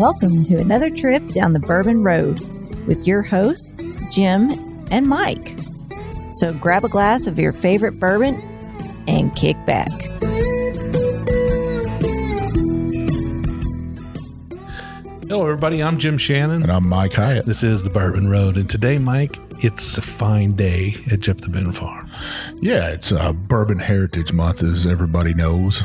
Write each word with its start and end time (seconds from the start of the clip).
Welcome 0.00 0.46
to 0.46 0.56
another 0.56 0.88
trip 0.88 1.22
down 1.32 1.52
the 1.52 1.58
Bourbon 1.58 2.02
Road 2.02 2.40
with 2.86 3.06
your 3.06 3.20
hosts, 3.20 3.74
Jim 4.10 4.50
and 4.90 5.06
Mike. 5.06 5.58
So 6.30 6.54
grab 6.54 6.86
a 6.86 6.88
glass 6.88 7.26
of 7.26 7.38
your 7.38 7.52
favorite 7.52 8.00
bourbon 8.00 8.40
and 9.06 9.36
kick 9.36 9.62
back. 9.66 9.90
Hello, 15.28 15.42
everybody. 15.42 15.82
I'm 15.82 15.98
Jim 15.98 16.16
Shannon. 16.16 16.62
And 16.62 16.72
I'm 16.72 16.88
Mike 16.88 17.12
Hyatt. 17.12 17.44
This 17.44 17.62
is 17.62 17.82
the 17.82 17.90
Bourbon 17.90 18.26
Road. 18.26 18.56
And 18.56 18.70
today, 18.70 18.96
Mike, 18.96 19.36
it's 19.62 19.98
a 19.98 20.02
fine 20.02 20.52
day 20.52 20.96
at 21.12 21.20
Jeff 21.20 21.42
the 21.42 21.50
Ben 21.50 21.72
Farm. 21.72 22.10
Yeah, 22.62 22.88
it's 22.88 23.12
uh, 23.12 23.34
Bourbon 23.34 23.80
Heritage 23.80 24.32
Month, 24.32 24.62
as 24.62 24.86
everybody 24.86 25.34
knows. 25.34 25.84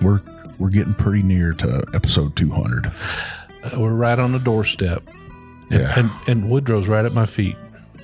We're 0.00 0.22
we're 0.58 0.70
getting 0.70 0.94
pretty 0.94 1.22
near 1.22 1.52
to 1.54 1.84
episode 1.94 2.36
200. 2.36 2.86
Uh, 2.86 3.70
we're 3.78 3.92
right 3.94 4.18
on 4.18 4.32
the 4.32 4.38
doorstep. 4.38 5.02
And, 5.70 5.80
Yeah. 5.80 5.98
and, 5.98 6.10
and 6.26 6.50
Woodrow's 6.50 6.88
right 6.88 7.04
at 7.04 7.12
my 7.12 7.26
feet. 7.26 7.56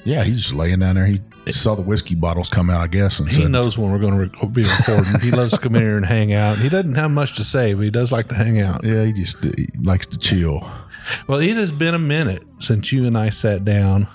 Yeah, 0.04 0.24
he's 0.24 0.40
just 0.40 0.54
laying 0.54 0.78
down 0.78 0.94
there. 0.94 1.06
He 1.06 1.20
saw 1.52 1.74
the 1.74 1.82
whiskey 1.82 2.14
bottles 2.14 2.48
come 2.48 2.70
out, 2.70 2.80
I 2.80 2.86
guess, 2.86 3.20
and 3.20 3.28
He 3.28 3.34
said, 3.42 3.50
knows 3.50 3.76
when 3.76 3.90
we're 3.92 3.98
going 3.98 4.30
to 4.30 4.46
be 4.46 4.62
recording. 4.62 5.20
he 5.20 5.30
loves 5.30 5.52
to 5.52 5.58
come 5.58 5.74
in 5.76 5.82
here 5.82 5.96
and 5.96 6.06
hang 6.06 6.32
out. 6.32 6.56
He 6.58 6.68
doesn't 6.70 6.94
have 6.94 7.10
much 7.10 7.36
to 7.36 7.44
say, 7.44 7.74
but 7.74 7.82
he 7.82 7.90
does 7.90 8.10
like 8.10 8.28
to 8.28 8.34
hang 8.34 8.60
out. 8.60 8.82
"Yeah, 8.82 9.04
he 9.04 9.12
just 9.12 9.42
he 9.44 9.68
likes 9.82 10.06
to 10.06 10.16
chill." 10.18 10.66
Well, 11.26 11.40
it 11.40 11.56
has 11.56 11.70
been 11.72 11.94
a 11.94 11.98
minute 11.98 12.42
since 12.60 12.92
you 12.92 13.06
and 13.06 13.16
I 13.18 13.28
sat 13.30 13.64
down 13.64 14.06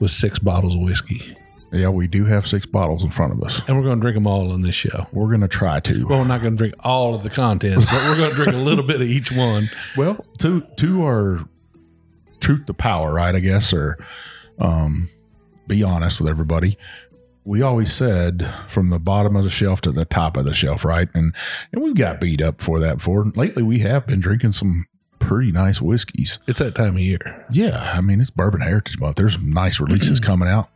with 0.00 0.10
six 0.10 0.38
bottles 0.40 0.74
of 0.74 0.80
whiskey. 0.80 1.36
Yeah, 1.72 1.88
we 1.88 2.06
do 2.06 2.24
have 2.24 2.46
six 2.46 2.64
bottles 2.64 3.02
in 3.02 3.10
front 3.10 3.32
of 3.32 3.42
us. 3.42 3.62
And 3.66 3.76
we're 3.76 3.82
going 3.84 3.98
to 3.98 4.00
drink 4.00 4.14
them 4.14 4.26
all 4.26 4.52
on 4.52 4.62
this 4.62 4.74
show. 4.74 5.06
We're 5.12 5.30
gonna 5.30 5.48
try 5.48 5.80
to. 5.80 6.06
Well, 6.06 6.20
we're 6.20 6.26
not 6.26 6.40
going 6.40 6.54
to 6.54 6.56
drink 6.56 6.74
all 6.80 7.14
of 7.14 7.22
the 7.22 7.30
contents, 7.30 7.84
but 7.86 7.94
we're 8.04 8.16
going 8.16 8.30
to 8.30 8.36
drink 8.36 8.52
a 8.52 8.56
little 8.56 8.84
bit 8.84 8.96
of 8.96 9.08
each 9.08 9.32
one. 9.32 9.70
Well, 9.96 10.24
two 10.38 10.66
two 10.76 11.04
are 11.06 11.40
truth 12.40 12.66
to 12.66 12.74
power, 12.74 13.12
right? 13.12 13.34
I 13.34 13.40
guess, 13.40 13.72
or 13.72 13.98
um, 14.58 15.08
be 15.66 15.82
honest 15.82 16.20
with 16.20 16.28
everybody. 16.28 16.76
We 17.44 17.62
always 17.62 17.92
said 17.92 18.52
from 18.68 18.90
the 18.90 18.98
bottom 18.98 19.36
of 19.36 19.44
the 19.44 19.50
shelf 19.50 19.80
to 19.82 19.92
the 19.92 20.04
top 20.04 20.36
of 20.36 20.44
the 20.44 20.54
shelf, 20.54 20.84
right? 20.84 21.08
And 21.14 21.34
and 21.72 21.82
we've 21.82 21.94
got 21.94 22.20
beat 22.20 22.42
up 22.42 22.60
for 22.60 22.78
that 22.80 22.98
before. 22.98 23.24
Lately, 23.34 23.62
we 23.62 23.78
have 23.80 24.06
been 24.06 24.20
drinking 24.20 24.52
some 24.52 24.86
pretty 25.18 25.50
nice 25.52 25.80
whiskeys. 25.80 26.38
It's 26.46 26.58
that 26.58 26.74
time 26.74 26.96
of 26.96 27.00
year. 27.02 27.46
Yeah, 27.50 27.92
I 27.94 28.00
mean 28.00 28.20
it's 28.20 28.30
Bourbon 28.30 28.60
Heritage 28.60 28.98
Month. 28.98 29.16
There's 29.16 29.34
some 29.34 29.50
nice 29.50 29.80
releases 29.80 30.20
coming 30.20 30.48
out. 30.48 30.68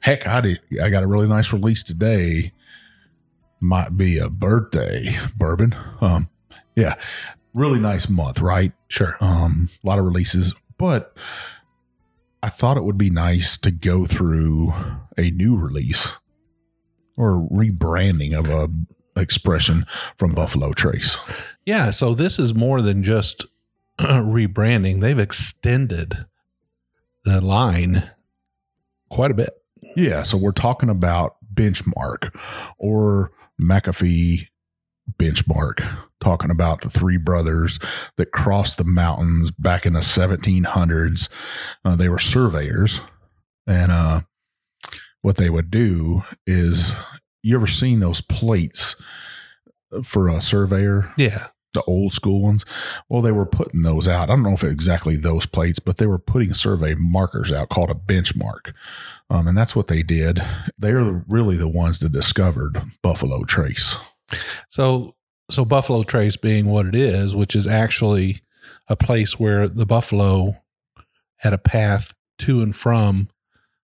Heck, 0.00 0.26
I 0.26 0.40
did. 0.40 0.60
I 0.80 0.90
got 0.90 1.02
a 1.02 1.06
really 1.06 1.28
nice 1.28 1.52
release 1.52 1.82
today. 1.82 2.52
Might 3.60 3.96
be 3.96 4.18
a 4.18 4.28
birthday 4.28 5.18
bourbon. 5.36 5.74
Um, 6.00 6.28
yeah, 6.74 6.94
really 7.54 7.80
nice 7.80 8.08
month, 8.08 8.40
right? 8.40 8.72
Sure. 8.88 9.16
um, 9.20 9.68
a 9.82 9.86
lot 9.86 9.98
of 9.98 10.04
releases, 10.04 10.54
but 10.78 11.16
I 12.42 12.48
thought 12.48 12.76
it 12.76 12.84
would 12.84 12.98
be 12.98 13.10
nice 13.10 13.58
to 13.58 13.70
go 13.70 14.06
through 14.06 14.72
a 15.16 15.30
new 15.30 15.56
release 15.56 16.18
or 17.16 17.48
rebranding 17.50 18.34
of 18.38 18.46
a 18.48 18.70
expression 19.20 19.86
from 20.16 20.34
Buffalo 20.34 20.72
Trace. 20.72 21.18
Yeah. 21.64 21.90
So 21.90 22.14
this 22.14 22.38
is 22.38 22.54
more 22.54 22.82
than 22.82 23.02
just 23.02 23.46
rebranding. 23.98 25.00
They've 25.00 25.18
extended 25.18 26.26
the 27.24 27.40
line 27.40 28.10
quite 29.08 29.30
a 29.30 29.34
bit. 29.34 29.50
Yeah, 29.96 30.22
so 30.22 30.36
we're 30.36 30.52
talking 30.52 30.90
about 30.90 31.36
benchmark 31.54 32.38
or 32.78 33.32
McAfee 33.60 34.48
benchmark, 35.18 35.98
talking 36.20 36.50
about 36.50 36.82
the 36.82 36.90
three 36.90 37.16
brothers 37.16 37.78
that 38.16 38.30
crossed 38.30 38.76
the 38.76 38.84
mountains 38.84 39.50
back 39.50 39.86
in 39.86 39.94
the 39.94 40.00
1700s. 40.00 41.28
Uh, 41.84 41.96
they 41.96 42.10
were 42.10 42.18
surveyors, 42.18 43.00
and 43.66 43.90
uh, 43.90 44.20
what 45.22 45.38
they 45.38 45.48
would 45.48 45.70
do 45.70 46.22
is 46.46 46.94
you 47.42 47.56
ever 47.56 47.66
seen 47.66 48.00
those 48.00 48.20
plates 48.20 48.96
for 50.04 50.28
a 50.28 50.42
surveyor? 50.42 51.14
Yeah. 51.16 51.46
The 51.72 51.82
old 51.82 52.12
school 52.12 52.42
ones. 52.42 52.64
Well, 53.08 53.22
they 53.22 53.32
were 53.32 53.46
putting 53.46 53.82
those 53.82 54.08
out. 54.08 54.30
I 54.30 54.34
don't 54.34 54.42
know 54.42 54.52
if 54.52 54.64
exactly 54.64 55.16
those 55.16 55.46
plates, 55.46 55.78
but 55.78 55.98
they 55.98 56.06
were 56.06 56.18
putting 56.18 56.54
survey 56.54 56.94
markers 56.94 57.52
out 57.52 57.68
called 57.68 57.90
a 57.90 57.94
benchmark. 57.94 58.72
Um, 59.28 59.46
and 59.48 59.56
that's 59.56 59.76
what 59.76 59.88
they 59.88 60.02
did. 60.02 60.42
They're 60.78 61.24
really 61.28 61.56
the 61.56 61.68
ones 61.68 61.98
that 62.00 62.12
discovered 62.12 62.82
Buffalo 63.02 63.44
Trace. 63.44 63.96
So 64.68 65.14
so 65.50 65.64
Buffalo 65.64 66.02
Trace 66.02 66.36
being 66.36 66.66
what 66.66 66.86
it 66.86 66.94
is, 66.94 67.36
which 67.36 67.54
is 67.54 67.66
actually 67.66 68.40
a 68.88 68.96
place 68.96 69.38
where 69.38 69.68
the 69.68 69.86
buffalo 69.86 70.56
had 71.36 71.52
a 71.52 71.58
path 71.58 72.14
to 72.38 72.62
and 72.62 72.74
from, 72.74 73.28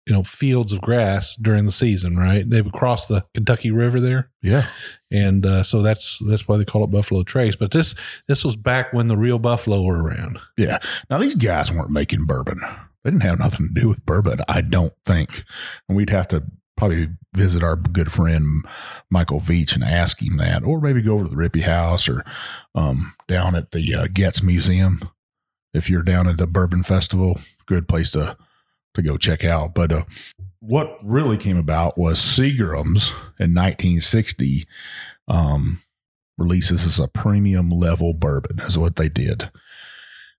you 0.07 0.13
know, 0.13 0.23
fields 0.23 0.73
of 0.73 0.81
grass 0.83 1.35
during 1.37 1.65
the 1.65 1.73
season, 1.73 2.17
right? 2.17 2.49
They 2.49 2.61
would 2.61 2.75
cross 2.75 3.07
the 3.07 3.25
Kentucky 3.35 3.71
River 3.71 4.01
there. 4.01 4.31
Yeah. 4.43 4.69
and 5.11 5.47
uh, 5.47 5.63
so 5.63 5.81
that's 5.81 6.19
that's 6.29 6.47
why 6.47 6.59
they 6.59 6.65
call 6.65 6.85
it 6.85 6.91
Buffalo 6.91 7.23
Trace. 7.23 7.57
But 7.57 7.71
this 7.71 7.95
this 8.29 8.45
was 8.45 8.57
back 8.57 8.93
when 8.93 9.07
the 9.07 9.17
real 9.17 9.39
buffalo 9.39 9.83
were 9.83 10.03
around. 10.03 10.39
Yeah. 10.57 10.79
Now, 11.09 11.19
these 11.19 11.35
guys 11.35 11.73
weren't 11.73 11.91
making 11.91 12.27
bourbon. 12.27 12.61
They 13.03 13.11
didn't 13.11 13.23
have 13.23 13.39
nothing 13.39 13.69
to 13.69 13.81
do 13.81 13.89
with 13.89 14.05
bourbon, 14.05 14.41
I 14.49 14.61
don't 14.61 14.95
think. 15.05 15.45
And 15.89 15.97
we'd 15.97 16.11
have 16.11 16.29
to 16.29 16.45
probably 16.77 17.09
visit 17.35 17.63
our 17.63 17.77
good 17.77 18.11
friend 18.11 18.65
Michael 19.11 19.41
Veach 19.41 19.75
and 19.75 19.85
ask 19.85 20.21
him 20.21 20.39
that, 20.39 20.65
or 20.65 20.81
maybe 20.81 21.03
go 21.03 21.15
over 21.15 21.25
to 21.25 21.31
the 21.31 21.37
Rippy 21.37 21.63
House 21.63 22.09
or 22.09 22.25
um, 22.75 23.15
down 23.29 23.55
at 23.55 23.73
the 23.73 23.95
uh, 23.95 24.07
Getz 24.13 24.43
Museum. 24.43 25.01
If 25.73 25.91
you're 25.91 26.03
down 26.03 26.29
at 26.29 26.39
the 26.39 26.47
Bourbon 26.47 26.83
Festival, 26.83 27.41
good 27.67 27.89
place 27.89 28.11
to 28.13 28.37
to 28.95 29.03
go 29.03 29.17
check 29.17 29.45
out. 29.45 29.75
But 29.75 29.93
uh, 29.93 30.05
what 30.61 30.99
really 31.03 31.37
came 31.37 31.57
about 31.57 31.99
was 31.99 32.19
Seagram's 32.19 33.11
in 33.39 33.55
1960 33.55 34.67
um, 35.29 35.81
releases 36.39 36.87
as 36.87 36.99
a 36.99 37.09
premium 37.09 37.71
level 37.71 38.15
bourbon, 38.15 38.61
is 38.61 38.79
what 38.79 38.97
they 38.97 39.09
did. 39.09 39.51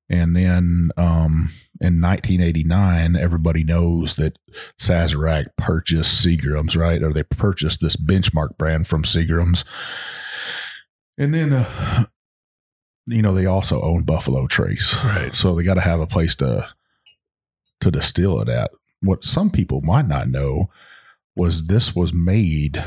And 0.09 0.35
then 0.35 0.91
um, 0.97 1.51
in 1.81 1.99
1989, 1.99 3.15
everybody 3.15 3.63
knows 3.63 4.15
that 4.17 4.37
Sazerac 4.79 5.47
purchased 5.57 6.23
Seagram's, 6.23 6.77
right? 6.77 7.01
Or 7.01 7.11
they 7.11 7.23
purchased 7.23 7.81
this 7.81 7.95
benchmark 7.95 8.57
brand 8.57 8.87
from 8.87 9.03
Seagram's. 9.03 9.65
And 11.17 11.33
then, 11.33 11.53
uh, 11.53 12.05
you 13.07 13.21
know, 13.21 13.33
they 13.33 13.45
also 13.45 13.81
own 13.81 14.03
Buffalo 14.03 14.45
Trace. 14.47 14.95
Right. 15.03 15.35
So 15.35 15.55
they 15.55 15.63
got 15.63 15.75
to 15.75 15.81
have 15.81 15.99
a 15.99 16.07
place 16.07 16.35
to 16.35 16.67
to 17.81 17.91
distill 17.91 18.39
it 18.41 18.49
at. 18.49 18.71
What 19.01 19.25
some 19.25 19.49
people 19.49 19.81
might 19.81 20.07
not 20.07 20.27
know 20.27 20.69
was 21.35 21.63
this 21.63 21.95
was 21.95 22.13
made 22.13 22.83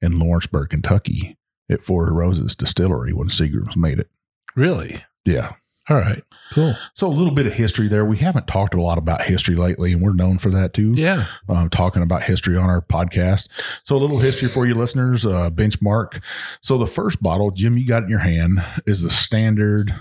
in 0.00 0.18
Lawrenceburg, 0.18 0.70
Kentucky 0.70 1.36
at 1.70 1.82
Four 1.82 2.12
Roses 2.12 2.56
Distillery 2.56 3.12
when 3.12 3.28
Seagram's 3.28 3.76
made 3.76 3.98
it. 3.98 4.08
Really? 4.56 5.04
Yeah. 5.24 5.52
All 5.88 5.96
right. 5.96 6.22
Cool. 6.52 6.74
So 6.94 7.06
a 7.06 7.08
little 7.08 7.34
bit 7.34 7.46
of 7.46 7.52
history 7.52 7.88
there. 7.88 8.04
We 8.04 8.18
haven't 8.18 8.46
talked 8.46 8.74
a 8.74 8.82
lot 8.82 8.98
about 8.98 9.22
history 9.22 9.56
lately, 9.56 9.92
and 9.92 10.02
we're 10.02 10.12
known 10.12 10.38
for 10.38 10.50
that 10.50 10.72
too. 10.72 10.94
Yeah. 10.94 11.26
Um, 11.48 11.68
talking 11.68 12.02
about 12.02 12.22
history 12.22 12.56
on 12.56 12.70
our 12.70 12.80
podcast. 12.80 13.48
So 13.84 13.96
a 13.96 13.98
little 13.98 14.18
history 14.18 14.48
for 14.48 14.66
you 14.66 14.74
listeners. 14.74 15.26
Uh, 15.26 15.50
benchmark. 15.50 16.22
So 16.62 16.78
the 16.78 16.86
first 16.86 17.22
bottle, 17.22 17.50
Jim, 17.50 17.76
you 17.76 17.86
got 17.86 18.04
in 18.04 18.08
your 18.08 18.20
hand, 18.20 18.64
is 18.86 19.02
the 19.02 19.10
standard 19.10 19.94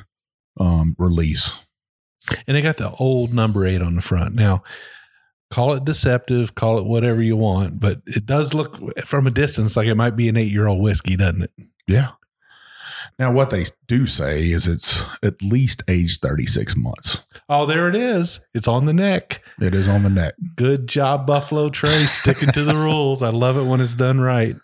um, 0.59 0.95
release. 0.99 1.59
And 2.47 2.55
they 2.55 2.61
got 2.61 2.77
the 2.77 2.91
old 2.91 3.33
number 3.33 3.65
eight 3.65 3.81
on 3.81 3.95
the 3.95 4.01
front. 4.01 4.35
Now, 4.35 4.63
call 5.51 5.73
it 5.73 5.85
deceptive, 5.85 6.55
call 6.55 6.77
it 6.77 6.85
whatever 6.85 7.21
you 7.21 7.37
want, 7.37 7.79
but 7.79 8.01
it 8.05 8.25
does 8.25 8.53
look 8.53 8.97
from 9.05 9.27
a 9.27 9.31
distance 9.31 9.75
like 9.75 9.87
it 9.87 9.95
might 9.95 10.15
be 10.15 10.29
an 10.29 10.37
eight 10.37 10.51
year 10.51 10.67
old 10.67 10.81
whiskey, 10.81 11.15
doesn't 11.15 11.43
it? 11.43 11.51
Yeah. 11.87 12.11
Now 13.17 13.31
what 13.31 13.49
they 13.49 13.65
do 13.87 14.07
say 14.07 14.49
is 14.51 14.67
it's 14.67 15.03
at 15.23 15.41
least 15.41 15.83
aged 15.87 16.21
thirty 16.21 16.45
six 16.45 16.75
months. 16.75 17.23
Oh, 17.47 17.65
there 17.65 17.89
it 17.89 17.95
is. 17.95 18.39
It's 18.53 18.67
on 18.67 18.85
the 18.85 18.93
neck. 18.93 19.41
It 19.59 19.73
is 19.73 19.87
on 19.87 20.03
the 20.03 20.09
neck. 20.09 20.35
Good 20.55 20.87
job, 20.87 21.25
Buffalo 21.25 21.69
Trace, 21.69 22.11
sticking 22.11 22.51
to 22.51 22.63
the 22.63 22.75
rules. 22.75 23.21
I 23.21 23.29
love 23.29 23.57
it 23.57 23.63
when 23.63 23.81
it's 23.81 23.95
done 23.95 24.21
right. 24.21 24.55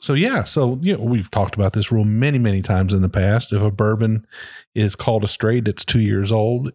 So 0.00 0.14
yeah, 0.14 0.44
so 0.44 0.78
you 0.82 0.96
know, 0.96 1.04
we've 1.04 1.30
talked 1.30 1.54
about 1.54 1.72
this 1.72 1.92
rule 1.92 2.04
many, 2.04 2.38
many 2.38 2.62
times 2.62 2.94
in 2.94 3.02
the 3.02 3.08
past. 3.08 3.52
If 3.52 3.62
a 3.62 3.70
bourbon 3.70 4.26
is 4.74 4.96
called 4.96 5.24
a 5.24 5.28
straight 5.28 5.64
that's 5.66 5.84
two 5.84 6.00
years 6.00 6.32
old, 6.32 6.72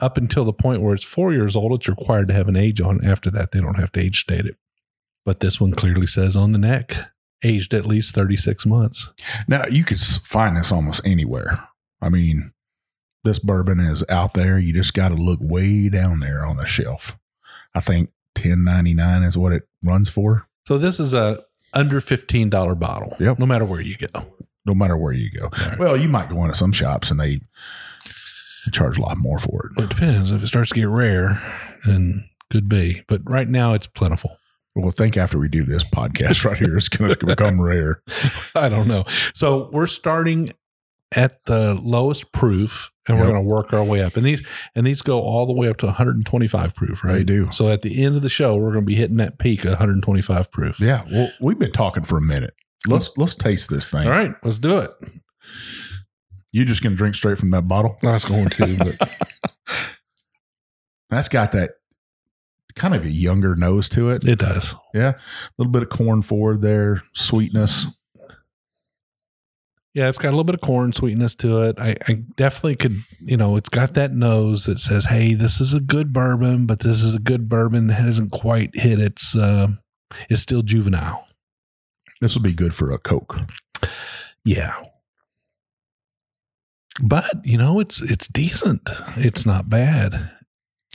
up 0.00 0.16
until 0.16 0.44
the 0.44 0.52
point 0.52 0.82
where 0.82 0.94
it's 0.94 1.04
four 1.04 1.32
years 1.32 1.56
old, 1.56 1.72
it's 1.72 1.88
required 1.88 2.28
to 2.28 2.34
have 2.34 2.48
an 2.48 2.56
age 2.56 2.80
on. 2.80 3.04
After 3.04 3.30
that, 3.30 3.52
they 3.52 3.60
don't 3.60 3.78
have 3.78 3.92
to 3.92 4.00
age 4.00 4.20
state 4.20 4.46
it. 4.46 4.56
But 5.24 5.40
this 5.40 5.60
one 5.60 5.72
clearly 5.72 6.06
says 6.06 6.36
on 6.36 6.52
the 6.52 6.58
neck, 6.58 6.96
aged 7.42 7.74
at 7.74 7.84
least 7.86 8.14
36 8.14 8.64
months. 8.66 9.10
Now 9.48 9.64
you 9.66 9.84
could 9.84 9.98
find 10.00 10.56
this 10.56 10.70
almost 10.70 11.00
anywhere. 11.06 11.66
I 12.00 12.08
mean, 12.10 12.52
this 13.24 13.38
bourbon 13.38 13.80
is 13.80 14.04
out 14.08 14.34
there. 14.34 14.58
You 14.58 14.72
just 14.72 14.94
got 14.94 15.08
to 15.08 15.14
look 15.16 15.40
way 15.42 15.88
down 15.88 16.20
there 16.20 16.44
on 16.46 16.56
the 16.58 16.66
shelf. 16.66 17.16
I 17.74 17.80
think 17.80 18.10
ten 18.34 18.62
ninety 18.64 18.94
nine 18.94 19.22
is 19.22 19.36
what 19.36 19.52
it 19.52 19.66
runs 19.82 20.08
for. 20.08 20.46
So 20.66 20.78
this 20.78 21.00
is 21.00 21.12
a 21.14 21.42
under 21.72 22.00
$15 22.00 22.78
bottle. 22.78 23.16
Yep. 23.18 23.38
No 23.38 23.46
matter 23.46 23.64
where 23.64 23.80
you 23.80 23.96
go. 23.96 24.26
no 24.64 24.74
matter 24.74 24.96
where 24.96 25.12
you 25.12 25.30
go. 25.30 25.48
Right. 25.66 25.78
Well, 25.78 25.96
you 25.96 26.08
might 26.08 26.28
go 26.30 26.42
into 26.44 26.54
some 26.56 26.72
shops 26.72 27.10
and 27.10 27.18
They 27.20 27.40
charge 28.70 28.98
a 28.98 29.02
lot 29.02 29.18
more 29.18 29.38
for 29.38 29.70
it. 29.76 29.82
it 29.82 29.88
depends. 29.88 30.30
If 30.30 30.42
it 30.42 30.46
starts 30.46 30.70
to 30.70 30.74
get 30.74 30.88
rare, 30.88 31.40
then 31.84 32.28
could 32.50 32.68
be. 32.68 33.02
But 33.08 33.22
right 33.28 33.48
now 33.48 33.74
it's 33.74 33.86
plentiful. 33.86 34.36
Well, 34.74 34.90
think 34.90 35.16
after 35.16 35.38
we 35.38 35.48
do 35.48 35.64
this 35.64 35.84
podcast 35.84 36.44
right 36.44 36.58
here, 36.58 36.76
it's 36.76 36.90
going 36.90 37.14
to 37.14 37.26
become 37.26 37.60
rare. 37.60 38.02
I 38.54 38.68
don't 38.68 38.86
know. 38.86 39.04
So 39.32 39.70
we're 39.72 39.86
starting 39.86 40.52
at 41.12 41.44
the 41.46 41.74
lowest 41.82 42.30
proof 42.32 42.90
and 43.08 43.16
we're 43.18 43.24
going 43.24 43.36
to 43.36 43.40
work 43.40 43.72
our 43.72 43.84
way 43.84 44.02
up. 44.02 44.16
And 44.16 44.26
these 44.26 44.44
and 44.74 44.86
these 44.86 45.00
go 45.00 45.22
all 45.22 45.46
the 45.46 45.52
way 45.52 45.68
up 45.68 45.78
to 45.78 45.86
125 45.86 46.74
proof, 46.74 47.04
right? 47.04 47.14
They 47.14 47.24
do. 47.24 47.50
So 47.52 47.68
at 47.70 47.82
the 47.82 48.04
end 48.04 48.16
of 48.16 48.22
the 48.22 48.28
show, 48.28 48.56
we're 48.56 48.72
going 48.72 48.84
to 48.84 48.86
be 48.86 48.96
hitting 48.96 49.16
that 49.16 49.38
peak 49.38 49.64
of 49.64 49.70
125 49.70 50.50
proof. 50.50 50.80
Yeah. 50.80 51.04
Well, 51.10 51.30
we've 51.40 51.58
been 51.58 51.72
talking 51.72 52.02
for 52.02 52.18
a 52.18 52.22
minute. 52.22 52.54
Let's 52.86 53.16
let's 53.16 53.34
taste 53.34 53.70
this 53.70 53.88
thing. 53.88 54.06
All 54.06 54.12
right, 54.12 54.34
let's 54.44 54.58
do 54.58 54.78
it. 54.78 54.90
You 56.56 56.64
just 56.64 56.82
going 56.82 56.94
to 56.94 56.96
drink 56.96 57.14
straight 57.14 57.36
from 57.36 57.50
that 57.50 57.68
bottle? 57.68 57.98
I 58.02 58.12
was 58.12 58.24
going 58.24 58.48
to, 58.48 58.78
but 58.78 59.10
That's 61.10 61.28
got 61.28 61.52
that 61.52 61.72
kind 62.74 62.94
of 62.94 63.04
a 63.04 63.10
younger 63.10 63.54
nose 63.54 63.90
to 63.90 64.08
it. 64.08 64.24
it 64.24 64.38
does. 64.38 64.74
Yeah. 64.94 65.10
A 65.10 65.52
little 65.58 65.70
bit 65.70 65.82
of 65.82 65.90
corn 65.90 66.22
forward 66.22 66.62
there, 66.62 67.02
sweetness. 67.12 67.88
Yeah, 69.92 70.08
it's 70.08 70.16
got 70.16 70.28
a 70.28 70.30
little 70.30 70.44
bit 70.44 70.54
of 70.54 70.62
corn 70.62 70.94
sweetness 70.94 71.34
to 71.34 71.60
it. 71.60 71.78
I, 71.78 71.94
I 72.08 72.22
definitely 72.36 72.76
could, 72.76 73.02
you 73.20 73.36
know, 73.36 73.56
it's 73.56 73.68
got 73.68 73.92
that 73.92 74.12
nose 74.14 74.64
that 74.64 74.78
says, 74.78 75.04
"Hey, 75.04 75.34
this 75.34 75.60
is 75.60 75.74
a 75.74 75.80
good 75.80 76.14
bourbon, 76.14 76.64
but 76.64 76.80
this 76.80 77.02
is 77.02 77.14
a 77.14 77.18
good 77.18 77.50
bourbon 77.50 77.88
that 77.88 78.00
hasn't 78.00 78.32
quite 78.32 78.70
hit 78.72 78.98
its. 78.98 79.36
Uh, 79.36 79.68
it's 80.30 80.40
still 80.40 80.62
juvenile." 80.62 81.26
This 82.22 82.34
will 82.34 82.42
be 82.42 82.54
good 82.54 82.72
for 82.72 82.92
a 82.92 82.98
Coke. 82.98 83.38
Yeah, 84.42 84.74
but 87.00 87.44
you 87.44 87.58
know, 87.58 87.80
it's 87.80 88.00
it's 88.02 88.28
decent. 88.28 88.88
It's 89.16 89.44
not 89.46 89.68
bad. 89.68 90.30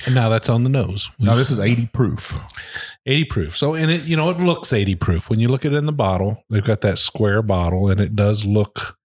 And 0.06 0.16
now 0.16 0.30
that's 0.30 0.50
on 0.50 0.64
the 0.64 0.70
nose. 0.70 1.12
Now, 1.20 1.36
this 1.36 1.52
is 1.52 1.60
80 1.60 1.88
proof. 1.88 2.40
80 3.06 3.26
proof. 3.26 3.58
So, 3.58 3.76
and 3.76 3.92
it, 3.92 4.04
you 4.04 4.16
know, 4.16 4.32
it 4.32 4.40
looks 4.40 4.74
80 4.74 4.96
proof. 4.96 5.30
When 5.30 5.40
you 5.40 5.48
look 5.48 5.64
at 5.64 5.74
it 5.74 5.76
in 5.76 5.86
the 5.86 5.92
bottle, 5.92 6.44
they've 6.50 6.64
got 6.64 6.82
that 6.82 6.98
square 6.98 7.44
bottle 7.44 7.88
and 7.90 8.00
it 8.02 8.16
does 8.16 8.44
look 8.44 8.98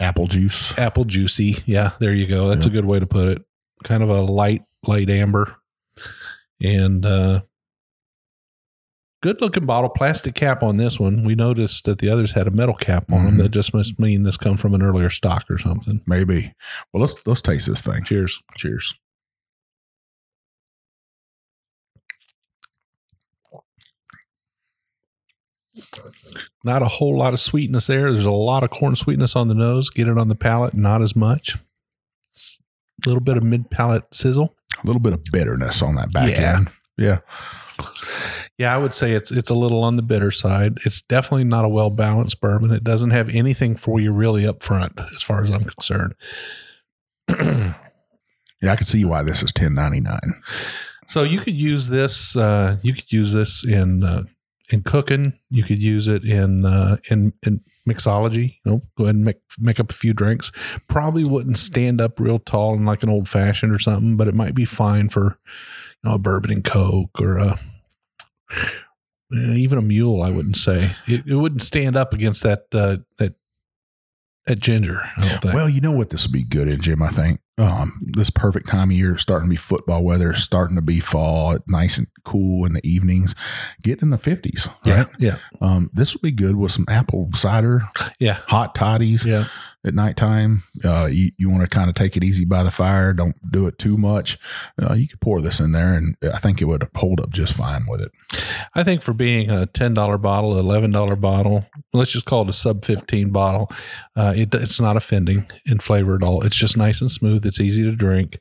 Apple 0.00 0.26
juice. 0.26 0.76
apple 0.76 1.04
juicy. 1.04 1.62
Yeah, 1.64 1.92
there 1.98 2.12
you 2.12 2.26
go. 2.26 2.48
That's 2.48 2.66
Yeah. 2.66 2.72
a 2.72 2.74
good 2.74 2.84
way 2.84 2.98
to 2.98 3.06
put 3.06 3.28
it. 3.28 3.42
Kind 3.84 4.02
of 4.02 4.10
a 4.10 4.20
light, 4.20 4.62
light 4.86 5.08
amber. 5.08 5.56
And 6.60 7.06
uh 7.06 7.42
good 9.20 9.40
looking 9.40 9.66
bottle, 9.66 9.90
plastic 9.90 10.34
cap 10.34 10.62
on 10.62 10.76
this 10.76 10.98
one. 11.00 11.24
We 11.24 11.34
noticed 11.34 11.84
that 11.84 11.98
the 11.98 12.08
others 12.08 12.32
had 12.32 12.46
a 12.46 12.50
metal 12.52 12.74
cap 12.74 13.10
on 13.12 13.24
them. 13.24 13.34
Mhm. 13.36 13.42
That 13.42 13.48
just 13.50 13.74
must 13.74 13.98
mean 13.98 14.22
this 14.22 14.36
come 14.36 14.56
from 14.56 14.74
an 14.74 14.82
earlier 14.82 15.10
stock 15.10 15.44
or 15.50 15.58
something. 15.58 16.00
Maybe. 16.06 16.52
Well, 16.92 17.00
let's 17.00 17.26
let's 17.26 17.42
taste 17.42 17.66
this 17.68 17.82
thing. 17.82 18.04
Cheers. 18.04 18.40
Cheers. 18.56 18.94
Not 26.64 26.82
a 26.82 26.86
whole 26.86 27.16
lot 27.16 27.32
of 27.32 27.40
sweetness 27.40 27.86
there. 27.86 28.12
There's 28.12 28.24
a 28.24 28.30
lot 28.30 28.62
of 28.62 28.70
corn 28.70 28.96
sweetness 28.96 29.36
on 29.36 29.48
the 29.48 29.54
nose. 29.54 29.90
Get 29.90 30.08
it 30.08 30.18
on 30.18 30.28
the 30.28 30.34
palate, 30.34 30.74
not 30.74 31.02
as 31.02 31.14
much. 31.14 31.56
A 31.56 33.08
little 33.08 33.20
bit 33.20 33.36
of 33.36 33.44
mid 33.44 33.70
palate 33.70 34.12
sizzle. 34.12 34.54
A 34.82 34.86
little 34.86 35.00
bit 35.00 35.12
of 35.12 35.22
bitterness 35.30 35.82
on 35.82 35.94
that 35.94 36.12
back 36.12 36.30
Yeah. 36.30 36.56
end. 36.56 36.68
Yeah. 36.96 37.18
Yeah, 38.58 38.74
I 38.74 38.78
would 38.78 38.92
say 38.92 39.12
it's 39.12 39.30
it's 39.30 39.50
a 39.50 39.54
little 39.54 39.84
on 39.84 39.94
the 39.96 40.02
bitter 40.02 40.32
side. 40.32 40.78
It's 40.84 41.00
definitely 41.00 41.44
not 41.44 41.64
a 41.64 41.68
well 41.68 41.90
balanced 41.90 42.40
bourbon. 42.40 42.72
It 42.72 42.82
doesn't 42.82 43.10
have 43.10 43.28
anything 43.28 43.76
for 43.76 44.00
you 44.00 44.12
really 44.12 44.44
up 44.46 44.62
front, 44.64 44.98
as 45.14 45.22
far 45.22 45.42
as 45.42 45.50
I'm 45.50 45.64
concerned. 45.64 46.14
Yeah, 48.60 48.72
I 48.72 48.76
can 48.76 48.86
see 48.86 49.04
why 49.04 49.22
this 49.22 49.40
is 49.42 49.52
ten 49.52 49.74
ninety 49.74 50.00
nine. 50.00 50.42
so 51.06 51.22
you 51.22 51.38
could 51.38 51.54
use 51.54 51.88
this. 51.88 52.34
Uh, 52.36 52.76
you 52.82 52.92
could 52.92 53.12
use 53.12 53.32
this 53.32 53.64
in 53.64 54.02
uh, 54.02 54.24
in 54.70 54.82
cooking. 54.82 55.34
You 55.48 55.62
could 55.62 55.80
use 55.80 56.08
it 56.08 56.24
in 56.24 56.64
uh, 56.64 56.96
in 57.08 57.34
in 57.44 57.60
mixology. 57.88 58.56
You 58.64 58.72
know, 58.72 58.82
go 58.96 59.04
ahead 59.04 59.14
and 59.14 59.24
make 59.24 59.36
make 59.60 59.78
up 59.78 59.90
a 59.90 59.94
few 59.94 60.12
drinks. 60.12 60.50
Probably 60.88 61.22
wouldn't 61.24 61.56
stand 61.56 62.00
up 62.00 62.18
real 62.18 62.40
tall 62.40 62.74
in 62.74 62.84
like 62.84 63.04
an 63.04 63.10
old 63.10 63.28
fashioned 63.28 63.72
or 63.72 63.78
something, 63.78 64.16
but 64.16 64.26
it 64.26 64.34
might 64.34 64.56
be 64.56 64.64
fine 64.64 65.08
for 65.08 65.38
you 66.02 66.10
know 66.10 66.14
a 66.16 66.18
bourbon 66.18 66.50
and 66.50 66.64
coke 66.64 67.20
or 67.20 67.38
a 67.38 67.60
even 69.32 69.78
a 69.78 69.82
mule. 69.82 70.22
I 70.22 70.30
wouldn't 70.30 70.56
say 70.56 70.96
it, 71.06 71.26
it 71.26 71.34
wouldn't 71.34 71.62
stand 71.62 71.96
up 71.96 72.12
against 72.12 72.42
that 72.42 72.64
uh, 72.72 72.98
that 73.18 73.34
that 74.46 74.58
ginger. 74.58 75.02
Well, 75.54 75.68
you 75.68 75.80
know 75.80 75.92
what 75.92 76.10
this 76.10 76.26
would 76.26 76.32
be 76.32 76.44
good 76.44 76.68
in, 76.68 76.80
Jim. 76.80 77.02
I 77.02 77.10
think 77.10 77.40
um, 77.58 78.00
this 78.12 78.30
perfect 78.30 78.68
time 78.68 78.90
of 78.90 78.96
year, 78.96 79.18
starting 79.18 79.48
to 79.48 79.52
be 79.52 79.56
football 79.56 80.04
weather, 80.04 80.32
starting 80.34 80.76
to 80.76 80.82
be 80.82 81.00
fall, 81.00 81.58
nice 81.66 81.98
and 81.98 82.06
cool 82.24 82.64
in 82.66 82.72
the 82.74 82.86
evenings, 82.86 83.34
get 83.82 84.00
in 84.02 84.10
the 84.10 84.18
fifties. 84.18 84.68
yeah, 84.84 84.94
Right. 84.98 85.06
yeah, 85.18 85.38
Um, 85.60 85.90
this 85.92 86.14
would 86.14 86.22
be 86.22 86.30
good 86.30 86.56
with 86.56 86.72
some 86.72 86.84
apple 86.88 87.28
cider, 87.34 87.88
yeah, 88.18 88.38
hot 88.46 88.74
toddies 88.74 89.24
yeah. 89.26 89.46
at 89.84 89.94
nighttime. 89.94 90.62
Uh, 90.84 91.06
you 91.06 91.30
you 91.38 91.50
want 91.50 91.62
to 91.62 91.68
kind 91.68 91.88
of 91.88 91.94
take 91.94 92.16
it 92.16 92.22
easy 92.24 92.44
by 92.44 92.62
the 92.62 92.70
fire. 92.70 93.12
Don't 93.12 93.36
do 93.50 93.66
it 93.66 93.78
too 93.78 93.96
much. 93.96 94.38
Uh, 94.80 94.94
you 94.94 95.08
could 95.08 95.20
pour 95.20 95.40
this 95.40 95.58
in 95.60 95.72
there, 95.72 95.94
and 95.94 96.16
I 96.32 96.38
think 96.38 96.60
it 96.62 96.66
would 96.66 96.86
hold 96.94 97.20
up 97.20 97.30
just 97.30 97.54
fine 97.54 97.84
with 97.88 98.00
it. 98.02 98.12
I 98.74 98.84
think 98.84 99.02
for 99.02 99.12
being 99.14 99.50
a 99.50 99.66
ten 99.66 99.94
dollar 99.94 100.18
bottle, 100.18 100.58
eleven 100.58 100.90
dollar 100.90 101.16
bottle, 101.16 101.64
let's 101.92 102.12
just 102.12 102.26
call 102.26 102.42
it 102.42 102.50
a 102.50 102.52
sub 102.52 102.84
fifteen 102.84 103.30
bottle. 103.30 103.70
Uh, 104.14 104.34
it, 104.36 104.54
it's 104.54 104.80
not 104.80 104.96
offending 104.96 105.46
in 105.66 105.78
flavor 105.78 106.14
at 106.16 106.22
all. 106.22 106.44
It's 106.44 106.56
just 106.56 106.76
nice 106.76 107.00
and 107.00 107.10
smooth. 107.10 107.46
It's 107.48 107.60
easy 107.60 107.82
to 107.82 107.96
drink. 107.96 108.38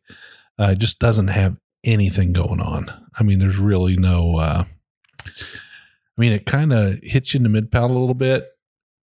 Uh, 0.60 0.72
it 0.72 0.78
just 0.80 1.00
doesn't 1.00 1.30
have 1.30 1.58
anything 1.84 2.34
going 2.34 2.62
on. 2.62 2.92
I 3.20 3.24
mean, 3.24 3.40
there's 3.40 3.58
really 3.58 3.98
no. 3.98 4.38
Uh, 4.38 4.64
I 5.26 6.22
mean, 6.22 6.34
it 6.34 6.46
kind 6.46 6.74
of 6.74 7.00
hits 7.02 7.34
you 7.34 7.40
in 7.40 7.44
the 7.44 7.50
mid 7.50 7.72
palate 7.72 7.92
a 7.92 8.00
little 8.00 8.14
bit, 8.14 8.48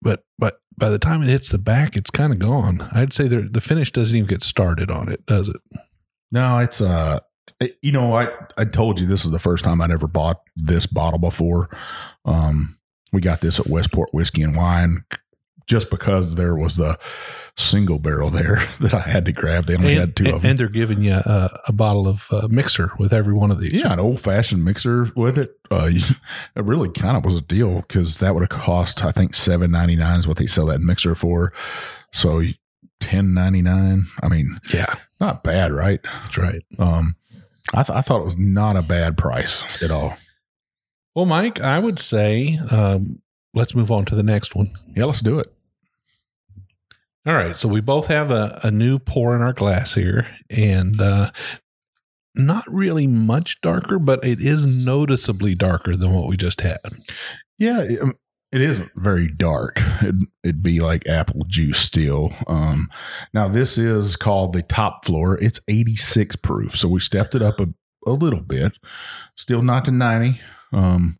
but 0.00 0.24
but 0.38 0.60
by 0.76 0.88
the 0.88 0.98
time 0.98 1.22
it 1.22 1.28
hits 1.28 1.50
the 1.50 1.58
back, 1.58 1.96
it's 1.96 2.10
kind 2.10 2.32
of 2.32 2.38
gone. 2.38 2.88
I'd 2.92 3.12
say 3.12 3.28
the 3.28 3.42
the 3.42 3.60
finish 3.60 3.92
doesn't 3.92 4.16
even 4.16 4.28
get 4.28 4.42
started 4.42 4.90
on 4.90 5.08
it, 5.08 5.26
does 5.26 5.49
it? 5.49 5.56
No, 6.30 6.58
it's 6.58 6.80
uh 6.80 7.20
you 7.82 7.92
know, 7.92 8.14
I 8.14 8.28
I 8.56 8.64
told 8.64 9.00
you 9.00 9.06
this 9.06 9.25
is 9.25 9.30
the 9.30 9.38
first 9.38 9.64
time 9.64 9.80
I'd 9.80 9.90
ever 9.90 10.06
bought 10.06 10.40
this 10.54 10.87
bottle 10.87 11.18
before. 11.18 11.68
Um 12.25 12.78
we 13.12 13.20
got 13.20 13.40
this 13.40 13.58
at 13.58 13.66
Westport 13.66 14.11
Whiskey 14.12 14.42
and 14.42 14.54
Wine 14.54 15.04
just 15.68 15.90
because 15.90 16.34
there 16.34 16.56
was 16.56 16.76
the 16.76 16.98
single 17.56 17.98
barrel 17.98 18.30
there 18.30 18.56
that 18.80 18.94
I 18.94 19.00
had 19.00 19.25
to 19.26 19.32
grab. 19.32 19.66
They 19.66 19.76
only 19.76 19.94
had 19.94 20.16
two 20.16 20.25
and, 20.26 20.34
of 20.34 20.42
them. 20.42 20.50
and 20.50 20.58
they're 20.58 20.68
giving 20.68 21.02
you 21.02 21.12
a, 21.14 21.50
a 21.68 21.72
bottle 21.72 22.08
of 22.08 22.26
uh, 22.32 22.48
mixer 22.50 22.92
with 22.98 23.12
every 23.12 23.34
one 23.34 23.50
of 23.50 23.60
these. 23.60 23.72
yeah, 23.72 23.92
an 23.92 24.00
old 24.00 24.20
fashioned 24.20 24.64
mixer 24.64 25.10
with 25.14 25.37
it. 25.38 25.52
Uh, 25.70 25.87
you- 25.87 26.00
it 26.56 26.64
really 26.64 26.88
kind 26.88 27.16
of 27.16 27.25
was 27.25 27.34
a 27.37 27.40
deal 27.42 27.82
because 27.82 28.18
that 28.18 28.34
would 28.34 28.42
have 28.42 28.60
cost, 28.60 29.04
I 29.04 29.12
think, 29.12 29.34
seven 29.34 29.70
ninety 29.70 29.96
nine 29.96 30.18
is 30.18 30.26
what 30.26 30.37
they 30.38 30.46
sell 30.46 30.66
that 30.66 30.80
mixer 30.80 31.14
for. 31.14 31.52
So 32.12 32.42
ten 33.00 33.34
ninety 33.34 33.62
nine. 33.62 34.04
I 34.22 34.28
mean, 34.28 34.58
yeah, 34.72 34.94
not 35.20 35.42
bad, 35.44 35.72
right? 35.72 36.00
that's 36.02 36.38
right. 36.38 36.62
Um, 36.78 37.16
I, 37.75 37.82
th- 37.82 37.96
I 37.96 38.00
thought 38.00 38.20
it 38.22 38.25
was 38.25 38.38
not 38.38 38.76
a 38.76 38.82
bad 38.82 39.18
price 39.18 39.82
at 39.82 39.90
all. 39.90 40.16
Well, 41.14 41.26
Mike, 41.26 41.60
I 41.60 41.78
would 41.80 41.98
say 41.98 42.58
um, 42.70 43.20
let's 43.52 43.75
move 43.75 43.90
on 43.90 44.04
to 44.06 44.14
the 44.14 44.22
next 44.22 44.54
one. 44.54 44.70
Yeah, 44.96 45.04
let's 45.04 45.20
do 45.20 45.38
it. 45.38 45.52
All 47.26 47.34
right. 47.34 47.56
So 47.56 47.68
we 47.68 47.80
both 47.80 48.06
have 48.06 48.30
a, 48.30 48.60
a 48.62 48.70
new 48.70 48.98
pour 48.98 49.34
in 49.34 49.42
our 49.42 49.52
glass 49.52 49.94
here, 49.94 50.26
and 50.48 51.00
uh, 51.00 51.30
not 52.34 52.64
really 52.68 53.06
much 53.06 53.60
darker, 53.60 53.98
but 53.98 54.25
it 54.25 54.40
is 54.40 54.66
noticeably 54.66 55.54
darker 55.54 55.96
than 55.96 56.14
what 56.14 56.28
we 56.28 56.37
just 56.37 56.60
had. 56.60 56.78
Yeah, 57.58 57.82
it, 57.82 58.00
um, 58.00 58.14
it 58.50 58.60
isn't 58.62 58.92
very 58.96 59.28
dark. 59.28 59.80
It'd, 60.00 60.22
it'd 60.42 60.62
be 60.62 60.80
like 60.80 61.06
apple 61.06 61.44
juice 61.46 61.80
still. 61.80 62.32
Um, 62.46 62.88
now 63.34 63.48
this 63.48 63.76
is 63.76 64.16
called 64.16 64.52
the 64.52 64.62
top 64.62 65.04
floor. 65.04 65.38
It's 65.38 65.60
86 65.68 66.37
proof, 66.37 66.76
so 66.76 66.88
we 66.88 67.00
stepped 67.00 67.34
it 67.34 67.42
up 67.42 67.60
a, 67.60 67.68
a 68.06 68.12
little 68.12 68.40
bit. 68.40 68.72
Still 69.37 69.62
not 69.62 69.84
to 69.84 69.90
90, 69.90 70.40
um, 70.72 71.18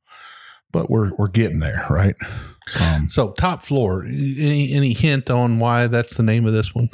but 0.73 0.88
we're 0.88 1.12
we're 1.19 1.28
getting 1.28 1.61
there, 1.61 1.87
right? 1.90 2.14
Um, 2.81 3.09
So 3.11 3.33
top 3.33 3.63
floor. 3.63 4.05
Any 4.05 4.73
any 4.73 4.93
hint 4.93 5.31
on 5.31 5.59
why 5.59 5.87
that's 5.87 6.17
the 6.17 6.23
name 6.23 6.47
of 6.47 6.53
this 6.53 6.75
one? 6.75 6.91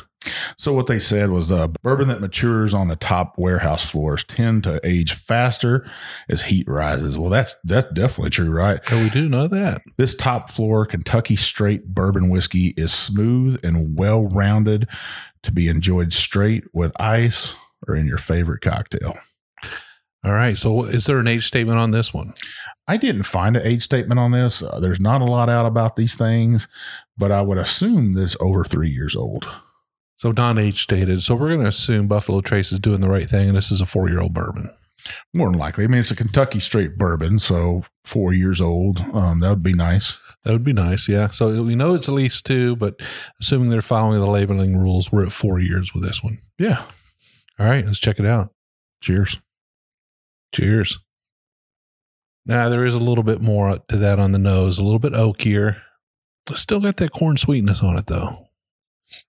so 0.57 0.73
what 0.73 0.87
they 0.87 0.99
said 0.99 1.28
was 1.28 1.52
uh, 1.52 1.69
bourbon 1.83 2.09
that 2.09 2.21
matures 2.21 2.73
on 2.73 2.88
the 2.88 2.97
top 2.97 3.35
warehouse 3.37 3.85
floors 3.88 4.25
tend 4.25 4.64
to 4.64 4.81
age 4.83 5.12
faster 5.12 5.87
as 6.31 6.43
heat 6.43 6.66
rises. 6.66 7.19
Well, 7.19 7.28
that's 7.31 7.54
that's 7.64 7.87
definitely 7.93 8.31
true, 8.31 8.50
right? 8.50 8.81
Oh, 8.90 9.02
we 9.02 9.11
do 9.11 9.28
know 9.28 9.49
that. 9.49 9.83
This 9.99 10.14
top 10.14 10.50
floor 10.50 10.87
Kentucky 10.87 11.37
straight 11.37 11.87
bourbon 11.88 12.31
whiskey 12.31 12.69
is 12.76 12.93
smooth 12.93 13.61
and 13.62 13.99
well 13.99 14.25
rounded 14.26 14.88
to 15.43 15.52
be 15.52 15.69
enjoyed 15.69 16.12
straight 16.12 16.64
with 16.73 16.99
ice 16.99 17.54
or 17.87 17.95
in 17.95 18.07
your 18.07 18.19
favorite 18.19 18.62
cocktail. 18.62 19.19
All 20.25 20.33
right. 20.33 20.57
So 20.57 20.85
is 20.85 21.04
there 21.04 21.19
an 21.19 21.26
age 21.26 21.47
statement 21.47 21.78
on 21.78 21.90
this 21.90 22.14
one? 22.14 22.33
I 22.87 22.97
didn't 22.97 23.23
find 23.23 23.57
an 23.57 23.67
age 23.67 23.83
statement 23.83 24.21
on 24.21 24.33
this. 24.33 24.62
Uh, 24.62 24.79
there's 24.81 25.00
not 25.00 25.23
a 25.23 25.26
lot 25.26 25.49
out 25.49 25.67
about 25.67 25.97
these 25.97 26.17
things, 26.17 26.69
but 27.17 27.33
I 27.33 27.43
would 27.43 27.59
assume 27.59 28.14
this 28.14 28.37
over 28.41 28.64
three 28.64 28.91
years 28.91 29.17
old. 29.17 29.49
So 30.17 30.33
Don 30.33 30.59
H 30.59 30.83
stated, 30.83 31.23
so 31.23 31.35
we're 31.35 31.49
going 31.49 31.61
to 31.61 31.67
assume 31.67 32.09
Buffalo 32.09 32.41
Trace 32.41 32.73
is 32.73 32.79
doing 32.79 33.00
the 33.00 33.09
right 33.09 33.29
thing, 33.29 33.49
and 33.49 33.57
this 33.57 33.71
is 33.71 33.81
a 33.81 33.87
four 33.87 34.09
year 34.09 34.21
old 34.21 34.35
bourbon. 34.35 34.71
More 35.33 35.50
than 35.50 35.59
likely. 35.59 35.85
I 35.85 35.87
mean, 35.87 36.00
it's 36.00 36.11
a 36.11 36.17
Kentucky 36.17 36.61
straight 36.61 36.97
bourbon, 36.97 37.38
so 37.38 37.85
four 38.05 38.33
years 38.33 38.61
old. 38.61 39.00
Um, 39.12 39.41
that 39.41 39.50
would 39.50 39.62
be 39.62 39.75
nice. 39.75 40.17
That 40.45 40.53
would 40.53 40.64
be 40.64 40.73
nice, 40.73 41.09
yeah. 41.09 41.31
So 41.31 41.62
we 41.62 41.75
know 41.75 41.95
it's 41.95 42.09
at 42.09 42.14
least 42.14 42.47
two, 42.47 42.76
but 42.76 43.00
assuming 43.41 43.71
they're 43.71 43.83
following 43.83 44.19
the 44.19 44.26
labeling 44.26 44.76
rules, 44.76 45.11
we're 45.11 45.26
at 45.26 45.33
four 45.33 45.59
years 45.59 45.93
with 45.93 46.05
this 46.05 46.23
one. 46.23 46.38
Yeah. 46.59 46.85
All 47.59 47.67
right, 47.67 47.85
let's 47.85 47.99
check 47.99 48.19
it 48.19 48.26
out. 48.26 48.53
Cheers. 49.00 49.41
Cheers. 50.55 50.99
Now 52.46 52.68
there 52.68 52.84
is 52.84 52.94
a 52.94 52.98
little 52.98 53.24
bit 53.24 53.40
more 53.40 53.78
to 53.88 53.96
that 53.96 54.18
on 54.18 54.32
the 54.32 54.38
nose, 54.38 54.78
a 54.78 54.82
little 54.82 54.98
bit 54.98 55.12
oakier. 55.14 55.80
Still 56.54 56.80
got 56.80 56.98
that 56.98 57.12
corn 57.12 57.36
sweetness 57.38 57.82
on 57.82 57.96
it 57.98 58.06
though. 58.06 58.48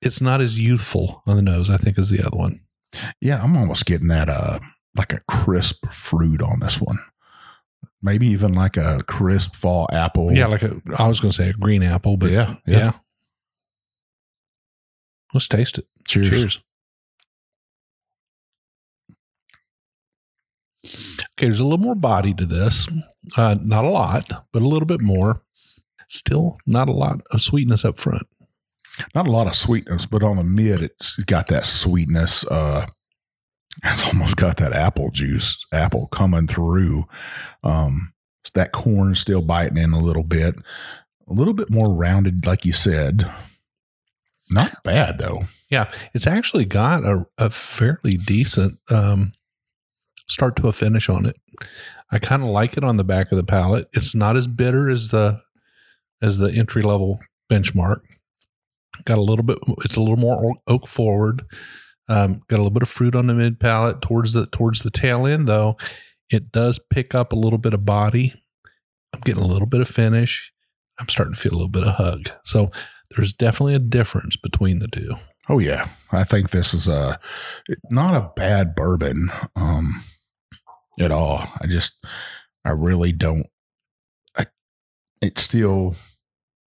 It's 0.02 0.22
not 0.22 0.42
as 0.42 0.60
youthful 0.60 1.22
on 1.26 1.36
the 1.36 1.42
nose, 1.42 1.70
I 1.70 1.78
think, 1.78 1.98
as 1.98 2.10
the 2.10 2.26
other 2.26 2.38
one. 2.38 2.62
Yeah, 3.22 3.42
I'm 3.42 3.56
almost 3.58 3.86
getting 3.86 4.08
that 4.10 4.30
uh 4.30 4.60
like 4.98 5.14
a 5.14 5.22
crisp 5.30 5.88
fruit 5.92 6.42
on 6.42 6.60
this 6.60 6.80
one. 6.82 7.00
Maybe 8.02 8.28
even 8.28 8.54
like 8.54 8.78
a 8.78 9.02
crisp 9.08 9.56
fall 9.56 9.88
apple. 9.92 10.32
Yeah, 10.34 10.48
like 10.48 10.64
a 10.64 10.80
I 10.98 11.08
was 11.08 11.20
going 11.20 11.32
to 11.32 11.36
say 11.38 11.50
a 11.50 11.54
green 11.54 11.84
apple, 11.84 12.18
but 12.18 12.32
Yeah, 12.32 12.56
yeah. 12.68 12.78
yeah. 12.78 12.92
Let's 15.34 15.48
taste 15.48 15.78
it. 15.80 15.88
Cheers. 16.08 16.30
Cheers. 16.30 16.62
Okay, 20.86 21.48
there's 21.48 21.60
a 21.60 21.64
little 21.64 21.80
more 21.80 21.96
body 21.96 22.34
to 22.34 22.46
this. 22.46 22.88
Uh, 23.36 23.56
not 23.62 23.86
a 23.86 23.90
lot, 23.90 24.30
but 24.52 24.62
a 24.62 24.68
little 24.68 24.86
bit 24.86 25.02
more. 25.02 25.42
Still 26.08 26.58
not 26.66 26.88
a 26.88 26.94
lot 26.94 27.22
of 27.32 27.42
sweetness 27.42 27.84
up 27.84 28.00
front. 28.00 28.28
Not 29.14 29.28
a 29.28 29.32
lot 29.32 29.48
of 29.48 29.56
sweetness, 29.56 30.06
but 30.06 30.24
on 30.24 30.38
the 30.38 30.44
mid, 30.44 30.82
it's 30.82 31.16
got 31.24 31.48
that 31.50 31.66
sweetness. 31.66 32.46
Uh, 32.46 32.86
it's 33.84 34.06
almost 34.06 34.38
got 34.38 34.58
that 34.58 34.74
apple 34.74 35.10
juice, 35.12 35.66
apple 35.74 36.08
coming 36.08 36.48
through. 36.48 37.06
Um, 37.64 38.14
that 38.54 38.72
corn 38.72 39.16
still 39.16 39.42
biting 39.42 39.78
in 39.78 39.94
a 39.94 40.00
little 40.00 40.24
bit, 40.24 40.56
a 41.28 41.34
little 41.34 41.54
bit 41.54 41.70
more 41.70 41.94
rounded, 41.94 42.46
like 42.46 42.66
you 42.66 42.74
said. 42.74 43.32
Not 44.50 44.84
bad 44.84 45.18
though. 45.20 45.46
Yeah, 45.70 45.92
it's 46.14 46.28
actually 46.28 46.66
got 46.66 47.04
a, 47.04 47.26
a 47.38 47.50
fairly 47.50 48.18
decent 48.18 48.80
um, 48.90 49.34
start 50.28 50.56
to 50.58 50.68
a 50.68 50.74
finish 50.74 51.10
on 51.10 51.26
it. 51.26 51.38
I 52.12 52.20
kind 52.20 52.44
of 52.44 52.50
like 52.50 52.78
it 52.78 52.84
on 52.84 52.98
the 52.98 53.04
back 53.04 53.32
of 53.32 53.38
the 53.38 53.44
palate. 53.44 53.88
It's 53.94 54.16
not 54.16 54.36
as 54.36 54.48
bitter 54.48 54.90
as 54.90 55.10
the 55.10 55.42
as 56.22 56.38
the 56.38 56.52
entry 56.52 56.82
level 56.82 57.20
benchmark. 57.52 58.02
Got 59.04 59.18
a 59.18 59.22
little 59.22 59.44
bit. 59.44 59.58
It's 59.84 59.96
a 59.96 60.02
little 60.02 60.18
more 60.18 60.56
oak- 60.68 60.88
forward. 60.88 61.44
Um, 62.08 62.42
got 62.48 62.58
a 62.58 62.62
little 62.64 62.70
bit 62.70 62.84
of 62.84 62.90
fruit 62.90 63.16
on 63.16 63.28
the 63.28 63.34
mid 63.34 63.60
palate 63.60 64.02
towards 64.02 64.34
the 64.34 64.46
towards 64.48 64.82
the 64.82 64.92
tail 64.92 65.26
end 65.26 65.48
though. 65.48 65.78
It 66.30 66.52
does 66.52 66.80
pick 66.90 67.14
up 67.14 67.34
a 67.34 67.38
little 67.38 67.60
bit 67.60 67.74
of 67.74 67.86
body. 67.86 68.34
I'm 69.14 69.22
getting 69.22 69.44
a 69.44 69.48
little 69.48 69.68
bit 69.68 69.82
of 69.82 69.88
finish. 69.88 70.52
I'm 71.00 71.10
starting 71.10 71.34
to 71.34 71.40
feel 71.40 71.54
a 71.54 71.58
little 71.58 71.68
bit 71.70 71.84
of 71.84 71.96
hug. 71.96 72.30
So 72.44 72.72
there's 73.12 73.34
definitely 73.34 73.76
a 73.76 73.80
difference 73.80 74.36
between 74.36 74.80
the 74.80 74.88
two. 74.88 75.16
Oh 75.50 75.60
yeah, 75.60 75.90
I 76.12 76.24
think 76.24 76.50
this 76.50 76.74
is 76.74 76.88
a 76.88 77.20
not 77.90 78.16
a 78.16 78.32
bad 78.36 78.76
bourbon 78.76 79.30
um, 79.56 80.04
at 81.00 81.12
all. 81.12 81.48
I 81.62 81.68
just 81.68 82.06
I 82.64 82.72
really 82.72 83.12
don't. 83.12 83.48
I, 84.36 84.48
it's 85.22 85.42
still, 85.42 85.96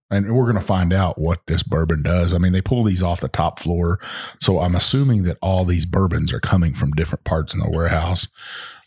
and 0.09 0.35
we're 0.35 0.45
going 0.45 0.55
to 0.55 0.61
find 0.61 0.91
out 0.91 1.19
what 1.19 1.45
this 1.47 1.63
bourbon 1.63 2.03
does. 2.03 2.33
I 2.33 2.37
mean, 2.37 2.51
they 2.51 2.61
pull 2.61 2.83
these 2.83 3.03
off 3.03 3.21
the 3.21 3.27
top 3.27 3.59
floor, 3.59 3.99
so 4.41 4.59
I'm 4.59 4.75
assuming 4.75 5.23
that 5.23 5.37
all 5.41 5.65
these 5.65 5.85
bourbons 5.85 6.33
are 6.33 6.39
coming 6.39 6.73
from 6.73 6.91
different 6.91 7.23
parts 7.23 7.53
in 7.53 7.59
the 7.59 7.69
warehouse. 7.69 8.27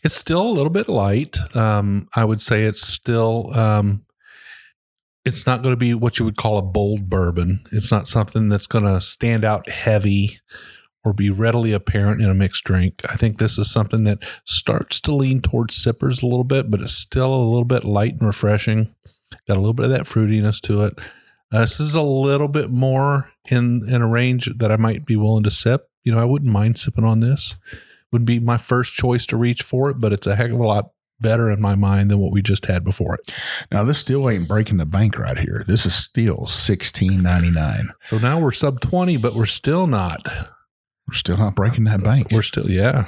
It's 0.03 0.15
still 0.15 0.41
a 0.41 0.51
little 0.51 0.69
bit 0.69 0.89
light. 0.89 1.37
Um, 1.55 2.07
I 2.15 2.25
would 2.25 2.41
say 2.41 2.63
it's 2.63 2.85
still. 2.85 3.53
Um, 3.57 4.03
it's 5.25 5.45
not 5.45 5.61
going 5.61 5.73
to 5.73 5.77
be 5.77 5.93
what 5.93 6.19
you 6.19 6.25
would 6.25 6.37
call 6.37 6.57
a 6.57 6.61
bold 6.61 7.09
bourbon. 7.09 7.61
It's 7.73 7.91
not 7.91 8.07
something 8.07 8.47
that's 8.47 8.67
going 8.67 8.85
to 8.85 9.01
stand 9.01 9.43
out 9.43 9.67
heavy 9.67 10.39
or 11.03 11.13
be 11.13 11.29
readily 11.29 11.71
apparent 11.71 12.21
in 12.21 12.29
a 12.29 12.33
mixed 12.33 12.63
drink. 12.63 13.01
I 13.09 13.15
think 13.15 13.37
this 13.37 13.57
is 13.57 13.71
something 13.71 14.03
that 14.03 14.23
starts 14.45 14.99
to 15.01 15.13
lean 15.13 15.41
towards 15.41 15.75
sippers 15.75 16.21
a 16.21 16.27
little 16.27 16.43
bit, 16.43 16.69
but 16.69 16.81
it's 16.81 16.93
still 16.93 17.33
a 17.33 17.47
little 17.47 17.65
bit 17.65 17.83
light 17.83 18.13
and 18.13 18.23
refreshing. 18.23 18.93
Got 19.47 19.57
a 19.57 19.61
little 19.61 19.73
bit 19.73 19.85
of 19.85 19.91
that 19.91 20.03
fruitiness 20.03 20.59
to 20.61 20.83
it. 20.83 20.99
Uh, 21.51 21.61
this 21.61 21.79
is 21.79 21.95
a 21.95 22.01
little 22.01 22.49
bit 22.49 22.69
more 22.69 23.31
in 23.49 23.87
in 23.87 24.01
a 24.01 24.07
range 24.07 24.49
that 24.57 24.71
I 24.71 24.75
might 24.75 25.05
be 25.05 25.15
willing 25.15 25.43
to 25.43 25.51
sip. 25.51 25.89
You 26.03 26.13
know, 26.13 26.19
I 26.19 26.25
wouldn't 26.25 26.51
mind 26.51 26.77
sipping 26.77 27.05
on 27.05 27.19
this. 27.19 27.55
Would 28.11 28.25
be 28.25 28.39
my 28.39 28.57
first 28.57 28.93
choice 28.93 29.25
to 29.27 29.37
reach 29.37 29.63
for 29.63 29.89
it, 29.89 29.99
but 29.99 30.13
it's 30.13 30.27
a 30.27 30.35
heck 30.35 30.51
of 30.51 30.59
a 30.59 30.65
lot 30.65 30.91
better 31.19 31.49
in 31.49 31.59
my 31.59 31.75
mind 31.75 32.11
than 32.11 32.19
what 32.19 32.31
we 32.31 32.41
just 32.41 32.65
had 32.65 32.83
before 32.83 33.15
it. 33.15 33.33
Now 33.71 33.83
this 33.83 33.99
still 33.99 34.29
ain't 34.29 34.47
breaking 34.47 34.77
the 34.77 34.85
bank 34.85 35.17
right 35.17 35.37
here. 35.37 35.63
This 35.65 35.85
is 35.85 35.95
still 35.95 36.47
sixteen 36.47 37.21
ninety 37.21 37.51
nine. 37.51 37.91
So 38.05 38.17
now 38.17 38.39
we're 38.39 38.51
sub 38.51 38.81
20, 38.81 39.17
but 39.17 39.33
we're 39.33 39.45
still 39.45 39.87
not. 39.87 40.27
We're 41.07 41.13
still 41.13 41.37
not 41.37 41.55
breaking 41.55 41.85
that 41.85 42.03
bank. 42.03 42.27
We're 42.31 42.41
still, 42.41 42.69
yeah. 42.69 43.05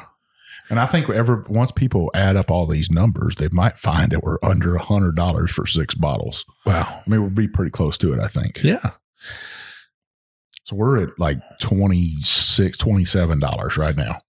And 0.69 0.79
I 0.79 0.85
think 0.85 1.09
ever 1.09 1.45
once 1.49 1.71
people 1.71 2.11
add 2.13 2.35
up 2.35 2.51
all 2.51 2.67
these 2.67 2.91
numbers, 2.91 3.35
they 3.35 3.49
might 3.49 3.79
find 3.79 4.11
that 4.11 4.23
we're 4.23 4.37
under 4.43 4.75
a 4.75 4.81
hundred 4.81 5.15
dollars 5.15 5.51
for 5.51 5.65
six 5.65 5.95
bottles. 5.95 6.45
Wow. 6.65 7.01
I 7.05 7.09
mean, 7.09 7.21
we'll 7.21 7.29
be 7.31 7.47
pretty 7.47 7.71
close 7.71 7.97
to 7.99 8.13
it, 8.13 8.19
I 8.19 8.27
think. 8.27 8.61
Yeah. 8.63 8.91
So 10.65 10.75
we're 10.75 11.01
at 11.01 11.19
like 11.19 11.39
26 11.61 12.77
$27 12.77 13.77
right 13.77 13.95
now. 13.95 14.19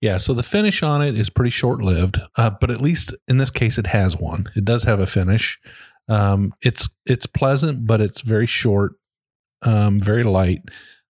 Yeah. 0.00 0.16
So 0.16 0.34
the 0.34 0.42
finish 0.42 0.82
on 0.82 1.02
it 1.02 1.16
is 1.16 1.30
pretty 1.30 1.50
short 1.50 1.80
lived, 1.80 2.20
uh, 2.36 2.50
but 2.50 2.70
at 2.70 2.80
least 2.80 3.14
in 3.28 3.38
this 3.38 3.52
case, 3.52 3.78
it 3.78 3.86
has 3.86 4.16
one. 4.16 4.46
It 4.56 4.64
does 4.64 4.82
have 4.82 4.98
a 4.98 5.06
finish. 5.06 5.60
Um, 6.08 6.52
it's 6.62 6.88
it's 7.04 7.26
pleasant, 7.26 7.86
but 7.86 8.00
it's 8.00 8.20
very 8.20 8.46
short, 8.46 8.94
um, 9.62 10.00
very 10.00 10.24
light. 10.24 10.62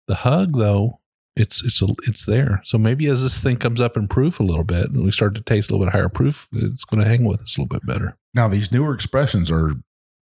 The 0.07 0.15
hug, 0.17 0.57
though, 0.57 1.01
it's 1.37 1.65
it's 1.65 1.81
a, 1.83 1.89
it's 2.07 2.27
there. 2.27 2.61
So 2.65 2.79
maybe 2.79 3.07
as 3.07 3.23
this 3.23 3.41
thing 3.41 3.57
comes 3.57 3.81
up 3.81 3.97
in 3.97 4.09
proof 4.09 4.39
a 4.41 4.45
little 4.45 4.65
bit, 4.65 4.91
and 4.91 5.05
we 5.05 5.11
start 5.11 5.35
to 5.37 5.43
taste 5.43 5.71
a 5.71 5.75
little 5.75 5.87
bit 5.87 5.93
higher 5.93 6.09
proof, 6.09 6.49
it's 6.53 6.85
going 6.85 7.03
to 7.03 7.09
hang 7.09 7.25
with 7.25 7.41
us 7.41 7.57
a 7.57 7.61
little 7.61 7.79
bit 7.79 7.87
better. 7.87 8.17
Now, 8.35 8.49
these 8.49 8.73
newer 8.73 8.95
expressions 8.95 9.51
are 9.51 9.75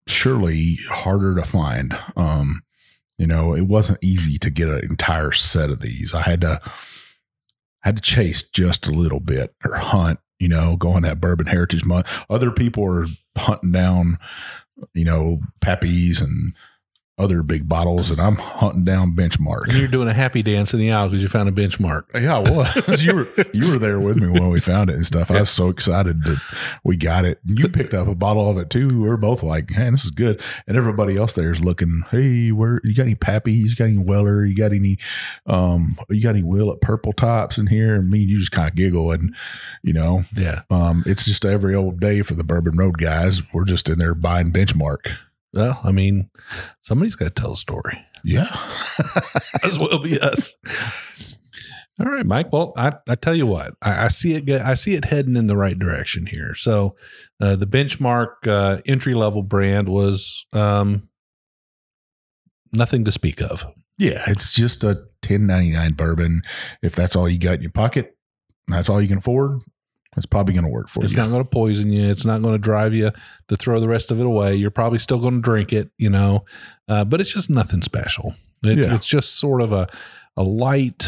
surely 0.07 0.79
harder 0.89 1.35
to 1.35 1.43
find. 1.43 1.97
Um, 2.15 2.63
you 3.17 3.27
know, 3.27 3.53
it 3.53 3.67
wasn't 3.67 3.99
easy 4.01 4.37
to 4.39 4.49
get 4.49 4.69
an 4.69 4.83
entire 4.83 5.31
set 5.31 5.69
of 5.69 5.81
these. 5.81 6.13
I 6.13 6.21
had 6.21 6.41
to 6.41 6.61
had 7.81 7.95
to 7.95 8.01
chase 8.01 8.43
just 8.43 8.87
a 8.87 8.91
little 8.91 9.19
bit 9.19 9.55
or 9.63 9.75
hunt, 9.75 10.19
you 10.39 10.49
know, 10.49 10.75
go 10.75 10.91
on 10.91 11.03
that 11.03 11.21
bourbon 11.21 11.47
heritage 11.47 11.85
month. 11.85 12.07
Other 12.29 12.51
people 12.51 12.83
are 12.85 13.05
hunting 13.37 13.71
down, 13.71 14.19
you 14.93 15.05
know, 15.05 15.39
Pappies 15.61 16.21
and 16.21 16.53
other 17.17 17.41
big 17.41 17.67
bottles, 17.67 18.11
and 18.11 18.21
I'm 18.21 18.35
hunting 18.35 18.83
down 18.83 19.13
benchmark. 19.15 19.69
And 19.69 19.77
you're 19.77 19.87
doing 19.87 20.07
a 20.07 20.13
happy 20.13 20.43
dance 20.43 20.73
in 20.73 20.79
the 20.79 20.91
aisle 20.91 21.09
because 21.09 21.23
you 21.23 21.27
found 21.29 21.49
a 21.49 21.51
benchmark. 21.51 22.03
Yeah, 22.13 22.37
I 22.37 22.51
was. 22.51 23.03
you 23.03 23.15
were 23.15 23.27
you 23.53 23.71
were 23.71 23.79
there 23.79 23.99
with 23.99 24.17
me 24.17 24.27
when 24.27 24.49
we 24.49 24.59
found 24.59 24.89
it 24.91 24.95
and 24.97 25.05
stuff. 25.05 25.31
I 25.31 25.39
was 25.39 25.49
so 25.49 25.69
excited 25.69 26.23
that 26.25 26.39
we 26.83 26.95
got 26.95 27.25
it. 27.25 27.39
You 27.45 27.69
picked 27.69 27.95
up 27.95 28.07
a 28.07 28.13
bottle 28.15 28.47
of 28.49 28.57
it 28.59 28.69
too. 28.69 28.87
We 28.87 28.97
were 28.99 29.17
both 29.17 29.41
like, 29.41 29.71
"Man, 29.71 29.93
this 29.93 30.05
is 30.05 30.11
good." 30.11 30.41
And 30.67 30.77
everybody 30.77 31.17
else 31.17 31.33
there 31.33 31.51
is 31.51 31.59
looking, 31.59 32.03
"Hey, 32.11 32.51
where 32.51 32.79
you 32.83 32.93
got 32.93 33.03
any 33.03 33.15
Pappies? 33.15 33.69
You 33.69 33.75
got 33.75 33.85
any 33.85 33.97
Weller? 33.97 34.45
You 34.45 34.55
got 34.55 34.71
any 34.71 34.97
um 35.47 35.97
you 36.09 36.21
got 36.21 36.31
any 36.35 36.43
Willett 36.43 36.81
Purple 36.81 37.13
Tops 37.13 37.57
in 37.57 37.67
here?" 37.67 37.95
And 37.95 38.09
me 38.11 38.21
and 38.21 38.29
you 38.29 38.37
just 38.37 38.51
kind 38.51 38.69
of 38.69 38.75
giggle 38.75 39.11
and 39.11 39.35
you 39.81 39.93
know, 39.93 40.23
Yeah. 40.35 40.61
um 40.69 41.03
it's 41.07 41.25
just 41.25 41.45
every 41.45 41.73
old 41.73 41.99
day 41.99 42.21
for 42.21 42.35
the 42.35 42.43
Bourbon 42.43 42.77
Road 42.77 42.99
guys. 42.99 43.41
We're 43.53 43.65
just 43.65 43.89
in 43.89 43.97
there 43.97 44.13
buying 44.13 44.51
benchmark. 44.51 45.15
Well, 45.53 45.79
I 45.83 45.91
mean, 45.91 46.29
somebody's 46.81 47.15
got 47.15 47.35
to 47.35 47.41
tell 47.41 47.53
a 47.53 47.57
story. 47.57 47.99
Yeah. 48.23 48.49
As 49.63 49.79
well 49.79 49.99
be 49.99 50.19
us. 50.19 50.55
All 51.99 52.05
right, 52.05 52.25
Mike. 52.25 52.53
Well, 52.53 52.73
I, 52.77 52.93
I 53.07 53.15
tell 53.15 53.33
you 53.33 53.47
what, 53.47 53.73
I, 53.81 54.05
I 54.05 54.07
see 54.09 54.35
it. 54.35 54.49
I 54.49 54.75
see 54.75 54.93
it 54.93 55.05
heading 55.05 55.35
in 55.35 55.47
the 55.47 55.57
right 55.57 55.77
direction 55.77 56.27
here. 56.27 56.53
So, 56.53 56.95
uh, 57.41 57.55
the 57.55 57.65
benchmark 57.65 58.45
uh, 58.45 58.81
entry 58.85 59.15
level 59.15 59.41
brand 59.41 59.89
was 59.89 60.45
um, 60.53 61.09
nothing 62.71 63.03
to 63.05 63.11
speak 63.11 63.41
of. 63.41 63.65
Yeah, 63.97 64.23
it's 64.27 64.53
just 64.53 64.83
a 64.83 65.05
ten 65.23 65.47
ninety 65.47 65.71
nine 65.71 65.93
bourbon. 65.93 66.43
If 66.83 66.95
that's 66.95 67.15
all 67.15 67.27
you 67.27 67.39
got 67.39 67.55
in 67.55 67.61
your 67.63 67.71
pocket, 67.71 68.15
that's 68.67 68.89
all 68.89 69.01
you 69.01 69.07
can 69.07 69.17
afford. 69.17 69.61
It's 70.17 70.25
probably 70.25 70.53
going 70.55 70.65
to 70.65 70.69
work 70.71 70.89
for 70.89 71.03
It's 71.03 71.13
you. 71.13 71.15
It's 71.15 71.17
not 71.17 71.29
going 71.31 71.43
to 71.43 71.49
poison 71.49 71.91
you. 71.91 72.09
It's 72.09 72.25
not 72.25 72.41
going 72.41 72.55
to 72.55 72.59
drive 72.59 72.93
you 72.93 73.11
to 73.47 73.55
throw 73.55 73.79
the 73.79 73.87
rest 73.87 74.11
of 74.11 74.19
it 74.19 74.25
away. 74.25 74.55
You're 74.55 74.71
probably 74.71 74.99
still 74.99 75.19
going 75.19 75.35
to 75.35 75.41
drink 75.41 75.71
it, 75.71 75.91
you 75.97 76.09
know, 76.09 76.43
uh, 76.89 77.05
but 77.05 77.21
it's 77.21 77.31
just 77.33 77.49
nothing 77.49 77.81
special. 77.83 78.35
It's, 78.63 78.87
Yeah. 78.87 78.95
it's 78.95 79.05
just 79.07 79.35
sort 79.39 79.61
of 79.61 79.71
a 79.71 79.87
a 80.35 80.43
light, 80.43 81.07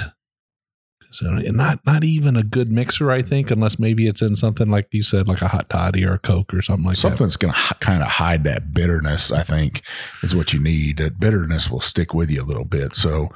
So 1.12 1.28
not 1.32 1.80
not 1.88 2.04
even 2.04 2.36
a 2.36 2.44
good 2.44 2.72
mixer, 2.72 3.10
I 3.10 3.24
think, 3.24 3.50
unless 3.50 3.80
maybe 3.80 4.08
it's 4.08 4.22
in 4.22 4.36
something 4.36 4.70
like 4.70 4.88
you 4.92 5.02
said, 5.02 5.28
like 5.28 5.42
a 5.42 5.48
hot 5.48 5.68
toddy 5.70 6.06
or 6.06 6.14
a 6.14 6.20
Coke 6.20 6.54
or 6.54 6.62
something 6.62 6.86
like 6.86 6.98
Something 6.98 7.26
that's 7.26 7.36
going 7.38 7.54
to 7.54 7.60
h- 7.60 7.80
kind 7.80 8.04
of 8.04 8.08
hide 8.10 8.44
that 8.44 8.74
bitterness, 8.76 9.32
I 9.32 9.42
think, 9.42 9.82
is 10.22 10.36
what 10.36 10.54
you 10.54 10.60
need. 10.60 10.98
That 10.98 11.20
bitterness 11.20 11.70
will 11.72 11.80
stick 11.80 12.14
with 12.14 12.30
you 12.30 12.44
a 12.44 12.46
little 12.46 12.66
bit. 12.66 12.96
So, 12.96 13.30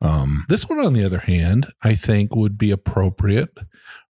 um. 0.00 0.44
This 0.48 0.68
one, 0.68 0.80
on 0.80 0.92
the 0.92 1.04
other 1.04 1.20
hand, 1.20 1.68
I 1.82 1.94
think 1.94 2.34
would 2.34 2.58
be 2.58 2.72
appropriate 2.72 3.56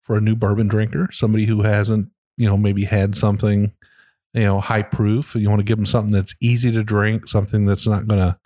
for 0.02 0.16
a 0.16 0.20
new 0.20 0.36
bourbon 0.36 0.68
drinker, 0.68 1.08
somebody 1.12 1.46
who 1.46 1.62
hasn't, 1.62 2.08
you 2.36 2.48
know, 2.48 2.56
maybe 2.56 2.84
had 2.84 3.14
something, 3.14 3.72
you 4.32 4.42
know, 4.42 4.60
high 4.60 4.82
proof. 4.82 5.34
You 5.34 5.48
want 5.48 5.60
to 5.60 5.64
give 5.64 5.78
them 5.78 5.86
something 5.86 6.12
that's 6.12 6.34
easy 6.40 6.72
to 6.72 6.82
drink, 6.82 7.28
something 7.28 7.64
that's 7.64 7.86
not 7.86 8.06
going 8.06 8.20
to 8.20 8.38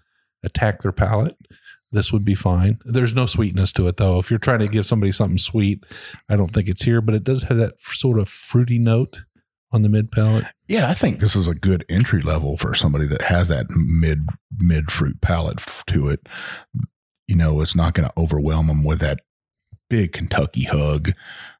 attack 0.42 0.82
their 0.82 0.92
palate. 0.92 1.36
This 1.92 2.12
would 2.12 2.24
be 2.24 2.34
fine. 2.34 2.80
There's 2.84 3.14
no 3.14 3.24
sweetness 3.24 3.72
to 3.72 3.86
it 3.86 3.98
though. 3.98 4.18
If 4.18 4.28
you're 4.28 4.40
trying 4.40 4.58
to 4.58 4.68
give 4.68 4.84
somebody 4.84 5.12
something 5.12 5.38
sweet, 5.38 5.84
I 6.28 6.36
don't 6.36 6.50
think 6.50 6.68
it's 6.68 6.82
here, 6.82 7.00
but 7.00 7.14
it 7.14 7.22
does 7.22 7.44
have 7.44 7.56
that 7.58 7.74
sort 7.80 8.18
of 8.18 8.28
fruity 8.28 8.80
note 8.80 9.22
on 9.70 9.82
the 9.82 9.88
mid 9.88 10.10
palate. 10.12 10.44
yeah, 10.68 10.88
I 10.88 10.94
think 10.94 11.18
this 11.20 11.34
is 11.34 11.48
a 11.48 11.54
good 11.54 11.84
entry 11.88 12.22
level 12.22 12.56
for 12.56 12.74
somebody 12.74 13.06
that 13.08 13.22
has 13.22 13.48
that 13.48 13.70
mid 13.70 14.28
mid 14.58 14.90
fruit 14.90 15.20
palate 15.20 15.60
to 15.88 16.08
it. 16.08 16.28
You 17.26 17.36
know, 17.36 17.60
it's 17.60 17.74
not 17.74 17.94
going 17.94 18.08
to 18.08 18.20
overwhelm 18.20 18.66
them 18.66 18.84
with 18.84 19.00
that 19.00 19.20
big 19.94 20.12
Kentucky 20.12 20.64
hug, 20.64 21.12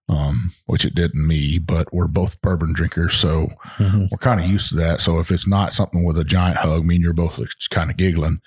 um, 0.09 0.53
which 0.67 0.85
it 0.85 0.95
didn't 0.95 1.27
me. 1.27 1.59
But 1.59 1.93
we're 1.95 2.09
both 2.09 2.41
bourbon 2.41 2.73
drinkers, 2.73 3.15
so 3.17 3.49
we're 4.11 4.19
kind 4.19 4.41
of 4.41 4.47
used 4.47 4.71
to 4.71 4.77
that. 4.77 5.01
So 5.01 5.19
if 5.21 5.31
it's 5.31 5.47
not 5.47 5.73
something 5.73 6.03
with 6.05 6.19
a 6.19 6.25
giant 6.25 6.57
hug, 6.59 6.85
me 6.85 6.97
and 6.97 7.05
you're 7.05 7.13
both 7.13 7.39
kind 7.71 7.91
of 7.91 7.97
giggling. 7.97 8.41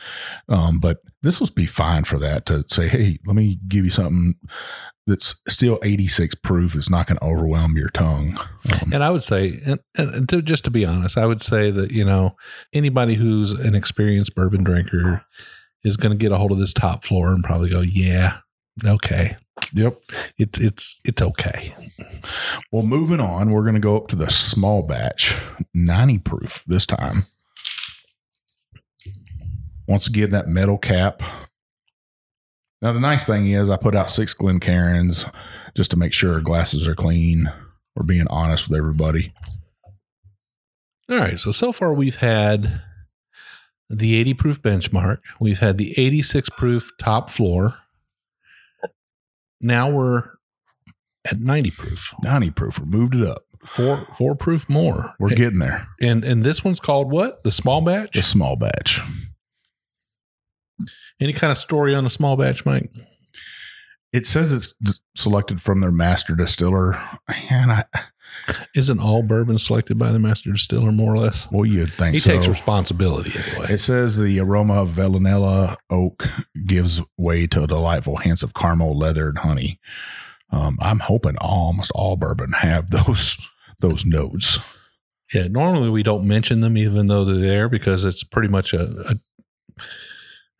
Um, 0.49 0.79
but 0.79 0.97
this 1.21 1.39
will 1.39 1.49
be 1.55 1.65
fine 1.65 2.03
for 2.03 2.17
that 2.19 2.45
to 2.47 2.63
say, 2.67 2.87
hey, 2.87 3.19
let 3.25 3.35
me 3.35 3.59
give 3.67 3.85
you 3.85 3.91
something 3.91 4.35
that's 5.07 5.35
still 5.47 5.79
86 5.83 6.35
proof. 6.35 6.75
It's 6.75 6.89
not 6.89 7.07
going 7.07 7.17
to 7.17 7.23
overwhelm 7.23 7.77
your 7.77 7.89
tongue. 7.89 8.37
Um, 8.81 8.91
And 8.93 9.03
I 9.03 9.09
would 9.09 9.23
say, 9.23 9.59
and, 9.65 9.79
and 9.97 10.27
to, 10.29 10.41
just 10.41 10.65
to 10.65 10.69
be 10.71 10.85
honest, 10.85 11.17
I 11.17 11.25
would 11.25 11.41
say 11.41 11.71
that 11.71 11.91
you 11.91 12.03
know 12.03 12.35
anybody 12.73 13.15
who's 13.15 13.53
an 13.53 13.73
experienced 13.73 14.35
bourbon 14.35 14.63
drinker 14.65 15.23
is 15.83 15.95
going 15.95 16.11
to 16.11 16.17
get 16.21 16.33
a 16.33 16.37
hold 16.37 16.51
of 16.51 16.57
this 16.59 16.73
top 16.73 17.05
floor 17.05 17.31
and 17.31 17.41
probably 17.43 17.69
go, 17.69 17.79
"Yeah, 17.81 18.39
okay, 18.85 19.37
yep. 19.73 20.01
it's 20.37 20.59
it's 20.59 20.97
it's 21.03 21.21
okay." 21.21 21.75
Well, 22.71 22.83
moving 22.83 23.19
on, 23.19 23.51
we're 23.51 23.61
going 23.61 23.75
to 23.75 23.79
go 23.79 23.97
up 23.97 24.07
to 24.09 24.15
the 24.15 24.29
small 24.29 24.83
batch, 24.83 25.35
90 25.73 26.19
proof 26.19 26.63
this 26.67 26.85
time. 26.85 27.25
Once 29.87 30.07
again, 30.07 30.31
that 30.31 30.47
metal 30.47 30.77
cap. 30.77 31.21
Now, 32.81 32.91
the 32.91 32.99
nice 32.99 33.25
thing 33.25 33.51
is, 33.51 33.69
I 33.69 33.77
put 33.77 33.95
out 33.95 34.11
six 34.11 34.33
Glencairns 34.33 35.31
just 35.75 35.91
to 35.91 35.97
make 35.97 36.13
sure 36.13 36.33
our 36.33 36.41
glasses 36.41 36.87
are 36.87 36.95
clean. 36.95 37.51
We're 37.95 38.03
being 38.03 38.27
honest 38.27 38.67
with 38.67 38.77
everybody. 38.77 39.33
All 41.09 41.17
right, 41.17 41.39
so 41.39 41.51
so 41.51 41.71
far 41.71 41.93
we've 41.93 42.17
had 42.17 42.81
the 43.89 44.15
80 44.17 44.33
proof 44.33 44.61
benchmark, 44.61 45.19
we've 45.39 45.59
had 45.59 45.77
the 45.77 45.93
86 45.97 46.49
proof 46.49 46.91
top 46.99 47.29
floor. 47.29 47.77
Now 49.61 49.89
we're 49.89 50.23
at 51.25 51.39
90 51.39 51.71
proof, 51.71 52.13
90 52.23 52.51
proof. 52.51 52.79
We 52.79 52.85
moved 52.85 53.15
it 53.15 53.27
up. 53.27 53.43
four 53.65 54.07
four 54.15 54.35
proof 54.35 54.69
more. 54.69 55.13
We're 55.19 55.29
getting 55.29 55.59
there. 55.59 55.87
and 56.01 56.23
and 56.23 56.43
this 56.43 56.63
one's 56.63 56.79
called 56.79 57.11
what? 57.11 57.43
The 57.43 57.51
small 57.51 57.81
batch. 57.81 58.13
The 58.13 58.23
small 58.23 58.55
batch. 58.55 59.01
Any 61.19 61.33
kind 61.33 61.49
of 61.51 61.57
story 61.57 61.95
on 61.95 62.03
the 62.03 62.09
small 62.09 62.37
batch, 62.37 62.65
Mike? 62.65 62.91
It 64.13 64.25
says 64.25 64.53
it's 64.53 64.75
selected 65.15 65.61
from 65.61 65.81
their 65.81 65.91
master 65.91 66.35
distiller. 66.35 66.99
And 67.49 67.71
I, 67.71 67.85
Isn't 68.75 68.99
all 68.99 69.23
bourbon 69.23 69.59
selected 69.59 69.97
by 69.97 70.11
the 70.11 70.19
master 70.19 70.51
distiller, 70.51 70.91
more 70.91 71.13
or 71.13 71.17
less? 71.17 71.47
well, 71.51 71.65
you'd 71.65 71.91
think 71.91 72.13
He 72.13 72.19
so. 72.19 72.31
takes 72.31 72.47
responsibility 72.47 73.31
anyway. 73.37 73.67
It 73.73 73.79
says 73.79 74.17
the 74.17 74.39
aroma 74.39 74.81
of 74.81 74.89
vanilla 74.89 75.77
oak 75.89 76.27
gives 76.65 77.01
way 77.17 77.47
to 77.47 77.63
a 77.63 77.67
delightful 77.67 78.17
hints 78.17 78.43
of 78.43 78.53
caramel, 78.53 78.97
leather, 78.97 79.27
and 79.29 79.39
honey. 79.39 79.79
Um, 80.49 80.77
I'm 80.81 80.99
hoping 80.99 81.37
almost 81.39 81.91
all 81.91 82.15
bourbon 82.15 82.53
have 82.53 82.89
those 82.91 83.37
those 83.79 84.05
notes. 84.05 84.59
Yeah, 85.33 85.47
normally 85.49 85.89
we 85.89 86.03
don't 86.03 86.25
mention 86.25 86.61
them 86.61 86.77
even 86.77 87.07
though 87.07 87.25
they're 87.25 87.35
there 87.35 87.67
because 87.69 88.05
it's 88.05 88.23
pretty 88.23 88.47
much 88.47 88.73
a. 88.73 88.81
a 89.09 89.15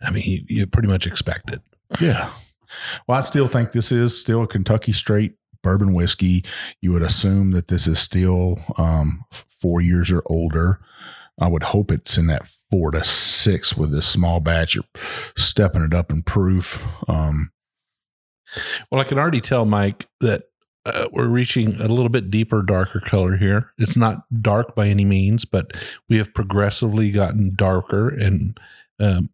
I 0.02 0.12
mean, 0.12 0.24
you, 0.26 0.42
you 0.48 0.68
pretty 0.68 0.88
much 0.90 1.08
expect 1.08 1.52
it. 1.52 1.62
Yeah. 2.02 2.32
Well, 3.08 3.18
I 3.18 3.22
still 3.22 3.48
think 3.48 3.72
this 3.72 3.92
is 3.94 4.20
still 4.20 4.44
a 4.44 4.48
Kentucky 4.48 4.92
straight 4.92 5.36
bourbon 5.68 5.94
whiskey. 5.94 6.46
You 6.80 6.94
would 6.94 7.04
assume 7.04 7.52
that 7.52 7.68
this 7.68 7.88
is 7.88 8.00
still 8.00 8.60
um, 8.78 9.26
four 9.50 9.82
years 9.82 10.10
or 10.10 10.24
older. 10.28 10.80
I 11.38 11.50
would 11.50 11.64
hope 11.64 11.92
it's 11.92 12.18
in 12.18 12.28
that 12.28 12.48
four 12.48 12.92
to 12.92 13.04
six 13.04 13.76
with 13.76 13.92
this 13.92 14.08
small 14.08 14.40
batch. 14.40 14.76
You're 14.76 14.86
stepping 15.36 15.82
it 15.82 15.94
up 15.94 16.10
in 16.10 16.24
proof. 16.24 16.82
Um, 17.10 17.52
Well, 18.90 19.02
I 19.02 19.04
can 19.04 19.20
already 19.20 19.42
tell, 19.42 19.66
Mike, 19.66 20.08
that 20.22 20.44
uh, 20.86 21.08
we're 21.12 21.28
reaching 21.28 21.82
a 21.82 21.90
little 21.90 22.08
bit 22.08 22.32
deeper, 22.32 22.62
darker 22.62 23.02
color 23.02 23.36
here. 23.36 23.74
It's 23.78 23.98
not 23.98 24.24
dark 24.42 24.74
by 24.74 24.88
any 24.88 25.04
means, 25.04 25.44
but 25.44 25.74
we 26.08 26.18
have 26.18 26.34
progressively 26.34 27.12
gotten 27.12 27.56
darker 27.56 28.08
and 28.08 28.58
um, 29.02 29.30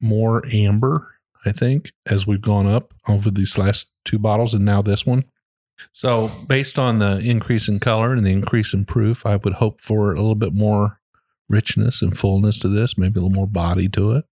more 0.00 0.42
amber, 0.50 1.16
I 1.44 1.52
think, 1.52 1.92
as 2.06 2.26
we've 2.26 2.40
gone 2.40 2.66
up 2.66 2.94
over 3.06 3.30
these 3.30 3.58
last 3.58 3.90
two 4.06 4.18
bottles 4.18 4.54
and 4.54 4.64
now 4.64 4.80
this 4.80 5.04
one. 5.04 5.24
So, 5.92 6.30
based 6.46 6.78
on 6.78 6.98
the 6.98 7.18
increase 7.18 7.68
in 7.68 7.80
color 7.80 8.12
and 8.12 8.24
the 8.24 8.30
increase 8.32 8.72
in 8.74 8.84
proof, 8.84 9.24
I 9.26 9.36
would 9.36 9.54
hope 9.54 9.80
for 9.80 10.12
a 10.12 10.16
little 10.20 10.34
bit 10.34 10.52
more 10.54 11.00
richness 11.48 12.00
and 12.02 12.16
fullness 12.16 12.58
to 12.60 12.68
this, 12.68 12.96
maybe 12.96 13.18
a 13.18 13.22
little 13.22 13.34
more 13.34 13.46
body 13.46 13.88
to 13.90 14.12
it. 14.12 14.24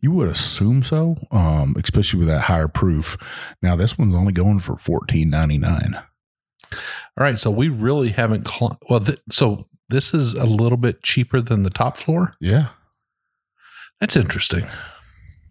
You 0.00 0.10
would 0.12 0.28
assume 0.28 0.82
so, 0.82 1.16
um, 1.30 1.74
especially 1.82 2.18
with 2.18 2.28
that 2.28 2.42
higher 2.42 2.68
proof. 2.68 3.16
Now 3.62 3.74
this 3.74 3.96
one's 3.96 4.14
only 4.14 4.32
going 4.32 4.60
for 4.60 4.76
fourteen 4.76 5.30
ninety 5.30 5.58
nine. 5.58 5.96
All 6.72 7.24
right, 7.24 7.38
so 7.38 7.50
we 7.50 7.68
really 7.68 8.10
haven't. 8.10 8.46
Cl- 8.48 8.78
well, 8.88 9.00
th- 9.00 9.20
so 9.30 9.68
this 9.88 10.12
is 10.14 10.34
a 10.34 10.44
little 10.44 10.78
bit 10.78 11.02
cheaper 11.02 11.40
than 11.40 11.62
the 11.62 11.70
top 11.70 11.96
floor. 11.96 12.34
Yeah, 12.40 12.68
That's 14.00 14.16
interesting. 14.16 14.66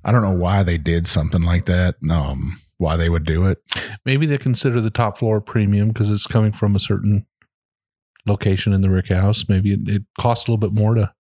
I 0.04 0.12
don't 0.12 0.24
know 0.24 0.32
why 0.32 0.64
they 0.64 0.78
did 0.80 1.06
something 1.06 1.42
like 1.42 1.66
that. 1.66 1.96
Um, 2.10 2.60
why 2.82 2.98
they 2.98 3.10
would 3.10 3.26
do 3.26 3.46
it? 3.46 3.60
Maybe 4.06 4.26
they 4.26 4.38
consider 4.38 4.82
the 4.82 4.90
top 4.90 5.18
floor 5.18 5.40
premium 5.40 5.90
because 5.90 6.10
it's 6.10 6.28
coming 6.28 6.52
from 6.52 6.76
a 6.76 6.80
certain 6.80 7.26
location 8.26 8.74
in 8.74 8.82
the 8.82 8.90
Rick 8.90 9.10
House. 9.10 9.46
Maybe 9.48 9.74
it, 9.74 9.88
it 9.88 10.04
costs 10.20 10.48
a 10.48 10.52
little 10.52 10.58
bit 10.70 10.78
more 10.78 10.96
to 10.96 11.14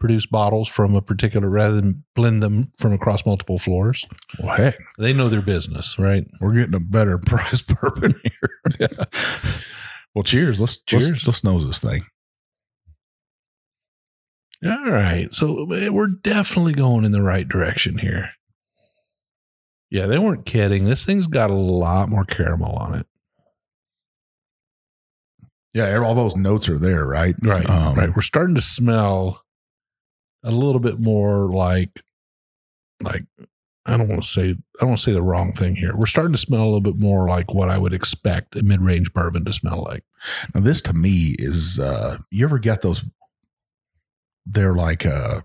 produce 0.00 0.26
bottles 0.26 0.68
from 0.68 0.94
a 0.94 1.00
particular 1.00 1.48
rather 1.48 1.76
than 1.76 2.04
blend 2.14 2.42
them 2.42 2.72
from 2.78 2.92
across 2.92 3.24
multiple 3.24 3.58
floors. 3.58 4.04
Well, 4.42 4.56
heck, 4.56 4.76
They 4.98 5.12
know 5.12 5.28
their 5.28 5.40
business, 5.40 5.98
right? 5.98 6.26
we're 6.40 6.52
getting 6.52 6.74
a 6.74 6.80
better 6.80 7.16
price 7.26 7.62
bourbon 7.62 8.20
here. 8.22 8.90
well, 10.14 10.24
cheers. 10.24 10.60
Let's 10.60 10.80
Cheers. 10.80 11.10
Let's, 11.10 11.26
let's 11.26 11.44
nose 11.44 11.66
this 11.66 11.78
thing. 11.78 12.04
All 14.64 14.90
right. 14.90 15.32
So 15.32 15.70
eh, 15.72 15.88
we're 15.88 16.06
definitely 16.08 16.72
going 16.72 17.04
in 17.04 17.12
the 17.12 17.22
right 17.22 17.46
direction 17.48 17.98
here. 17.98 18.30
Yeah, 19.94 20.06
they 20.06 20.18
weren't 20.18 20.44
kidding. 20.44 20.86
This 20.86 21.04
thing's 21.04 21.28
got 21.28 21.50
a 21.50 21.54
lot 21.54 22.08
more 22.08 22.24
caramel 22.24 22.72
on 22.72 22.96
it. 22.96 23.06
Yeah, 25.72 25.96
all 25.98 26.16
those 26.16 26.34
notes 26.34 26.68
are 26.68 26.80
there, 26.80 27.06
right? 27.06 27.36
Right. 27.44 27.68
Um, 27.70 27.94
right. 27.94 28.10
We're 28.12 28.22
starting 28.22 28.56
to 28.56 28.60
smell 28.60 29.44
a 30.42 30.50
little 30.50 30.80
bit 30.80 30.98
more 30.98 31.48
like 31.48 32.02
like 33.04 33.22
I 33.86 33.96
don't 33.96 34.08
want 34.08 34.24
to 34.24 34.28
say 34.28 34.50
I 34.50 34.56
don't 34.80 34.88
want 34.88 34.98
to 34.98 35.04
say 35.04 35.12
the 35.12 35.22
wrong 35.22 35.52
thing 35.52 35.76
here. 35.76 35.94
We're 35.94 36.06
starting 36.06 36.32
to 36.32 36.38
smell 36.38 36.64
a 36.64 36.66
little 36.66 36.80
bit 36.80 36.98
more 36.98 37.28
like 37.28 37.54
what 37.54 37.70
I 37.70 37.78
would 37.78 37.94
expect 37.94 38.56
a 38.56 38.64
mid-range 38.64 39.12
bourbon 39.12 39.44
to 39.44 39.52
smell 39.52 39.84
like. 39.84 40.02
Now, 40.56 40.60
this 40.62 40.82
to 40.82 40.92
me 40.92 41.36
is. 41.38 41.78
uh 41.78 42.18
You 42.32 42.44
ever 42.46 42.58
get 42.58 42.82
those? 42.82 43.08
They're 44.44 44.74
like 44.74 45.06
uh 45.06 45.42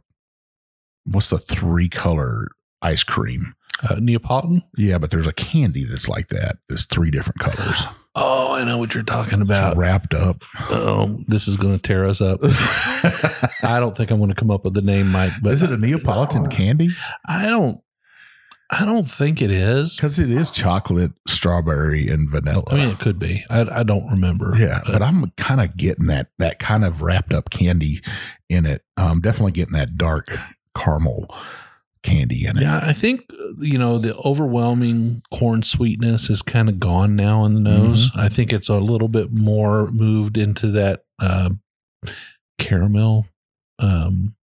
what's 1.05 1.29
the 1.29 1.37
three 1.37 1.87
color 1.87 2.47
ice 2.81 3.03
cream? 3.03 3.53
Uh, 3.87 3.95
Neapolitan? 3.99 4.63
Yeah, 4.77 4.97
but 4.97 5.11
there's 5.11 5.27
a 5.27 5.33
candy 5.33 5.83
that's 5.83 6.09
like 6.09 6.27
that. 6.29 6.57
There's 6.67 6.85
three 6.85 7.11
different 7.11 7.39
colors. 7.39 7.83
Oh, 8.15 8.53
I 8.55 8.63
know 8.65 8.77
what 8.79 8.95
you're 8.95 9.03
talking 9.03 9.39
It's 9.39 9.49
about. 9.49 9.77
wrapped 9.77 10.13
up. 10.15 10.41
Oh, 10.71 11.19
this 11.27 11.47
is 11.47 11.55
going 11.57 11.75
to 11.75 11.79
tear 11.81 12.05
us 12.05 12.19
up. 12.19 12.39
I 12.43 13.79
don't 13.79 13.95
think 13.95 14.09
I'm 14.11 14.17
going 14.17 14.29
to 14.29 14.35
come 14.35 14.51
up 14.51 14.65
with 14.65 14.73
the 14.73 14.81
name, 14.81 15.09
Mike. 15.11 15.31
But 15.41 15.53
is 15.53 15.63
it 15.63 15.71
a 15.71 15.77
Neapolitan 15.77 16.49
candy? 16.49 16.89
I 17.27 17.45
don't. 17.45 17.79
I 18.71 18.83
don't 18.83 19.09
think 19.09 19.41
it 19.41 19.51
is. 19.51 19.95
Because 19.95 20.19
it 20.19 20.29
is 20.31 20.49
chocolate, 20.51 21.11
strawberry, 21.27 22.07
and 22.09 22.29
vanilla. 22.29 22.63
I 22.71 22.75
mean, 22.77 22.89
it 22.89 22.99
could 22.99 23.19
be. 23.19 23.45
I, 23.49 23.61
I 23.79 23.83
don't 23.83 24.09
remember. 24.09 24.53
yeah, 24.57 24.81
but 24.87 25.01
I'm 25.01 25.31
kind 25.37 25.61
of 25.61 25.77
getting 25.77 26.07
that 26.07 26.29
that 26.39 26.59
kind 26.59 26.83
of 26.83 27.01
wrapped 27.01 27.31
up 27.31 27.51
candy 27.51 28.01
in 28.49 28.65
it. 28.65 28.83
I'm 28.97 29.21
definitely 29.21 29.53
getting 29.53 29.73
that 29.75 29.97
dark 29.97 30.35
caramel 30.75 31.33
candy 32.03 32.45
in 32.45 32.57
it. 32.57 32.63
Yeah, 32.63 32.79
I 32.81 32.93
think 32.93 33.25
uh, 33.33 33.53
you 33.59 33.77
know 33.77 33.97
the 33.97 34.15
overwhelming 34.17 35.21
corn 35.33 35.63
sweetness 35.63 36.29
is 36.29 36.41
kind 36.41 36.69
of 36.69 36.79
gone 36.79 37.15
now 37.15 37.45
in 37.45 37.55
the 37.55 37.61
nose. 37.61 38.09
I 38.15 38.29
think 38.29 38.53
it's 38.53 38.69
a 38.69 38.75
little 38.75 39.07
bit 39.07 39.31
more 39.31 39.91
moved 39.91 40.37
into 40.37 40.67
that 40.71 41.03
uh, 41.19 41.49
caramel. 42.57 43.27
Um, 43.79 44.35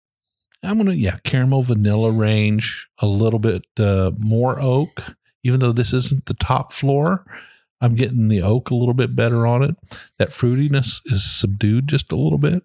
I'm 0.63 0.77
gonna 0.79 0.95
yeah 0.95 1.19
caramel 1.25 1.63
vanilla 1.63 2.11
range. 2.11 2.89
A 3.01 3.07
little 3.07 3.39
bit 3.39 3.65
uh, 3.79 4.13
more 4.19 4.61
oak, 4.61 5.17
even 5.43 5.61
though 5.61 5.73
this 5.73 5.93
isn't 5.93 6.27
the 6.27 6.35
top 6.35 6.73
floor. 6.73 7.25
I'm 7.81 7.95
getting 7.95 8.29
the 8.29 8.41
oak 8.41 8.71
a 8.71 8.75
little 8.75 8.95
bit 8.95 9.15
better 9.15 9.47
on 9.47 9.63
it. 9.63 9.77
That 10.19 10.31
fruitiness 10.31 11.03
is 11.07 11.31
subdued 11.31 11.87
just 11.89 12.13
a 12.13 12.17
little 12.17 12.39
bit, 12.39 12.63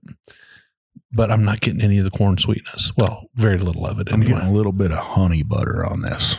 but 1.12 1.32
I'm 1.32 1.43
not 1.43 1.62
getting 1.62 1.82
any 1.82 1.97
of 1.97 2.04
the 2.04 2.12
corn 2.12 2.38
sweetness. 2.38 2.91
Well, 2.97 3.30
very 3.36 3.58
little 3.58 3.86
of 3.86 3.99
it 3.99 4.12
I'm 4.12 4.21
getting 4.21 4.47
a 4.47 4.52
little 4.52 4.71
bit 4.71 4.91
of 4.91 4.99
honey 4.99 5.43
butter 5.43 5.86
on 5.86 6.02
this, 6.02 6.38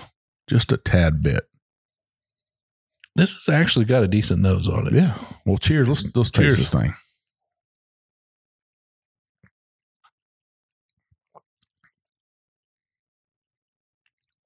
just 0.49 0.73
a 0.73 0.77
tad 0.77 1.23
bit. 1.23 1.45
This 3.17 3.35
has 3.35 3.49
actually 3.49 3.85
got 3.85 4.05
a 4.05 4.09
decent 4.09 4.41
nose 4.41 4.69
on 4.69 4.87
it. 4.87 4.95
Yeah. 4.95 5.19
Well, 5.45 5.59
cheers. 5.59 5.89
Let's 5.89 6.05
let's 6.15 6.31
taste 6.31 6.59
this 6.59 6.73
thing. 6.73 6.95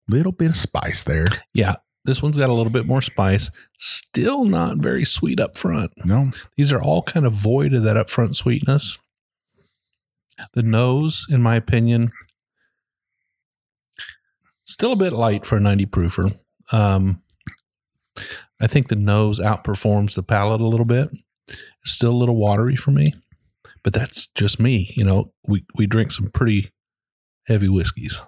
Little 0.08 0.32
bit 0.32 0.50
of 0.50 0.56
spice 0.56 1.02
there. 1.02 1.26
Yeah. 1.52 1.76
This 2.04 2.22
one's 2.22 2.36
got 2.36 2.50
a 2.50 2.52
little 2.52 2.72
bit 2.72 2.84
more 2.84 3.00
spice. 3.00 3.50
Still 3.78 4.44
not 4.44 4.76
very 4.76 5.06
sweet 5.06 5.40
up 5.40 5.56
front. 5.56 5.92
No, 6.04 6.32
These 6.56 6.70
are 6.70 6.82
all 6.82 7.02
kind 7.02 7.24
of 7.24 7.32
void 7.32 7.72
of 7.72 7.82
that 7.84 7.96
upfront 7.96 8.34
sweetness. 8.36 8.98
The 10.52 10.62
nose, 10.62 11.26
in 11.30 11.42
my 11.42 11.56
opinion, 11.56 12.10
still 14.64 14.92
a 14.92 14.96
bit 14.96 15.12
light 15.12 15.44
for 15.44 15.56
a 15.56 15.60
90 15.60 15.86
proofer. 15.86 16.38
Um, 16.72 17.22
I 18.60 18.66
think 18.66 18.88
the 18.88 18.96
nose 18.96 19.40
outperforms 19.40 20.14
the 20.14 20.22
palate 20.22 20.60
a 20.60 20.66
little 20.66 20.86
bit. 20.86 21.10
It's 21.48 21.92
still 21.92 22.12
a 22.12 22.16
little 22.16 22.36
watery 22.36 22.76
for 22.76 22.90
me, 22.90 23.14
but 23.82 23.92
that's 23.92 24.26
just 24.28 24.58
me. 24.58 24.92
You 24.96 25.04
know, 25.04 25.32
we, 25.46 25.64
we 25.76 25.86
drink 25.86 26.12
some 26.12 26.30
pretty 26.30 26.70
heavy 27.46 27.68
whiskeys. 27.68 28.22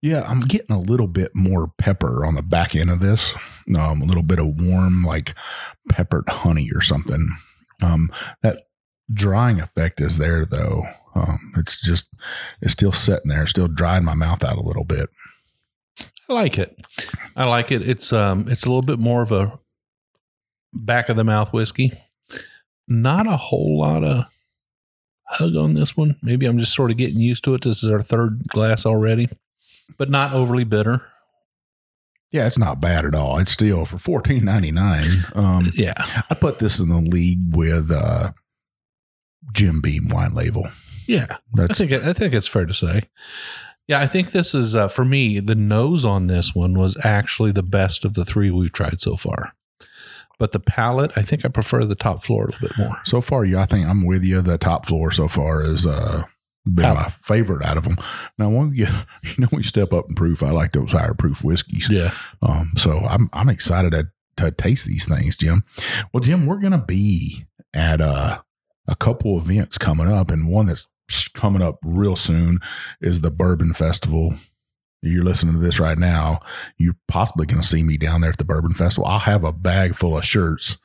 Yeah, 0.00 0.22
I'm 0.28 0.40
getting 0.40 0.74
a 0.74 0.80
little 0.80 1.06
bit 1.06 1.30
more 1.34 1.72
pepper 1.78 2.26
on 2.26 2.34
the 2.34 2.42
back 2.42 2.74
end 2.74 2.90
of 2.90 3.00
this. 3.00 3.34
Um, 3.78 4.02
a 4.02 4.04
little 4.04 4.22
bit 4.22 4.38
of 4.38 4.60
warm, 4.60 5.04
like 5.04 5.34
peppered 5.88 6.28
honey 6.28 6.70
or 6.74 6.80
something. 6.80 7.28
Um, 7.80 8.10
that 8.42 8.64
drying 9.12 9.60
effect 9.60 10.00
is 10.00 10.18
there 10.18 10.44
though. 10.44 10.86
Um, 11.14 11.52
it's 11.56 11.80
just 11.80 12.08
it's 12.60 12.72
still 12.72 12.92
sitting 12.92 13.28
there, 13.28 13.46
still 13.46 13.68
drying 13.68 14.04
my 14.04 14.14
mouth 14.14 14.42
out 14.44 14.56
a 14.56 14.62
little 14.62 14.84
bit. 14.84 15.10
I 16.28 16.32
like 16.34 16.58
it. 16.58 16.78
I 17.36 17.44
like 17.44 17.70
it. 17.70 17.86
It's 17.88 18.12
um 18.12 18.46
it's 18.48 18.64
a 18.64 18.68
little 18.68 18.82
bit 18.82 18.98
more 18.98 19.22
of 19.22 19.32
a 19.32 19.58
back 20.72 21.08
of 21.08 21.16
the 21.16 21.24
mouth 21.24 21.52
whiskey. 21.52 21.92
Not 22.88 23.26
a 23.26 23.36
whole 23.36 23.78
lot 23.78 24.04
of 24.04 24.24
hug 25.26 25.56
on 25.56 25.74
this 25.74 25.96
one. 25.96 26.16
Maybe 26.22 26.46
I'm 26.46 26.58
just 26.58 26.74
sort 26.74 26.90
of 26.90 26.96
getting 26.96 27.20
used 27.20 27.44
to 27.44 27.54
it. 27.54 27.62
This 27.62 27.82
is 27.84 27.90
our 27.90 28.02
third 28.02 28.48
glass 28.48 28.84
already, 28.86 29.28
but 29.98 30.10
not 30.10 30.32
overly 30.32 30.64
bitter. 30.64 31.02
Yeah, 32.30 32.46
it's 32.46 32.56
not 32.58 32.80
bad 32.80 33.04
at 33.04 33.14
all. 33.14 33.36
It's 33.38 33.52
still 33.52 33.84
for 33.84 33.98
fourteen 33.98 34.44
ninety 34.46 34.72
nine. 34.72 35.26
Um, 35.34 35.70
Yeah. 35.74 35.92
I 36.30 36.34
put 36.34 36.58
this 36.58 36.78
in 36.78 36.88
the 36.88 36.96
league 37.00 37.54
with 37.54 37.90
uh, 37.90 38.32
Jim 39.52 39.82
Beam 39.82 40.08
white 40.08 40.32
label. 40.32 40.66
Yeah. 41.06 41.38
I 41.58 41.66
think 41.68 41.92
I 41.92 42.12
think 42.12 42.34
it's 42.34 42.48
fair 42.48 42.66
to 42.66 42.74
say. 42.74 43.02
Yeah, 43.88 44.00
I 44.00 44.06
think 44.06 44.30
this 44.30 44.54
is 44.54 44.74
uh, 44.74 44.88
for 44.88 45.04
me. 45.04 45.40
The 45.40 45.54
nose 45.54 46.04
on 46.04 46.28
this 46.28 46.54
one 46.54 46.74
was 46.78 46.96
actually 47.04 47.50
the 47.52 47.62
best 47.64 48.04
of 48.04 48.14
the 48.14 48.24
three 48.24 48.50
we've 48.50 48.72
tried 48.72 49.00
so 49.00 49.16
far. 49.16 49.52
But 50.38 50.52
the 50.52 50.60
palate, 50.60 51.12
I 51.16 51.22
think 51.22 51.44
I 51.44 51.48
prefer 51.48 51.84
the 51.84 51.94
top 51.94 52.22
floor 52.22 52.44
a 52.44 52.46
little 52.46 52.68
bit 52.68 52.78
more. 52.78 52.96
so 53.04 53.20
far. 53.20 53.44
Yeah, 53.44 53.60
I 53.60 53.66
think 53.66 53.86
I'm 53.86 54.06
with 54.06 54.24
you. 54.24 54.40
The 54.40 54.58
top 54.58 54.86
floor 54.86 55.10
so 55.10 55.28
far 55.28 55.62
is 55.62 55.86
uh, 55.86 56.22
been 56.64 56.94
my 56.94 57.08
favorite 57.20 57.64
out 57.64 57.76
of 57.76 57.84
them. 57.84 57.96
Now, 58.38 58.48
when 58.48 58.70
get, 58.74 58.88
you 59.22 59.34
know, 59.38 59.48
we 59.52 59.62
step 59.62 59.92
up 59.92 60.06
in 60.08 60.14
proof. 60.14 60.42
I 60.42 60.50
like 60.50 60.72
those 60.72 60.92
higher 60.92 61.14
proof 61.14 61.44
whiskeys. 61.44 61.88
Yeah. 61.90 62.12
Um, 62.40 62.72
so 62.76 62.98
I'm 63.00 63.28
I'm 63.32 63.48
excited 63.48 63.90
to 63.92 64.08
to 64.38 64.50
taste 64.50 64.86
these 64.86 65.06
things, 65.06 65.36
Jim. 65.36 65.64
Well, 66.12 66.20
Jim, 66.20 66.46
we're 66.46 66.60
gonna 66.60 66.82
be 66.82 67.44
at 67.74 68.00
uh, 68.00 68.40
a 68.88 68.96
couple 68.96 69.36
events 69.38 69.76
coming 69.78 70.08
up, 70.10 70.30
and 70.30 70.48
one 70.48 70.66
that's 70.66 70.86
coming 71.34 71.62
up 71.62 71.78
real 71.84 72.16
soon 72.16 72.60
is 73.00 73.20
the 73.20 73.30
Bourbon 73.30 73.74
Festival. 73.74 74.34
You're 75.02 75.24
listening 75.24 75.54
to 75.54 75.60
this 75.60 75.80
right 75.80 75.98
now. 75.98 76.40
You're 76.78 76.96
possibly 77.08 77.46
going 77.46 77.60
to 77.60 77.66
see 77.66 77.82
me 77.82 77.96
down 77.96 78.20
there 78.20 78.30
at 78.30 78.38
the 78.38 78.44
Bourbon 78.44 78.74
Festival. 78.74 79.06
I'll 79.06 79.18
have 79.20 79.42
a 79.42 79.52
bag 79.52 79.96
full 79.96 80.16
of 80.16 80.24
shirts 80.24 80.78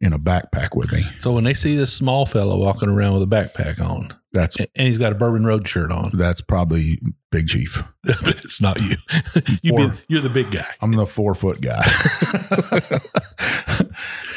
in 0.00 0.12
a 0.12 0.18
backpack 0.18 0.76
with 0.76 0.92
me. 0.92 1.04
So 1.18 1.32
when 1.32 1.44
they 1.44 1.54
see 1.54 1.76
this 1.76 1.92
small 1.92 2.24
fellow 2.24 2.58
walking 2.58 2.88
around 2.88 3.14
with 3.14 3.22
a 3.22 3.26
backpack 3.26 3.80
on, 3.80 4.14
That's 4.32 4.56
and 4.56 4.68
he's 4.74 4.98
got 4.98 5.12
a 5.12 5.14
Bourbon 5.14 5.44
Road 5.44 5.66
shirt 5.66 5.90
on, 5.90 6.10
that's 6.14 6.40
probably 6.40 7.00
Big 7.30 7.48
Chief. 7.48 7.82
it's 8.04 8.60
not 8.60 8.80
you. 8.80 8.96
you 9.62 9.92
you're 10.08 10.20
the 10.20 10.30
big 10.30 10.50
guy. 10.50 10.68
I'm 10.80 10.92
the 10.92 11.06
four 11.06 11.34
foot 11.34 11.60
guy. 11.60 11.84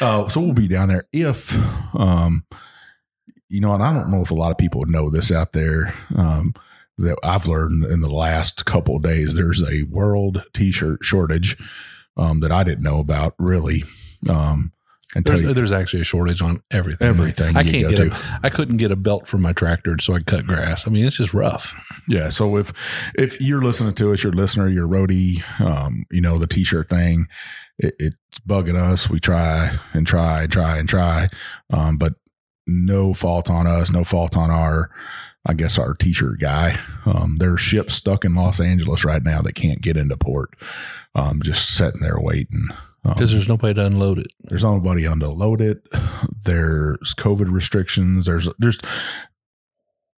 uh, 0.00 0.28
so 0.28 0.40
we'll 0.40 0.52
be 0.52 0.68
down 0.68 0.88
there 0.88 1.06
if, 1.12 1.56
um, 1.94 2.44
you 3.52 3.60
know, 3.60 3.72
and 3.74 3.82
I 3.82 3.92
don't 3.92 4.10
know 4.10 4.22
if 4.22 4.30
a 4.30 4.34
lot 4.34 4.50
of 4.50 4.58
people 4.58 4.84
know 4.86 5.10
this 5.10 5.30
out 5.30 5.52
there. 5.52 5.94
Um, 6.16 6.54
that 6.98 7.16
I've 7.24 7.46
learned 7.48 7.84
in 7.84 8.00
the 8.02 8.10
last 8.10 8.64
couple 8.66 8.96
of 8.96 9.02
days, 9.02 9.34
there's 9.34 9.62
a 9.62 9.84
world 9.84 10.44
T-shirt 10.52 10.98
shortage 11.02 11.56
um, 12.16 12.40
that 12.40 12.52
I 12.52 12.64
didn't 12.64 12.82
know 12.84 12.98
about 12.98 13.34
really. 13.38 13.82
Um, 14.28 14.72
There's, 15.14 15.40
you- 15.42 15.52
there's 15.54 15.72
actually 15.72 16.02
a 16.02 16.04
shortage 16.04 16.40
on 16.42 16.62
everything. 16.70 17.08
Everything 17.08 17.56
I 17.56 17.64
can't 17.64 17.82
go 17.82 17.90
get 17.90 18.12
a, 18.12 18.38
I 18.42 18.50
couldn't 18.50 18.76
get 18.78 18.90
a 18.92 18.96
belt 18.96 19.26
for 19.26 19.36
my 19.38 19.52
tractor 19.52 19.96
so 20.00 20.14
I 20.14 20.20
cut 20.20 20.46
grass. 20.46 20.86
I 20.86 20.90
mean, 20.90 21.04
it's 21.06 21.16
just 21.16 21.34
rough. 21.34 21.74
Yeah. 22.08 22.28
So 22.30 22.56
if 22.56 22.72
if 23.14 23.40
you're 23.40 23.62
listening 23.62 23.94
to 23.94 24.12
us, 24.12 24.22
you're 24.22 24.32
listener, 24.32 24.68
you're 24.68 24.88
roadie, 24.88 25.42
um, 25.60 26.04
you 26.10 26.20
know, 26.20 26.38
the 26.38 26.46
t 26.46 26.62
shirt 26.64 26.88
thing, 26.88 27.26
it, 27.78 27.94
it's 27.98 28.38
bugging 28.46 28.76
us. 28.76 29.10
We 29.10 29.18
try 29.18 29.76
and 29.92 30.06
try 30.06 30.42
and 30.44 30.52
try 30.52 30.78
and 30.78 30.88
try. 30.88 31.28
Um, 31.70 31.96
but 31.98 32.14
no 32.66 33.14
fault 33.14 33.50
on 33.50 33.66
us, 33.66 33.90
no 33.90 34.04
fault 34.04 34.36
on 34.36 34.50
our 34.50 34.90
I 35.44 35.54
guess 35.54 35.78
our 35.78 35.94
t 35.94 36.12
shirt 36.12 36.38
guy. 36.38 36.78
Um, 37.04 37.36
there's 37.38 37.60
ships 37.60 37.94
stuck 37.94 38.24
in 38.24 38.34
Los 38.34 38.60
Angeles 38.60 39.04
right 39.04 39.22
now 39.22 39.42
that 39.42 39.54
can't 39.54 39.80
get 39.80 39.96
into 39.96 40.16
port. 40.16 40.50
Um, 41.14 41.40
just 41.42 41.74
sitting 41.74 42.00
there 42.00 42.20
waiting. 42.20 42.68
Um, 43.04 43.14
because 43.14 43.32
there's 43.32 43.48
nobody 43.48 43.74
to 43.74 43.86
unload 43.86 44.20
it. 44.20 44.28
there's 44.44 44.62
nobody 44.62 45.02
to 45.02 45.12
unload 45.12 45.60
it. 45.60 45.82
There's 46.44 47.14
COVID 47.14 47.50
restrictions. 47.50 48.26
There's 48.26 48.48
there's 48.58 48.78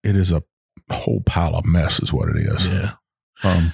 it 0.03 0.15
is 0.15 0.31
a 0.31 0.43
whole 0.91 1.21
pile 1.25 1.55
of 1.55 1.65
mess 1.65 1.99
is 1.99 2.13
what 2.13 2.29
it 2.29 2.37
is. 2.37 2.67
Yeah. 2.67 2.91
Um, 3.43 3.73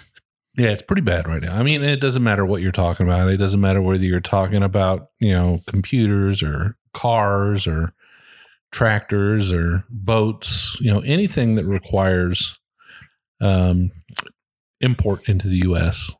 Yeah, 0.57 0.69
it's 0.69 0.81
pretty 0.81 1.01
bad 1.01 1.27
right 1.27 1.41
now. 1.41 1.57
I 1.57 1.63
mean, 1.63 1.84
it 1.84 1.99
doesn't 1.99 2.23
matter 2.23 2.45
what 2.45 2.62
you're 2.62 2.71
talking 2.71 3.05
about. 3.05 3.29
It 3.29 3.38
doesn't 3.38 3.60
matter 3.60 3.81
whether 3.81 4.03
you're 4.05 4.19
talking 4.21 4.63
about, 4.63 5.10
you 5.19 5.31
know, 5.31 5.62
computers 5.67 6.41
or 6.41 6.77
cars 6.93 7.67
or 7.67 7.93
tractors 8.71 9.51
or 9.51 9.84
boats, 9.89 10.77
you 10.79 10.91
know, 10.91 11.01
anything 11.01 11.55
that 11.55 11.65
requires 11.65 12.57
um, 13.41 13.91
import 14.79 15.27
into 15.27 15.47
the 15.47 15.57
US. 15.69 16.12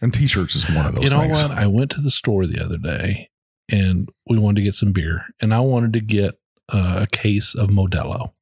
and 0.00 0.12
t-shirts 0.12 0.56
is 0.56 0.68
one 0.70 0.86
of 0.86 0.94
those 0.94 1.04
you 1.04 1.10
know 1.10 1.22
things. 1.22 1.42
what? 1.42 1.52
I 1.52 1.66
went 1.66 1.90
to 1.92 2.00
the 2.00 2.10
store 2.10 2.46
the 2.46 2.62
other 2.62 2.78
day 2.78 3.30
and 3.68 4.08
we 4.28 4.38
wanted 4.38 4.56
to 4.56 4.62
get 4.62 4.74
some 4.74 4.92
beer 4.92 5.26
and 5.40 5.54
I 5.54 5.60
wanted 5.60 5.92
to 5.94 6.00
get 6.00 6.34
uh, 6.72 7.00
a 7.02 7.06
case 7.06 7.54
of 7.54 7.68
Modelo. 7.68 8.32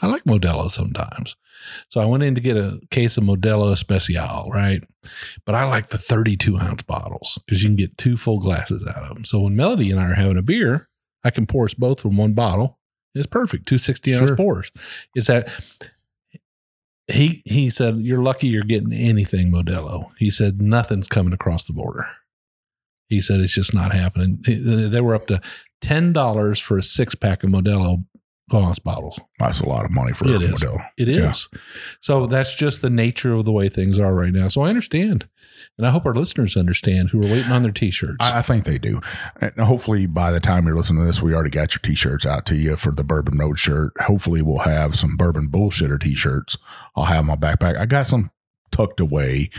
I 0.00 0.06
like 0.06 0.24
Modelo 0.24 0.70
sometimes. 0.70 1.36
So 1.88 2.00
I 2.00 2.04
went 2.04 2.22
in 2.22 2.34
to 2.36 2.40
get 2.40 2.56
a 2.56 2.80
case 2.90 3.16
of 3.16 3.24
Modelo 3.24 3.72
Especial, 3.72 4.48
right? 4.50 4.82
But 5.44 5.54
I 5.56 5.64
like 5.64 5.88
the 5.88 5.98
32 5.98 6.56
ounce 6.58 6.82
bottles 6.82 7.38
because 7.44 7.62
you 7.62 7.68
can 7.68 7.76
get 7.76 7.98
two 7.98 8.16
full 8.16 8.38
glasses 8.38 8.86
out 8.86 9.02
of 9.02 9.14
them. 9.14 9.24
So 9.24 9.40
when 9.40 9.56
Melody 9.56 9.90
and 9.90 9.98
I 9.98 10.04
are 10.04 10.14
having 10.14 10.38
a 10.38 10.42
beer, 10.42 10.88
I 11.24 11.30
can 11.30 11.46
pour 11.46 11.64
us 11.64 11.74
both 11.74 12.00
from 12.00 12.16
one 12.16 12.34
bottle. 12.34 12.77
It's 13.14 13.26
perfect. 13.26 13.66
Two 13.66 13.78
sixty 13.78 14.12
60 14.12 14.14
ounce 14.14 14.28
Sure. 14.30 14.36
pours. 14.36 14.72
It's 15.14 15.26
that 15.28 15.48
he 17.06 17.42
he 17.44 17.70
said, 17.70 17.96
You're 17.98 18.22
lucky 18.22 18.48
you're 18.48 18.62
getting 18.64 18.92
anything 18.92 19.50
Modelo. 19.52 20.10
He 20.18 20.30
said, 20.30 20.60
Nothing's 20.60 21.08
coming 21.08 21.32
across 21.32 21.64
the 21.64 21.72
border. 21.72 22.06
He 23.08 23.20
said, 23.20 23.40
It's 23.40 23.54
just 23.54 23.72
not 23.74 23.92
happening. 23.94 24.42
They 24.46 25.00
were 25.00 25.14
up 25.14 25.26
to 25.28 25.40
$10 25.82 26.60
for 26.60 26.76
a 26.78 26.82
six 26.82 27.14
pack 27.14 27.42
of 27.44 27.50
Modelo 27.50 28.04
glass 28.48 28.78
bottles. 28.78 29.20
That's 29.38 29.60
a 29.60 29.68
lot 29.68 29.84
of 29.84 29.90
money 29.90 30.12
for 30.12 30.26
It 30.26 30.42
a 30.42 30.44
is. 30.44 30.64
model. 30.64 30.80
It 30.96 31.08
Yeah. 31.08 31.32
So 32.00 32.26
that's 32.26 32.54
just 32.54 32.82
the 32.82 32.90
nature 32.90 33.32
of 33.34 33.44
the 33.44 33.52
way 33.52 33.68
things 33.68 33.98
are 33.98 34.14
right 34.14 34.32
now. 34.32 34.48
So 34.48 34.62
I 34.62 34.68
understand. 34.70 35.28
And 35.76 35.86
I 35.86 35.90
hope 35.90 36.06
our 36.06 36.14
listeners 36.14 36.56
understand 36.56 37.10
who 37.10 37.18
are 37.20 37.30
waiting 37.30 37.52
on 37.52 37.62
their 37.62 37.72
t 37.72 37.90
shirts. 37.90 38.16
I, 38.20 38.38
I 38.38 38.42
think 38.42 38.64
they 38.64 38.78
do. 38.78 39.00
And 39.40 39.52
hopefully 39.58 40.06
by 40.06 40.30
the 40.30 40.40
time 40.40 40.66
you're 40.66 40.76
listening 40.76 41.00
to 41.02 41.06
this, 41.06 41.22
we 41.22 41.34
already 41.34 41.50
got 41.50 41.72
your 41.74 41.80
t-shirts 41.82 42.26
out 42.26 42.46
to 42.46 42.56
you 42.56 42.76
for 42.76 42.90
the 42.92 43.04
Bourbon 43.04 43.38
Road 43.38 43.58
shirt. 43.58 43.92
Hopefully 44.02 44.42
we'll 44.42 44.58
have 44.58 44.96
some 44.96 45.16
Bourbon 45.16 45.48
Bullshitter 45.48 46.00
t-shirts. 46.00 46.56
I'll 46.96 47.04
have 47.04 47.24
my 47.24 47.36
backpack. 47.36 47.76
I 47.76 47.86
got 47.86 48.06
some 48.06 48.30
tucked 48.70 49.00
away 49.00 49.50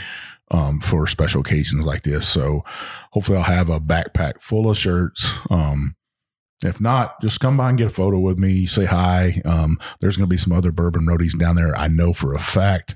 um, 0.52 0.80
for 0.82 1.06
special 1.08 1.42
occasions 1.42 1.86
like 1.86 2.04
this. 2.04 2.28
So 2.28 2.64
hopefully 3.12 3.38
I'll 3.38 3.44
have 3.44 3.70
a 3.70 3.80
backpack 3.80 4.42
full 4.42 4.70
of 4.70 4.78
shirts. 4.78 5.30
Um, 5.50 5.96
if 6.64 6.82
not, 6.82 7.22
just 7.22 7.40
come 7.40 7.58
by 7.58 7.70
and 7.70 7.78
get 7.78 7.88
a 7.88 7.92
photo 7.92 8.20
with 8.20 8.38
me. 8.38 8.66
Say 8.66 8.86
hi. 8.86 9.42
Um, 9.46 9.80
there's 10.00 10.18
going 10.18 10.28
to 10.28 10.34
be 10.34 10.38
some 10.38 10.54
other 10.54 10.72
bourbon 10.72 11.06
roadies 11.06 11.38
down 11.38 11.56
there. 11.56 11.78
I 11.78 11.88
know 11.88 12.12
for 12.12 12.34
a 12.34 12.40
fact. 12.40 12.96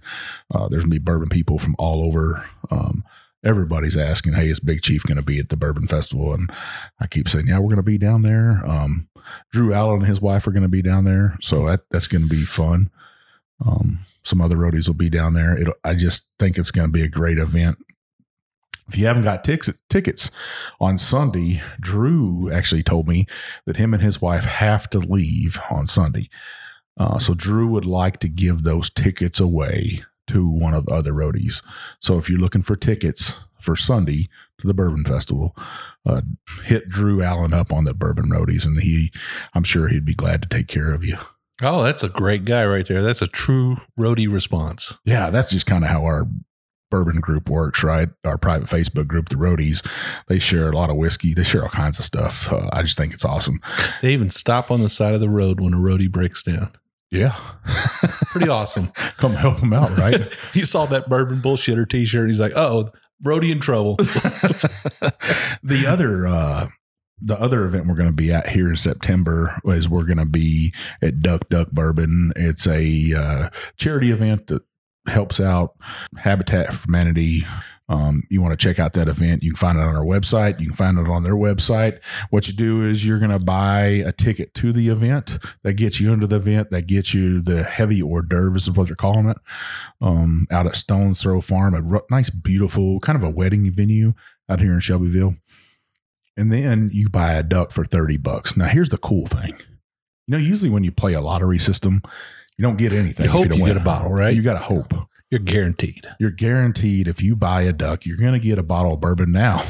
Uh, 0.54 0.68
there's 0.68 0.84
going 0.84 0.92
to 0.92 1.00
be 1.00 1.04
bourbon 1.04 1.30
people 1.30 1.60
from 1.60 1.76
all 1.80 2.04
over. 2.04 2.46
Um, 2.70 3.04
everybody's 3.44 3.96
asking, 3.96 4.34
"Hey, 4.34 4.48
is 4.48 4.60
Big 4.60 4.82
Chief 4.82 5.04
going 5.04 5.18
to 5.18 5.24
be 5.24 5.40
at 5.40 5.50
the 5.50 5.58
Bourbon 5.58 5.88
Festival?" 5.88 6.34
And 6.34 6.52
I 7.00 7.08
keep 7.08 7.30
saying, 7.30 7.48
"Yeah, 7.48 7.60
we're 7.60 7.70
going 7.70 7.78
to 7.78 7.84
be 7.84 7.98
down 7.98 8.22
there." 8.22 8.62
Um, 8.66 9.08
Drew 9.52 9.74
Allen 9.74 10.00
and 10.00 10.08
his 10.08 10.22
wife 10.22 10.46
are 10.48 10.52
going 10.52 10.64
to 10.64 10.70
be 10.70 10.82
down 10.82 11.06
there, 11.06 11.38
so 11.42 11.66
that 11.68 11.82
that's 11.90 12.08
going 12.08 12.24
to 12.24 12.30
be 12.30 12.46
fun. 12.46 12.90
Um, 13.66 14.00
some 14.24 14.42
other 14.42 14.58
roadies 14.58 14.88
will 14.88 14.96
be 14.96 15.10
down 15.10 15.34
there. 15.34 15.58
It'll, 15.58 15.76
I 15.84 15.96
just 15.96 16.28
think 16.40 16.58
it's 16.58 16.72
going 16.72 16.88
to 16.88 16.92
be 16.92 17.04
a 17.04 17.10
great 17.10 17.38
event. 17.38 17.78
If 18.88 18.98
you 18.98 19.06
haven't 19.06 19.24
got 19.24 19.44
tickets, 19.44 19.80
tickets 19.90 20.30
on 20.80 20.98
Sunday, 20.98 21.62
Drew 21.80 22.52
actually 22.52 22.84
told 22.84 23.08
me 23.08 23.26
that 23.66 23.78
him 23.78 23.94
and 23.94 24.04
his 24.04 24.22
wife 24.22 24.44
have 24.46 24.90
to 24.92 25.00
leave 25.00 25.60
on 25.70 25.88
Sunday. 25.88 26.30
Uh, 26.98 27.18
so 27.20 27.34
Drew 27.34 27.68
would 27.68 27.86
like 27.86 28.20
to 28.20 28.28
give 28.28 28.64
those 28.64 28.90
tickets 28.90 29.40
away 29.40 30.04
to 30.28 30.48
one 30.48 30.74
of 30.74 30.86
the 30.86 30.94
other 30.94 31.14
roadies. 31.14 31.64
So 32.00 32.18
if 32.18 32.30
you're 32.30 32.40
looking 32.40 32.62
for 32.62 32.76
tickets 32.76 33.36
for 33.60 33.76
Sunday 33.76 34.30
to 34.60 34.68
the 34.68 34.74
Bourbon 34.74 35.06
Festival, 35.06 35.56
uh, 36.06 36.22
hit 36.66 36.88
Drew 36.90 37.24
Allen 37.24 37.54
up 37.54 37.72
on 37.72 37.86
the 37.86 37.94
Bourbon 37.94 38.30
Roadies, 38.30 38.66
and 38.66 38.82
he, 38.82 39.12
I'm 39.54 39.64
sure 39.64 39.88
he'd 39.88 40.06
be 40.06 40.14
glad 40.14 40.42
to 40.44 40.50
take 40.50 40.68
care 40.68 40.92
of 40.92 41.04
you. 41.04 41.18
Oh, 41.62 41.84
that's 41.84 42.04
a 42.04 42.10
great 42.10 42.46
guy 42.46 42.66
right 42.66 42.86
there. 42.86 43.02
That's 43.02 43.22
a 43.22 43.28
true 43.28 43.78
roadie 43.98 44.32
response. 44.32 44.98
Yeah, 45.06 45.30
that's 45.30 45.52
just 45.52 45.66
kind 45.66 45.84
of 45.84 45.90
how 45.90 46.04
our 46.04 46.28
bourbon 46.94 47.20
group 47.20 47.50
works, 47.50 47.84
right? 47.84 48.10
Our 48.24 48.38
private 48.38 48.70
Facebook 48.70 49.08
group, 49.08 49.30
the 49.30 49.36
Roadies, 49.36 49.84
they 50.28 50.38
share 50.38 50.70
a 50.70 50.76
lot 50.76 50.92
of 50.92 50.96
whiskey. 50.96 51.34
They 51.34 51.44
share 51.44 51.64
all 51.64 51.70
kinds 51.70 51.98
of 51.98 52.06
stuff. 52.06 52.54
Uh, 52.54 52.70
I 52.72 52.84
just 52.84 53.00
think 53.00 53.16
it's 53.16 53.26
awesome. 53.26 53.62
They 54.04 54.14
even 54.14 54.30
stop 54.30 54.70
on 54.70 54.84
the 54.84 54.90
side 54.90 55.16
of 55.16 55.20
the 55.20 55.28
road 55.28 55.60
when 55.60 55.74
a 55.74 55.78
roadie 55.78 56.12
breaks 56.12 56.44
down. 56.44 56.72
Yeah, 57.10 57.36
Pretty 58.28 58.48
awesome. 58.48 58.90
come 59.18 59.34
help 59.34 59.60
them 59.60 59.74
out, 59.74 59.98
right? 59.98 60.32
he 60.54 60.66
saw 60.66 60.86
that 60.86 61.10
bourbon 61.10 61.42
bullshitter 61.42 61.90
t-shirt. 61.90 62.28
He's 62.28 62.40
like, 62.40 62.54
oh, 62.56 62.92
roadie 63.26 63.52
in 63.52 63.60
trouble. 63.60 63.96
the 65.64 65.86
other 65.88 66.28
uh 66.28 66.68
the 67.20 67.40
other 67.40 67.66
event 67.66 67.88
we're 67.88 67.96
going 67.96 68.10
to 68.10 68.14
be 68.14 68.32
at 68.32 68.50
here 68.50 68.70
in 68.70 68.78
September 68.78 69.60
is 69.66 69.90
we're 69.90 70.04
going 70.04 70.18
to 70.18 70.26
be 70.26 70.74
at 71.02 71.22
Duck 71.22 71.50
Duck 71.50 71.72
Bourbon. 71.72 72.34
It's 72.36 72.68
a 72.68 73.14
uh, 73.16 73.50
charity 73.78 74.12
event 74.12 74.48
that 74.48 74.64
helps 75.08 75.40
out 75.40 75.76
Habitat 76.18 76.74
for 76.74 76.88
Humanity. 76.88 77.46
Um, 77.90 78.24
you 78.30 78.42
want 78.42 78.58
to 78.58 78.64
check 78.64 78.80
out 78.80 78.94
that 78.94 79.10
event, 79.10 79.44
you 79.44 79.52
can 79.52 79.58
find 79.58 79.78
it 79.78 79.84
on 79.84 79.96
our 79.96 80.06
website. 80.06 80.60
You 80.60 80.68
can 80.68 80.76
find 80.76 80.98
it 80.98 81.08
on 81.08 81.24
their 81.24 81.36
website. 81.36 82.00
What 82.30 82.48
you 82.48 82.54
do 82.54 82.82
is 82.88 83.06
you're 83.06 83.20
going 83.20 83.32
to 83.32 83.40
buy 83.40 83.82
a 83.82 84.14
ticket 84.14 84.54
to 84.56 84.72
the 84.72 84.88
event 84.88 85.38
that 85.64 85.74
gets 85.74 86.00
you 86.00 86.14
into 86.14 86.26
the 86.26 86.38
event, 86.38 86.72
that 86.72 86.88
gets 86.88 87.14
you 87.14 87.42
the 87.42 87.64
heavy 87.64 88.02
hors 88.02 88.22
d'oeuvres, 88.22 88.64
is 88.64 88.72
what 88.72 88.88
they're 88.88 88.96
calling 88.96 89.30
it, 89.30 89.38
um, 90.02 90.48
out 90.50 90.66
at 90.66 90.78
Stones 90.78 91.22
Throw 91.22 91.42
Farm, 91.42 91.76
a 91.76 92.02
nice, 92.10 92.30
beautiful 92.30 93.00
kind 93.02 93.18
of 93.18 93.24
a 93.24 93.30
wedding 93.30 93.70
venue 93.72 94.14
out 94.50 94.62
here 94.62 94.74
in 94.74 94.80
Shelbyville. 94.80 95.36
And 96.36 96.52
then 96.52 96.90
you 96.94 97.10
buy 97.10 97.34
a 97.34 97.44
duck 97.44 97.72
for 97.72 97.86
30 97.86 98.18
bucks. 98.18 98.58
Now, 98.58 98.66
here's 98.66 98.90
the 98.90 98.98
cool 98.98 99.28
thing. 99.28 99.56
You 100.26 100.32
know, 100.32 100.38
usually 100.38 100.72
when 100.72 100.84
you 100.84 100.92
play 100.92 101.14
a 101.14 101.22
lottery 101.22 101.60
system, 101.60 102.02
you 102.58 102.64
don't 102.64 102.78
get 102.78 102.94
anything. 102.94 103.26
You 103.26 103.32
hope 103.32 103.48
don't 103.48 103.58
you 103.60 103.66
get 103.66 103.78
a 103.78 103.82
bottle, 103.82 104.12
right? 104.12 104.34
You 104.36 104.42
got 104.42 104.54
to 104.54 104.60
hope. 104.60 104.94
You're 105.30 105.40
guaranteed. 105.40 106.08
You're 106.20 106.32
guaranteed 106.32 107.08
if 107.08 107.22
you 107.22 107.36
buy 107.36 107.64
a 107.64 107.74
duck, 107.74 108.06
you're 108.06 108.18
going 108.18 108.34
to 108.34 108.40
get 108.40 108.60
a 108.60 108.64
bottle 108.64 108.94
of 108.94 109.02
bourbon. 109.02 109.32
Now, 109.32 109.64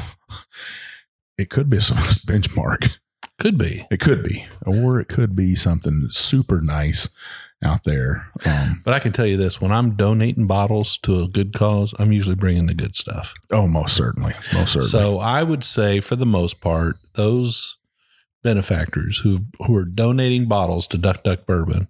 it 1.38 1.48
could 1.50 1.68
be 1.70 1.80
some 1.80 1.96
benchmark. 2.26 2.96
Could 3.38 3.58
be. 3.58 3.86
It 3.90 3.98
could 4.00 4.22
be, 4.22 4.46
or 4.64 5.00
it 5.00 5.08
could 5.08 5.34
be 5.34 5.54
something 5.54 6.08
super 6.10 6.60
nice 6.60 7.08
out 7.64 7.84
there. 7.84 8.28
Um, 8.46 8.82
But 8.84 8.94
I 8.94 8.98
can 9.00 9.12
tell 9.12 9.26
you 9.26 9.36
this 9.36 9.60
when 9.60 9.72
I'm 9.72 9.96
donating 9.96 10.46
bottles 10.46 10.98
to 10.98 11.22
a 11.22 11.28
good 11.28 11.52
cause, 11.54 11.94
I'm 11.98 12.12
usually 12.12 12.36
bringing 12.36 12.66
the 12.66 12.74
good 12.74 12.94
stuff. 12.94 13.34
oh, 13.50 13.66
most 13.66 13.96
certainly, 13.96 14.34
most 14.52 14.74
certainly. 14.74 14.90
So 14.90 15.18
I 15.18 15.42
would 15.42 15.64
say, 15.64 15.98
for 16.00 16.14
the 16.14 16.26
most 16.26 16.60
part, 16.60 16.96
those 17.14 17.78
benefactors 18.42 19.18
who 19.18 19.40
who 19.66 19.74
are 19.74 19.86
donating 19.86 20.46
bottles 20.46 20.86
to 20.88 20.98
Duck 20.98 21.22
Duck 21.24 21.46
Bourbon, 21.46 21.88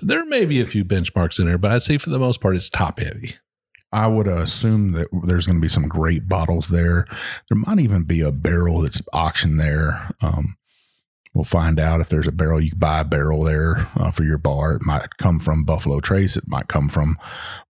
there 0.00 0.24
may 0.24 0.44
be 0.44 0.60
a 0.60 0.66
few 0.66 0.84
benchmarks 0.84 1.38
in 1.38 1.46
there, 1.46 1.58
but 1.58 1.72
I'd 1.72 1.82
say 1.82 1.98
for 1.98 2.10
the 2.10 2.18
most 2.18 2.40
part, 2.40 2.56
it's 2.56 2.70
top 2.70 2.98
heavy. 2.98 3.34
I 3.92 4.06
would 4.06 4.26
assume 4.26 4.92
that 4.92 5.08
there's 5.24 5.46
going 5.46 5.58
to 5.58 5.62
be 5.62 5.68
some 5.68 5.86
great 5.86 6.26
bottles 6.26 6.68
there. 6.68 7.06
There 7.50 7.58
might 7.58 7.78
even 7.78 8.04
be 8.04 8.22
a 8.22 8.32
barrel 8.32 8.80
that's 8.80 9.02
auctioned 9.12 9.60
there. 9.60 10.10
Um, 10.22 10.56
we'll 11.34 11.44
find 11.44 11.80
out 11.80 12.00
if 12.00 12.08
there's 12.08 12.26
a 12.26 12.32
barrel. 12.32 12.60
You 12.60 12.70
can 12.70 12.78
buy 12.78 13.00
a 13.00 13.04
barrel 13.04 13.42
there 13.42 13.88
uh, 13.96 14.10
for 14.10 14.24
your 14.24 14.38
bar. 14.38 14.74
It 14.74 14.82
might 14.82 15.16
come 15.16 15.38
from 15.38 15.64
Buffalo 15.64 16.00
Trace. 16.00 16.36
It 16.36 16.46
might 16.46 16.68
come 16.68 16.88
from 16.88 17.18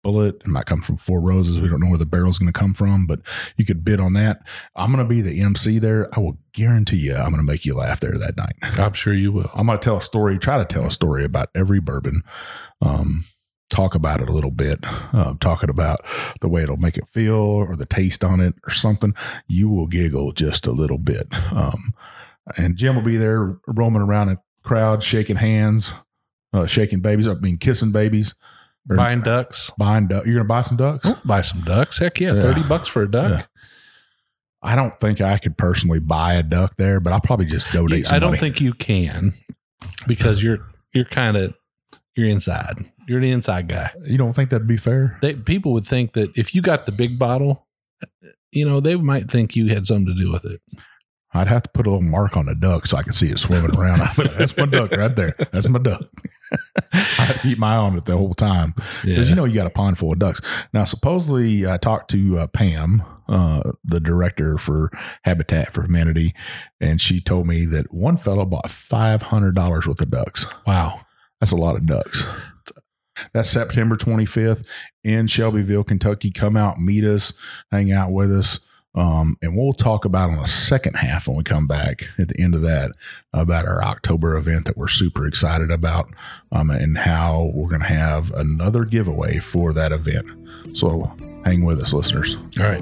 Bulleit. 0.04 0.42
It 0.42 0.48
might 0.48 0.66
come 0.66 0.82
from 0.82 0.98
Four 0.98 1.22
Roses. 1.22 1.62
We 1.62 1.70
don't 1.70 1.80
know 1.80 1.90
where 1.90 1.98
the 1.98 2.06
barrel's 2.06 2.40
going 2.40 2.52
to 2.52 2.60
come 2.60 2.74
from, 2.74 3.06
but 3.06 3.20
you 3.58 3.66
could 3.66 3.84
bid 3.84 4.00
on 4.00 4.14
that. 4.14 4.42
I'm 4.76 4.92
going 4.92 5.06
to 5.06 5.10
be 5.10 5.22
the 5.22 5.42
MC 5.42 5.80
there. 5.80 6.10
I 6.16 6.20
will 6.20 6.38
guarantee 6.54 6.98
you 6.98 7.16
I'm 7.16 7.30
going 7.30 7.38
to 7.38 7.44
make 7.44 7.66
you 7.66 7.76
laugh 7.76 8.00
there 8.00 8.18
that 8.18 8.38
night. 8.38 8.56
I'm 8.62 8.94
sure 8.94 9.14
you 9.14 9.32
will. 9.32 9.52
I'm 9.54 9.68
going 9.68 9.78
to 9.78 9.84
tell 9.84 9.98
a 9.98 10.02
story, 10.02 10.38
try 10.38 10.58
to 10.58 10.66
tell 10.66 10.86
a 10.86 10.92
story 10.92 11.24
about 11.24 11.50
every 11.56 11.80
bourbon. 11.80 12.24
Um, 12.82 13.26
talk 13.70 13.96
about 13.96 14.22
it 14.22 14.30
a 14.30 14.34
little 14.34 14.52
bit, 14.52 14.80
uh, 15.14 15.34
talking 15.40 15.70
about 15.70 16.02
the 16.42 16.50
way 16.50 16.62
it'll 16.62 16.78
make 16.78 16.98
it 16.98 17.08
feel 17.08 17.36
or 17.36 17.76
the 17.76 17.86
taste 17.86 18.24
on 18.24 18.42
it 18.42 18.56
or 18.68 18.72
something. 18.72 19.16
You 19.48 19.70
will 19.70 19.88
giggle 19.88 20.34
just 20.34 20.68
a 20.68 20.72
little 20.72 20.98
bit. 20.98 21.28
Um, 21.54 21.94
and 22.58 22.76
Jim 22.76 22.96
will 22.96 23.04
be 23.04 23.18
there 23.18 23.58
roaming 23.68 24.02
around 24.02 24.30
a 24.30 24.38
crowd, 24.64 25.04
shaking 25.04 25.36
hands, 25.38 25.94
uh, 26.54 26.66
shaking 26.66 27.00
babies. 27.02 27.28
I 27.28 27.36
mean, 27.36 27.58
kissing 27.58 27.92
babies. 27.92 28.36
Or 28.90 28.96
Buying 28.96 29.22
ducks. 29.22 29.70
buying 29.78 30.08
duck. 30.08 30.26
You're 30.26 30.36
gonna 30.38 30.46
buy 30.48 30.62
some 30.62 30.76
ducks? 30.78 31.06
Oh, 31.08 31.20
buy 31.24 31.42
some 31.42 31.62
ducks. 31.62 32.00
Heck 32.00 32.20
yeah, 32.20 32.32
Yeah. 32.32 32.38
30 32.42 32.64
bucks 32.64 32.88
for 32.88 33.04
a 33.04 33.10
duck. 33.12 33.32
Yeah. 33.32 33.44
I 34.64 34.76
don't 34.76 35.00
think 35.00 35.22
I 35.22 35.38
could 35.38 35.56
personally 35.58 36.00
buy 36.00 36.34
a 36.34 36.44
duck 36.44 36.76
there, 36.78 37.00
but 37.00 37.14
I'll 37.14 37.22
probably 37.22 37.46
just 37.46 37.72
donate. 37.72 38.08
Some 38.08 38.16
I 38.16 38.20
don't 38.20 38.32
money. 38.32 38.40
think 38.40 38.60
you 38.60 38.74
can 38.74 39.34
because 40.08 40.44
you're 40.44 40.68
you're 40.94 41.06
kind 41.06 41.38
of 41.38 41.54
you're 42.16 42.28
inside. 42.28 42.92
You're 43.08 43.22
the 43.22 43.32
inside 43.32 43.68
guy. 43.68 43.92
you 44.06 44.18
don't 44.18 44.34
think 44.34 44.50
that'd 44.50 44.68
be 44.68 44.78
fair. 44.78 45.18
They, 45.22 45.34
people 45.36 45.74
would 45.74 45.86
think 45.86 46.14
that 46.14 46.32
if 46.36 46.54
you 46.56 46.62
got 46.62 46.86
the 46.86 46.92
big 46.92 47.18
bottle, 47.20 47.68
you 48.52 48.68
know, 48.68 48.80
they 48.80 48.96
might 48.96 49.30
think 49.30 49.56
you 49.56 49.68
had 49.70 49.86
something 49.86 50.08
to 50.08 50.14
do 50.22 50.32
with 50.32 50.46
it. 50.46 50.62
I'd 51.34 51.48
have 51.48 51.64
to 51.64 51.70
put 51.70 51.88
a 51.88 51.90
little 51.90 52.04
mark 52.04 52.36
on 52.36 52.46
the 52.46 52.56
duck 52.56 52.86
so 52.88 52.98
I 52.98 53.04
can 53.04 53.14
see 53.14 53.30
it 53.30 53.40
swimming 53.40 53.76
around. 53.76 54.00
That's 54.38 54.56
my 54.58 54.66
duck 54.66 54.92
right 54.92 55.16
there. 55.16 55.36
That's 55.52 55.68
my 55.70 55.80
duck. 55.80 56.02
I 56.94 56.98
have 56.98 57.36
to 57.38 57.42
keep 57.42 57.58
my 57.58 57.76
eye 57.76 57.78
on 57.78 57.98
it 57.98 58.06
the 58.06 58.18
whole 58.18 58.34
time 58.34 58.74
because 59.04 59.30
you 59.30 59.36
know 59.36 59.46
you 59.46 59.56
got 59.56 59.68
a 59.68 59.72
pond 59.72 59.98
full 59.98 60.12
of 60.12 60.20
ducks. 60.20 60.42
Now, 60.74 60.84
supposedly, 60.84 61.66
I 61.66 61.78
talked 61.78 62.10
to 62.12 62.40
uh, 62.40 62.48
Pam, 62.48 63.04
uh, 63.30 63.72
the 63.86 64.02
director 64.02 64.58
for 64.58 64.92
Habitat 65.24 65.74
for 65.74 65.84
Humanity, 65.84 66.36
and 66.82 67.00
she 67.00 67.22
told 67.22 67.48
me 67.48 67.64
that 67.66 67.94
one 67.94 68.18
fellow 68.18 68.46
bought 68.46 68.70
five 68.70 69.22
hundred 69.22 69.56
dollars 69.56 69.88
worth 69.88 70.02
of 70.02 70.12
ducks. 70.12 70.46
wow. 70.68 71.02
That's 71.40 71.52
a 71.52 71.56
lot 71.56 71.76
of 71.76 71.88
ducks. 71.88 72.24
That's 73.34 73.50
September 73.50 73.96
25th 73.96 74.64
in 75.04 75.26
Shelbyville, 75.26 75.84
Kentucky. 75.84 76.30
Come 76.30 76.56
out, 76.56 76.80
meet 76.80 77.04
us, 77.04 77.34
hang 77.72 77.92
out 77.92 78.12
with 78.12 78.32
us. 78.32 78.60
Um, 78.94 79.38
and 79.42 79.56
we'll 79.56 79.72
talk 79.74 80.04
about 80.04 80.30
on 80.30 80.38
the 80.38 80.48
second 80.48 80.96
half 80.96 81.28
when 81.28 81.38
we 81.38 81.44
come 81.44 81.66
back 81.66 82.10
at 82.20 82.28
the 82.28 82.40
end 82.40 82.56
of 82.56 82.62
that 82.64 82.92
about 83.32 83.66
our 83.66 83.82
October 83.84 84.36
event 84.36 84.66
that 84.66 84.76
we're 84.76 84.90
super 84.90 85.26
excited 85.26 85.72
about 85.72 86.10
um, 86.52 86.70
and 86.70 86.98
how 86.98 87.52
we're 87.54 87.70
going 87.70 87.82
to 87.82 87.88
have 87.88 88.32
another 88.32 88.84
giveaway 88.84 89.40
for 89.40 89.72
that 89.72 89.94
event. 89.94 90.28
So 90.78 91.16
hang 91.46 91.64
with 91.64 91.80
us, 91.80 91.94
listeners. 91.94 92.36
All 92.60 92.66
right. 92.66 92.82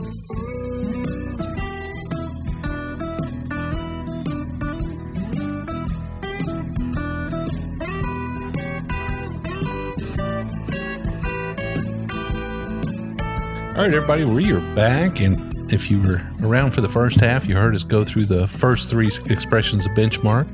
All 13.80 13.86
right, 13.86 13.94
everybody, 13.94 14.26
we 14.26 14.52
are 14.52 14.76
back. 14.76 15.22
And 15.22 15.56
if 15.72 15.90
you 15.92 16.02
were 16.02 16.22
around 16.44 16.72
for 16.72 16.82
the 16.82 16.90
first 16.90 17.20
half, 17.20 17.46
you 17.48 17.56
heard 17.56 17.76
us 17.76 17.84
go 17.84 18.04
through 18.04 18.26
the 18.26 18.48
first 18.48 18.90
three 18.90 19.08
expressions 19.28 19.86
of 19.86 19.92
benchmark. 19.94 20.48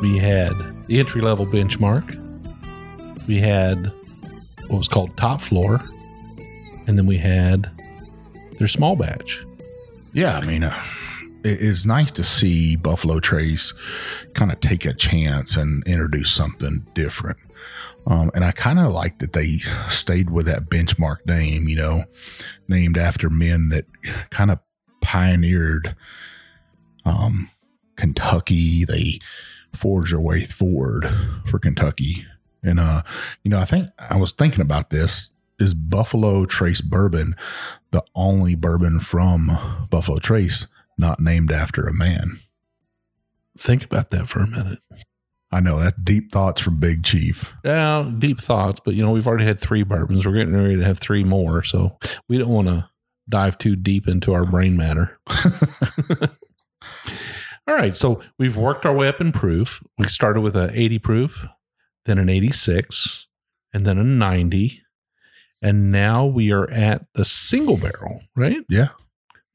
We 0.00 0.18
had 0.18 0.52
the 0.86 0.98
entry 0.98 1.20
level 1.20 1.46
benchmark, 1.46 2.20
we 3.26 3.38
had 3.38 3.92
what 4.68 4.78
was 4.78 4.88
called 4.88 5.16
top 5.16 5.40
floor, 5.40 5.80
and 6.86 6.98
then 6.98 7.06
we 7.06 7.16
had 7.18 7.70
their 8.58 8.68
small 8.68 8.96
batch. 8.96 9.44
Yeah, 10.12 10.36
I 10.38 10.44
mean, 10.44 10.62
uh, 10.62 10.80
it- 11.42 11.60
it's 11.62 11.84
nice 11.86 12.10
to 12.12 12.24
see 12.24 12.76
Buffalo 12.76 13.20
Trace 13.20 13.74
kind 14.34 14.52
of 14.52 14.60
take 14.60 14.84
a 14.86 14.94
chance 14.94 15.56
and 15.56 15.82
introduce 15.86 16.30
something 16.30 16.86
different. 16.94 17.36
Um, 18.06 18.30
and 18.34 18.44
I 18.44 18.52
kind 18.52 18.78
of 18.78 18.92
like 18.92 19.18
that 19.20 19.32
they 19.32 19.58
stayed 19.88 20.30
with 20.30 20.46
that 20.46 20.66
benchmark 20.66 21.26
name, 21.26 21.68
you 21.68 21.76
know, 21.76 22.04
named 22.68 22.98
after 22.98 23.30
men 23.30 23.70
that 23.70 23.86
kind 24.30 24.50
of 24.50 24.58
pioneered 25.00 25.96
um, 27.04 27.50
Kentucky. 27.96 28.84
They 28.84 29.20
forged 29.72 30.12
their 30.12 30.20
way 30.20 30.44
forward 30.44 31.08
for 31.46 31.58
Kentucky. 31.58 32.26
And, 32.62 32.80
uh, 32.80 33.02
you 33.42 33.50
know, 33.50 33.58
I 33.58 33.64
think 33.64 33.88
I 33.98 34.16
was 34.16 34.32
thinking 34.32 34.60
about 34.62 34.90
this. 34.90 35.32
Is 35.58 35.72
Buffalo 35.72 36.46
Trace 36.46 36.80
bourbon 36.80 37.36
the 37.92 38.02
only 38.16 38.56
bourbon 38.56 38.98
from 38.98 39.86
Buffalo 39.88 40.18
Trace 40.18 40.66
not 40.98 41.20
named 41.20 41.52
after 41.52 41.86
a 41.86 41.94
man? 41.94 42.40
Think 43.56 43.84
about 43.84 44.10
that 44.10 44.28
for 44.28 44.40
a 44.40 44.48
minute. 44.48 44.80
I 45.54 45.60
know 45.60 45.78
that 45.78 46.04
deep 46.04 46.32
thoughts 46.32 46.60
from 46.60 46.80
Big 46.80 47.04
Chief. 47.04 47.54
Yeah, 47.64 48.10
deep 48.18 48.40
thoughts, 48.40 48.80
but 48.84 48.94
you 48.94 49.04
know, 49.04 49.12
we've 49.12 49.28
already 49.28 49.44
had 49.44 49.60
three 49.60 49.84
bourbons. 49.84 50.26
We're 50.26 50.32
getting 50.32 50.56
ready 50.56 50.74
to 50.76 50.84
have 50.84 50.98
three 50.98 51.22
more. 51.22 51.62
So 51.62 51.96
we 52.28 52.38
don't 52.38 52.48
want 52.48 52.66
to 52.66 52.88
dive 53.28 53.56
too 53.58 53.76
deep 53.76 54.08
into 54.08 54.32
our 54.32 54.44
brain 54.44 54.76
matter. 54.76 55.16
All 57.68 57.74
right. 57.74 57.94
So 57.94 58.20
we've 58.36 58.56
worked 58.56 58.84
our 58.84 58.92
way 58.92 59.06
up 59.06 59.20
in 59.20 59.30
proof. 59.30 59.80
We 59.96 60.08
started 60.08 60.40
with 60.40 60.56
a 60.56 60.76
80 60.78 60.98
proof, 60.98 61.46
then 62.04 62.18
an 62.18 62.28
86, 62.28 63.28
and 63.72 63.86
then 63.86 63.96
a 63.96 64.04
90. 64.04 64.82
And 65.62 65.92
now 65.92 66.26
we 66.26 66.52
are 66.52 66.68
at 66.68 67.06
the 67.14 67.24
single 67.24 67.76
barrel, 67.76 68.22
right? 68.34 68.58
Yeah. 68.68 68.88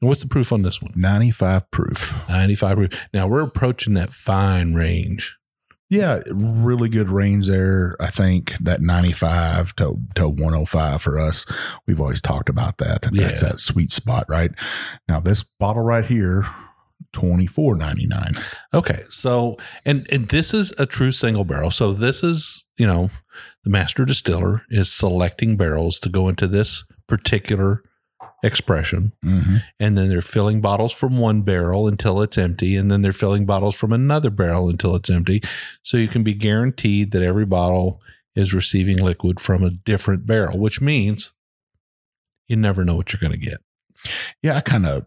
And 0.00 0.08
what's 0.08 0.22
the 0.22 0.28
proof 0.28 0.50
on 0.50 0.62
this 0.62 0.80
one? 0.80 0.94
95 0.96 1.70
proof. 1.70 2.14
95 2.26 2.76
proof. 2.76 2.90
Now 3.12 3.26
we're 3.26 3.42
approaching 3.42 3.92
that 3.94 4.14
fine 4.14 4.72
range. 4.72 5.36
Yeah, 5.90 6.20
really 6.30 6.88
good 6.88 7.10
range 7.10 7.48
there. 7.48 7.96
I 7.98 8.10
think 8.10 8.56
that 8.60 8.80
95 8.80 9.74
to, 9.76 9.98
to 10.14 10.28
105 10.28 11.02
for 11.02 11.18
us. 11.18 11.44
We've 11.84 12.00
always 12.00 12.20
talked 12.20 12.48
about 12.48 12.78
that. 12.78 13.02
that 13.02 13.12
That's 13.12 13.42
that 13.42 13.58
sweet 13.58 13.90
spot, 13.90 14.24
right? 14.28 14.52
Now, 15.08 15.18
this 15.18 15.42
bottle 15.42 15.82
right 15.82 16.06
here, 16.06 16.46
24.99. 17.12 18.40
Okay. 18.72 19.02
So, 19.10 19.56
and, 19.84 20.06
and 20.12 20.28
this 20.28 20.54
is 20.54 20.72
a 20.78 20.86
true 20.86 21.10
single 21.10 21.44
barrel. 21.44 21.72
So 21.72 21.92
this 21.92 22.22
is, 22.22 22.64
you 22.78 22.86
know, 22.86 23.10
the 23.64 23.70
master 23.70 24.04
distiller 24.04 24.62
is 24.70 24.92
selecting 24.92 25.56
barrels 25.56 25.98
to 26.00 26.08
go 26.08 26.28
into 26.28 26.46
this 26.46 26.84
particular 27.08 27.82
expression. 28.42 29.12
Mm-hmm. 29.24 29.56
And 29.78 29.98
then 29.98 30.08
they're 30.08 30.20
filling 30.20 30.60
bottles 30.60 30.92
from 30.92 31.16
one 31.16 31.42
barrel 31.42 31.86
until 31.86 32.22
it's 32.22 32.38
empty. 32.38 32.76
And 32.76 32.90
then 32.90 33.02
they're 33.02 33.12
filling 33.12 33.46
bottles 33.46 33.74
from 33.74 33.92
another 33.92 34.30
barrel 34.30 34.68
until 34.68 34.94
it's 34.94 35.10
empty. 35.10 35.42
So 35.82 35.96
you 35.96 36.08
can 36.08 36.22
be 36.22 36.34
guaranteed 36.34 37.10
that 37.12 37.22
every 37.22 37.44
bottle 37.44 38.00
is 38.34 38.54
receiving 38.54 38.96
liquid 38.96 39.40
from 39.40 39.62
a 39.62 39.70
different 39.70 40.26
barrel, 40.26 40.58
which 40.58 40.80
means 40.80 41.32
you 42.48 42.56
never 42.56 42.84
know 42.84 42.96
what 42.96 43.12
you're 43.12 43.20
going 43.20 43.38
to 43.38 43.38
get. 43.38 43.58
Yeah, 44.42 44.56
I 44.56 44.60
kind 44.60 44.86
of, 44.86 45.06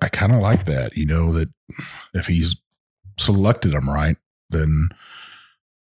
I 0.00 0.08
kind 0.08 0.32
of 0.32 0.40
like 0.40 0.64
that. 0.64 0.96
You 0.96 1.06
know 1.06 1.32
that 1.32 1.50
if 2.14 2.26
he's 2.26 2.56
selected 3.18 3.72
them 3.72 3.88
right, 3.88 4.16
then, 4.50 4.88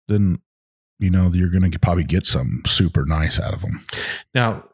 then 0.08 0.40
you 0.98 1.10
know 1.10 1.30
you're 1.32 1.48
going 1.48 1.70
to 1.70 1.78
probably 1.78 2.04
get 2.04 2.26
some 2.26 2.62
super 2.66 3.04
nice 3.06 3.40
out 3.40 3.54
of 3.54 3.62
them. 3.62 3.86
Now, 4.34 4.64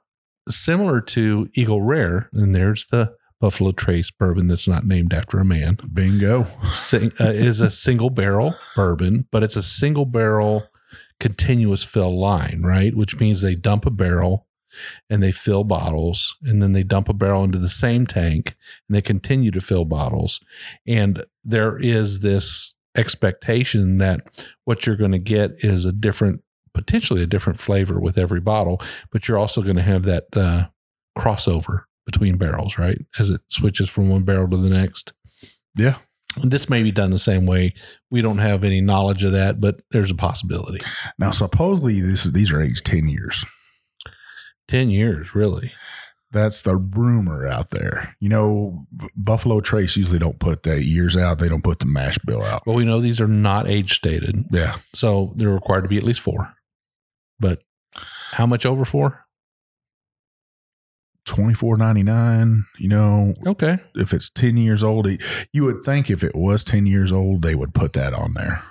similar 0.49 1.01
to 1.01 1.49
Eagle 1.55 1.83
Rare, 1.83 2.29
and 2.33 2.55
there's 2.55 2.87
the 2.87 3.15
Buffalo 3.41 3.71
Trace 3.71 4.11
bourbon 4.11 4.49
that's 4.49 4.67
not 4.67 4.85
named 4.85 5.13
after 5.13 5.39
a 5.39 5.45
man, 5.45 5.79
Bingo. 5.93 6.47
sing, 6.73 7.13
uh, 7.21 7.31
is 7.31 7.61
a 7.61 7.71
single 7.71 8.11
barrel 8.11 8.55
bourbon, 8.75 9.27
but 9.31 9.43
it's 9.43 9.57
a 9.57 9.63
single 9.63 10.07
barrel 10.07 10.65
continuous 11.21 11.85
fill 11.85 12.19
line, 12.19 12.63
right? 12.63 12.95
Which 12.95 13.19
means 13.19 13.41
they 13.41 13.55
dump 13.55 13.87
a 13.87 13.91
barrel 13.91 14.47
and 15.09 15.23
they 15.23 15.33
fill 15.33 15.65
bottles, 15.65 16.37
and 16.43 16.61
then 16.61 16.73
they 16.73 16.83
dump 16.83 17.09
a 17.09 17.15
barrel 17.15 17.45
into 17.45 17.59
the 17.59 17.69
same 17.69 18.07
tank 18.07 18.55
and 18.89 18.95
they 18.97 19.03
continue 19.03 19.51
to 19.51 19.61
fill 19.61 19.85
bottles. 19.85 20.41
And 20.87 21.25
there 21.43 21.79
is 21.79 22.21
this 22.21 22.75
expectation 22.97 23.99
that 23.99 24.21
what 24.65 24.87
you're 24.87 24.97
going 24.97 25.13
to 25.13 25.19
get 25.19 25.53
is 25.59 25.85
a 25.85 25.93
different, 25.93 26.43
potentially 26.79 27.23
a 27.23 27.27
different 27.27 27.61
flavor 27.61 27.99
with 28.01 28.17
every 28.17 28.41
bottle, 28.41 28.81
but 29.11 29.27
you're 29.27 29.39
also 29.39 29.63
going 29.63 29.77
to 29.77 29.83
have 29.83 30.05
that 30.05 30.25
uh, 30.37 30.67
crossover 31.19 31.83
between 32.07 32.37
barrels, 32.39 32.79
right? 32.79 32.99
As 33.19 33.31
it 33.31 33.43
switches 33.49 33.89
from 33.89 34.09
one 34.09 34.23
barrel 34.23 34.49
to 34.49 34.57
the 34.57 34.71
next. 34.71 35.13
Yeah. 35.77 35.99
This 36.43 36.69
may 36.69 36.83
be 36.83 36.93
done 36.93 37.11
the 37.11 37.19
same 37.19 37.47
way. 37.47 37.75
We 38.11 38.23
don't 38.23 38.39
have 38.39 38.65
any 38.65 38.81
knowledge 38.81 39.25
of 39.25 39.33
that, 39.33 39.61
but 39.61 39.83
there's 39.91 40.11
a 40.11 40.15
possibility. 40.15 40.81
Now, 41.19 41.33
supposedly 41.33 42.01
this 42.01 42.25
is, 42.25 42.33
these 42.33 42.53
are 42.53 42.61
aged 42.61 42.87
10 42.87 43.09
years. 43.09 43.45
10 44.69 44.91
years, 44.91 45.35
really. 45.35 45.73
That's 46.31 46.63
the 46.63 46.77
rumor 46.77 47.47
out 47.47 47.71
there. 47.71 48.15
You 48.21 48.29
know, 48.29 48.87
Buffalo 49.17 49.61
Trace 49.61 49.97
usually 49.97 50.19
don't 50.19 50.39
put 50.39 50.63
the 50.63 50.85
years 50.85 51.17
out. 51.17 51.39
They 51.39 51.49
don't 51.49 51.65
put 51.65 51.79
the 51.79 51.87
mash 51.87 52.19
bill 52.27 52.43
out. 52.43 52.63
But 52.67 52.75
we 52.75 52.85
know 52.85 53.01
these 53.01 53.21
are 53.21 53.29
not 53.29 53.67
age 53.67 53.95
stated. 53.95 54.45
Yeah. 54.53 54.77
So 54.95 55.33
they're 55.37 55.49
required 55.49 55.83
to 55.83 55.89
be 55.89 55.97
at 55.97 56.05
least 56.05 56.21
four. 56.21 56.55
But 57.41 57.61
how 58.33 58.47
much 58.47 58.67
over 58.67 58.85
four? 58.85 59.25
Twenty 61.25 61.53
four 61.55 61.77
ninety 61.77 62.03
nine. 62.03 62.65
You 62.79 62.89
know, 62.89 63.35
Okay. 63.47 63.79
if 63.95 64.15
it's 64.15 64.31
ten 64.31 64.57
years 64.57 64.83
old, 64.83 65.07
you 65.53 65.65
would 65.65 65.85
think 65.85 66.09
if 66.11 66.25
it 66.25 66.35
was 66.35 66.65
ten 66.65 66.87
years 66.87 67.13
old, 67.13 67.43
they 67.43 67.55
would 67.55 67.75
put 67.75 67.93
that 67.93 68.15
on 68.15 68.33
there. 68.35 68.63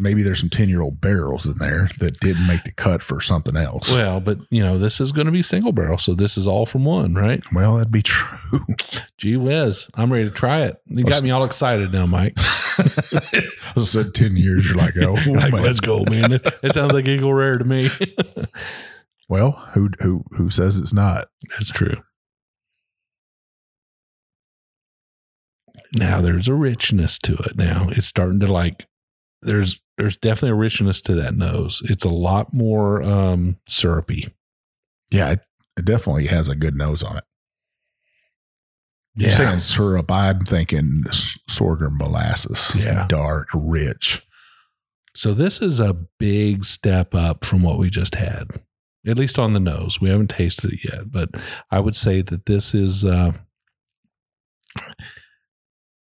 Maybe 0.00 0.22
there's 0.22 0.40
some 0.40 0.48
ten 0.48 0.68
year 0.70 0.80
old 0.80 1.00
barrels 1.00 1.46
in 1.46 1.58
there 1.58 1.88
that 1.98 2.18
didn't 2.20 2.46
make 2.46 2.64
the 2.64 2.72
cut 2.72 3.02
for 3.02 3.20
something 3.20 3.56
else. 3.56 3.92
Well, 3.92 4.18
but 4.18 4.38
you 4.50 4.62
know, 4.62 4.78
this 4.78 5.00
is 5.00 5.12
going 5.12 5.26
to 5.26 5.32
be 5.32 5.42
single 5.42 5.72
barrel. 5.72 5.98
So 5.98 6.14
this 6.14 6.38
is 6.38 6.46
all 6.46 6.64
from 6.64 6.84
one, 6.86 7.14
right? 7.14 7.42
Well, 7.52 7.76
that'd 7.76 7.92
be 7.92 8.02
true. 8.02 8.64
Gee 9.18 9.36
whiz. 9.36 9.88
I'm 9.94 10.10
ready 10.12 10.24
to 10.24 10.30
try 10.30 10.62
it. 10.62 10.80
You 10.86 11.04
got 11.04 11.22
me 11.22 11.30
all 11.30 11.44
excited 11.44 11.92
now, 11.92 12.06
Mike. 12.06 12.32
I 12.38 13.82
said 13.84 14.14
ten 14.14 14.36
years. 14.36 14.66
You're 14.68 14.78
like, 14.78 14.96
oh, 14.96 15.12
Like, 15.26 15.52
let's 15.52 15.80
go, 15.80 16.04
man. 16.04 16.32
It, 16.32 16.46
it 16.62 16.72
sounds 16.74 16.94
like 16.94 17.06
Eagle 17.06 17.34
Rare 17.34 17.58
to 17.58 17.64
me. 17.64 17.90
Well, 19.28 19.52
who 19.74 19.90
who 20.00 20.24
who 20.32 20.50
says 20.50 20.78
it's 20.78 20.92
not? 20.92 21.28
That's 21.50 21.68
true. 21.68 22.02
Now 25.92 26.20
there's 26.20 26.48
a 26.48 26.54
richness 26.54 27.18
to 27.20 27.34
it. 27.34 27.56
Now 27.56 27.88
it's 27.90 28.06
starting 28.06 28.40
to 28.40 28.46
like 28.46 28.86
there's 29.42 29.80
there's 29.96 30.16
definitely 30.16 30.50
a 30.50 30.54
richness 30.54 31.00
to 31.02 31.14
that 31.14 31.34
nose. 31.34 31.82
It's 31.84 32.04
a 32.04 32.10
lot 32.10 32.52
more 32.52 33.02
um 33.02 33.58
syrupy. 33.68 34.34
Yeah, 35.10 35.32
it, 35.32 35.40
it 35.76 35.84
definitely 35.84 36.26
has 36.26 36.48
a 36.48 36.54
good 36.54 36.76
nose 36.76 37.02
on 37.02 37.16
it. 37.16 37.24
You're 39.16 39.30
saying 39.30 39.60
syrup. 39.60 40.10
I'm 40.10 40.44
thinking 40.44 41.04
sorghum 41.10 41.98
molasses. 41.98 42.72
Yeah. 42.76 43.06
Dark, 43.08 43.48
rich. 43.52 44.26
So 45.16 45.34
this 45.34 45.60
is 45.60 45.80
a 45.80 45.96
big 46.18 46.64
step 46.64 47.14
up 47.14 47.44
from 47.44 47.62
what 47.62 47.78
we 47.78 47.90
just 47.90 48.14
had. 48.14 48.46
At 49.06 49.18
least 49.18 49.38
on 49.38 49.52
the 49.52 49.60
nose. 49.60 50.00
We 50.00 50.10
haven't 50.10 50.30
tasted 50.30 50.72
it 50.72 50.84
yet, 50.84 51.10
but 51.10 51.30
I 51.70 51.80
would 51.80 51.96
say 51.96 52.22
that 52.22 52.46
this 52.46 52.74
is 52.74 53.04
uh 53.04 53.32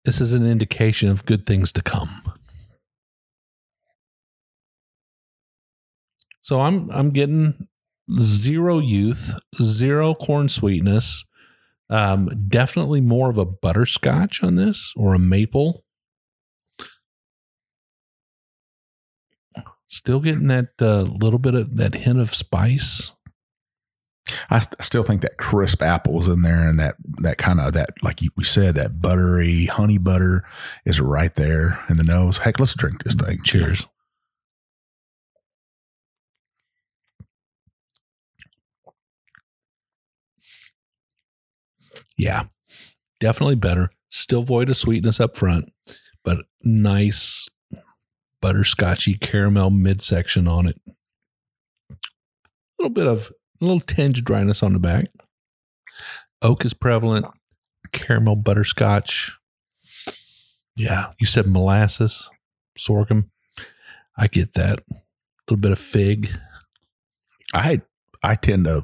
this 0.06 0.20
is 0.22 0.34
an 0.34 0.46
indication 0.46 1.10
of 1.10 1.26
good 1.26 1.46
things 1.46 1.72
to 1.74 1.82
come. 1.82 2.24
So 6.48 6.62
I'm 6.62 6.90
I'm 6.92 7.10
getting 7.10 7.68
zero 8.18 8.80
youth, 8.80 9.34
zero 9.62 10.14
corn 10.14 10.48
sweetness. 10.48 11.26
Um, 11.90 12.46
definitely 12.48 13.02
more 13.02 13.30
of 13.30 13.38
a 13.38 13.44
butterscotch 13.44 14.42
on 14.42 14.56
this 14.56 14.94
or 14.96 15.14
a 15.14 15.20
maple. 15.20 15.84
Still 19.88 20.22
getting 20.22 20.48
that 20.48 20.70
uh, 20.82 21.02
little 21.02 21.38
bit 21.38 21.54
of 21.54 21.76
that 21.76 21.96
hint 21.96 22.22
of 22.22 22.34
spice. 22.34 23.12
I 24.50 24.60
st- 24.60 24.82
still 24.82 25.04
think 25.04 25.24
that 25.24 25.36
crisp 25.36 25.82
apples 25.82 26.30
in 26.30 26.44
there 26.44 26.66
and 26.66 26.80
that 26.80 26.96
that 27.24 27.38
kind 27.38 27.60
of 27.60 27.74
that 27.74 27.90
like 28.02 28.22
you, 28.22 28.30
we 28.38 28.46
said 28.46 28.76
that 28.76 29.02
buttery 29.02 29.66
honey 29.66 29.98
butter 29.98 30.46
is 30.86 31.02
right 31.02 31.36
there 31.36 31.84
in 31.90 31.98
the 31.98 32.06
nose. 32.06 32.38
Heck, 32.38 32.58
let's 32.58 32.74
drink 32.74 33.04
this 33.04 33.16
thing. 33.16 33.44
Cheers. 33.44 33.86
Yeah, 42.18 42.44
definitely 43.20 43.56
better. 43.56 43.90
Still 44.10 44.44
void 44.44 44.70
of 44.70 44.78
sweetness 44.78 45.20
up 45.20 45.36
front, 45.36 45.72
but 46.24 46.46
nice 46.64 47.48
butterscotchy 48.42 49.20
caramel 49.20 49.70
midsection 49.70 50.48
on 50.48 50.68
it. 50.68 50.80
A 51.90 51.96
little 52.80 52.94
bit 52.94 53.08
of 53.08 53.32
a 53.62 53.66
little 53.66 53.82
tinge 53.82 54.20
of 54.20 54.26
dryness 54.26 54.64
on 54.64 54.74
the 54.74 54.80
back. 54.80 55.08
Oak 56.42 56.64
is 56.66 56.74
prevalent. 56.74 57.26
Caramel 57.92 58.36
butterscotch. 58.36 59.36
Yeah, 60.76 61.12
you 61.20 61.26
said 61.26 61.48
molasses, 61.48 62.30
sorghum. 62.78 63.32
I 64.16 64.28
get 64.28 64.54
that. 64.54 64.80
A 64.90 64.96
little 65.50 65.62
bit 65.62 65.72
of 65.72 65.80
fig. 65.80 66.30
I 67.54 67.82
I 68.28 68.36
tend 68.36 68.66
to 68.66 68.84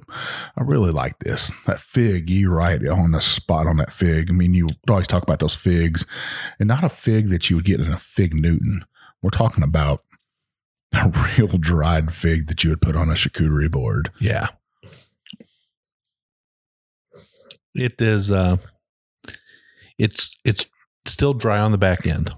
I 0.55 0.63
really 0.63 0.91
like 0.91 1.19
this. 1.19 1.51
That 1.65 1.79
fig, 1.79 2.29
you're 2.29 2.55
right 2.55 2.85
on 2.87 3.11
the 3.11 3.21
spot 3.21 3.67
on 3.67 3.77
that 3.77 3.91
fig. 3.91 4.29
I 4.29 4.33
mean, 4.33 4.53
you 4.53 4.67
always 4.89 5.07
talk 5.07 5.23
about 5.23 5.39
those 5.39 5.55
figs, 5.55 6.05
and 6.59 6.67
not 6.67 6.83
a 6.83 6.89
fig 6.89 7.29
that 7.29 7.49
you 7.49 7.57
would 7.57 7.65
get 7.65 7.81
in 7.81 7.91
a 7.91 7.97
fig 7.97 8.33
Newton. 8.33 8.85
We're 9.21 9.31
talking 9.31 9.63
about 9.63 10.03
a 10.93 11.09
real 11.37 11.57
dried 11.57 12.13
fig 12.13 12.47
that 12.47 12.63
you 12.63 12.69
would 12.69 12.81
put 12.81 12.95
on 12.95 13.09
a 13.09 13.13
charcuterie 13.13 13.69
board. 13.69 14.11
Yeah. 14.19 14.47
It 17.75 18.01
is 18.01 18.31
uh 18.31 18.57
it's 19.97 20.37
it's 20.45 20.67
still 21.05 21.33
dry 21.33 21.59
on 21.59 21.71
the 21.71 21.77
back 21.77 22.05
end. 22.05 22.33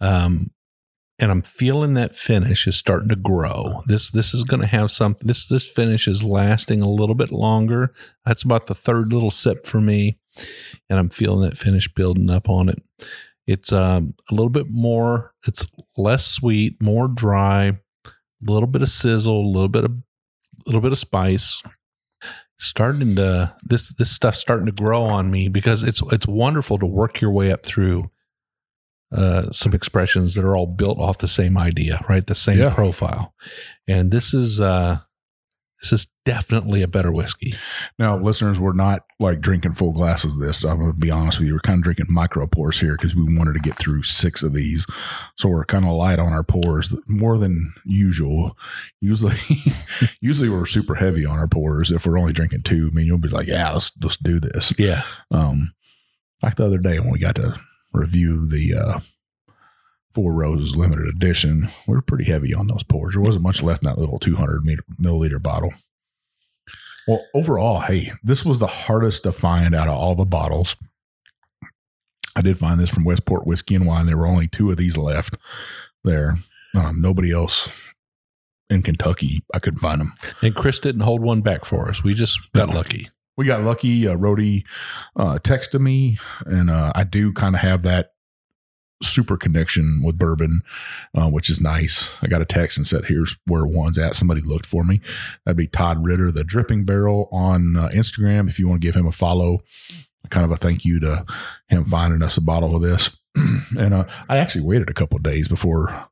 Um 0.00 0.50
and 1.18 1.30
I'm 1.30 1.42
feeling 1.42 1.94
that 1.94 2.14
finish 2.14 2.66
is 2.66 2.76
starting 2.76 3.08
to 3.08 3.16
grow. 3.16 3.82
This 3.86 4.10
this 4.10 4.34
is 4.34 4.44
going 4.44 4.60
to 4.60 4.66
have 4.66 4.90
some 4.90 5.16
this 5.20 5.46
this 5.46 5.66
finish 5.66 6.08
is 6.08 6.22
lasting 6.22 6.80
a 6.80 6.88
little 6.88 7.14
bit 7.14 7.30
longer. 7.30 7.92
That's 8.24 8.42
about 8.42 8.66
the 8.66 8.74
third 8.74 9.12
little 9.12 9.30
sip 9.30 9.66
for 9.66 9.80
me 9.80 10.18
and 10.90 10.98
I'm 10.98 11.10
feeling 11.10 11.42
that 11.42 11.58
finish 11.58 11.92
building 11.92 12.30
up 12.30 12.48
on 12.48 12.68
it. 12.68 12.82
It's 13.46 13.72
um, 13.72 14.14
a 14.30 14.34
little 14.34 14.50
bit 14.50 14.66
more 14.70 15.34
it's 15.46 15.66
less 15.96 16.26
sweet, 16.26 16.82
more 16.82 17.08
dry, 17.08 17.78
a 18.06 18.50
little 18.50 18.66
bit 18.66 18.82
of 18.82 18.88
sizzle, 18.88 19.38
a 19.40 19.52
little 19.52 19.68
bit 19.68 19.84
of 19.84 19.92
a 19.92 20.66
little 20.66 20.80
bit 20.80 20.92
of 20.92 20.98
spice 20.98 21.62
starting 22.58 23.16
to 23.16 23.54
this 23.64 23.92
this 23.94 24.10
stuff 24.10 24.34
starting 24.34 24.66
to 24.66 24.72
grow 24.72 25.02
on 25.02 25.30
me 25.30 25.48
because 25.48 25.82
it's 25.82 26.02
it's 26.12 26.26
wonderful 26.26 26.78
to 26.78 26.86
work 26.86 27.20
your 27.20 27.30
way 27.30 27.52
up 27.52 27.64
through 27.64 28.10
uh, 29.14 29.50
some 29.52 29.72
expressions 29.74 30.34
that 30.34 30.44
are 30.44 30.56
all 30.56 30.66
built 30.66 30.98
off 30.98 31.18
the 31.18 31.28
same 31.28 31.56
idea, 31.56 32.04
right? 32.08 32.26
The 32.26 32.34
same 32.34 32.58
Yeah. 32.58 32.74
profile, 32.74 33.34
and 33.88 34.10
this 34.10 34.34
is 34.34 34.60
uh, 34.60 34.98
this 35.80 35.92
is 35.92 36.06
definitely 36.24 36.80
a 36.82 36.88
better 36.88 37.12
whiskey. 37.12 37.52
Now, 37.98 38.16
listeners, 38.16 38.58
we're 38.58 38.72
not 38.72 39.02
like 39.20 39.40
drinking 39.40 39.74
full 39.74 39.92
glasses 39.92 40.32
of 40.32 40.40
this. 40.40 40.64
I'm 40.64 40.78
going 40.78 40.92
to 40.92 40.96
be 40.98 41.10
honest 41.10 41.38
with 41.38 41.48
you. 41.48 41.54
We're 41.54 41.58
kind 41.60 41.78
of 41.78 41.84
drinking 41.84 42.06
micro 42.08 42.46
pours 42.46 42.80
here 42.80 42.96
because 42.96 43.14
we 43.14 43.22
wanted 43.36 43.52
to 43.52 43.60
get 43.60 43.76
through 43.76 44.02
six 44.04 44.42
of 44.42 44.54
these. 44.54 44.86
So 45.36 45.48
we're 45.50 45.64
kind 45.66 45.84
of 45.84 45.92
light 45.92 46.18
on 46.18 46.32
our 46.32 46.42
pours, 46.42 46.94
more 47.06 47.36
than 47.36 47.74
usual. 47.84 48.56
Usually, 49.02 49.36
usually 50.22 50.48
we're 50.48 50.64
super 50.64 50.94
heavy 50.94 51.26
on 51.26 51.38
our 51.38 51.48
pours. 51.48 51.92
If 51.92 52.06
we're 52.06 52.18
only 52.18 52.32
drinking 52.32 52.62
two, 52.62 52.88
I 52.90 52.94
mean, 52.94 53.06
you'll 53.06 53.18
be 53.18 53.28
like, 53.28 53.46
yeah, 53.46 53.70
let's 53.72 53.92
let's 54.02 54.16
do 54.16 54.40
this. 54.40 54.72
Yeah, 54.78 55.02
Um, 55.30 55.74
like 56.42 56.56
the 56.56 56.64
other 56.64 56.78
day 56.78 56.98
when 56.98 57.10
we 57.10 57.18
got 57.18 57.34
to 57.36 57.60
review 57.94 58.46
the 58.46 58.74
uh, 58.74 59.00
Four 60.12 60.32
Roses 60.32 60.76
limited 60.76 61.06
edition, 61.08 61.68
we 61.88 61.94
were 61.94 62.02
pretty 62.02 62.24
heavy 62.24 62.54
on 62.54 62.68
those 62.68 62.82
pours. 62.84 63.14
There 63.14 63.22
wasn't 63.22 63.42
much 63.44 63.62
left 63.62 63.82
in 63.82 63.88
that 63.88 63.98
little 63.98 64.18
200 64.18 64.64
meter, 64.64 64.84
milliliter 65.00 65.42
bottle. 65.42 65.72
Well, 67.08 67.24
overall, 67.34 67.80
hey, 67.80 68.12
this 68.22 68.44
was 68.44 68.58
the 68.60 68.66
hardest 68.66 69.24
to 69.24 69.32
find 69.32 69.74
out 69.74 69.88
of 69.88 69.94
all 69.94 70.14
the 70.14 70.24
bottles. 70.24 70.76
I 72.36 72.40
did 72.42 72.58
find 72.58 72.80
this 72.80 72.90
from 72.90 73.04
Westport 73.04 73.46
Whiskey 73.46 73.74
and 73.74 73.86
Wine. 73.86 74.06
There 74.06 74.16
were 74.16 74.26
only 74.26 74.48
two 74.48 74.70
of 74.70 74.76
these 74.76 74.96
left 74.96 75.36
there. 76.02 76.38
Um, 76.74 77.00
nobody 77.00 77.30
else 77.30 77.68
in 78.70 78.82
Kentucky, 78.82 79.44
I 79.52 79.58
couldn't 79.58 79.80
find 79.80 80.00
them. 80.00 80.14
and 80.42 80.54
Chris 80.54 80.78
didn't 80.78 81.02
hold 81.02 81.20
one 81.20 81.42
back 81.42 81.64
for 81.64 81.88
us. 81.88 82.02
We 82.02 82.14
just 82.14 82.40
got 82.52 82.68
No. 82.70 82.76
lucky. 82.76 83.10
We 83.36 83.46
got 83.46 83.62
lucky. 83.62 84.06
Uh, 84.06 84.16
Rhodey 84.16 84.64
uh, 85.16 85.38
texted 85.42 85.80
me, 85.80 86.18
and 86.46 86.70
uh, 86.70 86.92
I 86.94 87.04
do 87.04 87.32
kind 87.32 87.54
of 87.54 87.60
have 87.60 87.82
that 87.82 88.10
super 89.02 89.36
connection 89.36 90.02
with 90.04 90.18
bourbon, 90.18 90.62
uh, 91.14 91.28
which 91.28 91.50
is 91.50 91.60
nice. 91.60 92.10
I 92.22 92.26
got 92.28 92.42
a 92.42 92.46
text 92.46 92.78
and 92.78 92.86
said, 92.86 93.06
"Here's 93.06 93.36
where 93.46 93.66
one's 93.66 93.98
at." 93.98 94.16
Somebody 94.16 94.40
looked 94.40 94.66
for 94.66 94.84
me. 94.84 95.00
That'd 95.44 95.56
be 95.56 95.66
Todd 95.66 96.04
Ritter, 96.04 96.30
the 96.30 96.44
Dripping 96.44 96.84
Barrel 96.84 97.28
on 97.32 97.76
uh, 97.76 97.88
Instagram. 97.88 98.48
If 98.48 98.58
you 98.58 98.68
want 98.68 98.80
to 98.80 98.86
give 98.86 98.96
him 98.96 99.06
a 99.06 99.12
follow, 99.12 99.60
kind 100.30 100.44
of 100.44 100.50
a 100.50 100.56
thank 100.56 100.84
you 100.84 101.00
to 101.00 101.24
him 101.68 101.84
finding 101.84 102.22
us 102.22 102.36
a 102.36 102.40
bottle 102.40 102.76
of 102.76 102.82
this. 102.82 103.16
and 103.34 103.94
uh, 103.94 104.04
I 104.28 104.38
actually 104.38 104.62
waited 104.62 104.88
a 104.88 104.94
couple 104.94 105.18
days 105.18 105.48
before 105.48 106.08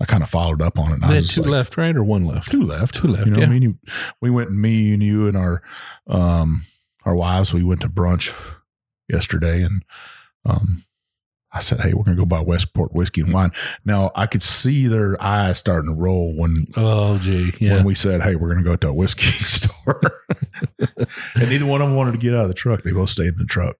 I 0.00 0.04
kind 0.04 0.22
of 0.22 0.28
followed 0.28 0.60
up 0.60 0.78
on 0.78 0.90
it. 0.90 0.94
And 0.96 1.04
I 1.04 1.10
was 1.12 1.20
had 1.20 1.28
two 1.30 1.42
like, 1.42 1.50
left, 1.50 1.76
right, 1.78 1.96
or 1.96 2.04
one 2.04 2.24
left? 2.26 2.50
two 2.50 2.62
left. 2.62 2.96
Two 2.96 3.08
left, 3.08 3.26
You 3.26 3.32
know, 3.32 3.38
yeah. 3.38 3.44
what 3.46 3.50
I 3.50 3.52
mean, 3.52 3.62
You- 3.62 3.78
we 4.20 4.30
went, 4.30 4.50
me 4.52 4.92
and 4.92 5.02
you 5.02 5.26
and 5.26 5.36
our 5.36 5.62
um 6.06 6.62
our 7.04 7.14
wives. 7.14 7.54
We 7.54 7.62
went 7.64 7.80
to 7.82 7.88
brunch 7.88 8.34
yesterday, 9.08 9.62
and 9.62 9.84
um, 10.44 10.82
I 11.52 11.60
said, 11.60 11.80
"Hey, 11.80 11.94
we're 11.94 12.04
gonna 12.04 12.16
go 12.16 12.26
buy 12.26 12.40
Westport 12.40 12.92
whiskey 12.92 13.22
and 13.22 13.32
wine." 13.32 13.50
Now 13.84 14.10
I 14.14 14.26
could 14.26 14.42
see 14.42 14.88
their 14.88 15.20
eyes 15.22 15.58
starting 15.58 15.90
to 15.90 15.94
roll 16.00 16.34
when 16.36 16.66
Oh, 16.76 17.16
gee, 17.18 17.52
yeah. 17.60 17.76
when 17.76 17.84
we 17.84 17.94
said, 17.94 18.22
"Hey, 18.22 18.34
we're 18.36 18.48
gonna 18.52 18.64
go 18.64 18.76
to 18.76 18.88
a 18.88 18.92
whiskey 18.92 19.24
store," 19.44 20.00
and 21.34 21.48
neither 21.48 21.66
one 21.66 21.80
of 21.80 21.88
them 21.88 21.96
wanted 21.96 22.12
to 22.12 22.18
get 22.18 22.34
out 22.34 22.42
of 22.42 22.48
the 22.48 22.54
truck. 22.54 22.82
They 22.82 22.92
both 22.92 23.10
stayed 23.10 23.28
in 23.28 23.38
the 23.38 23.44
truck. 23.44 23.76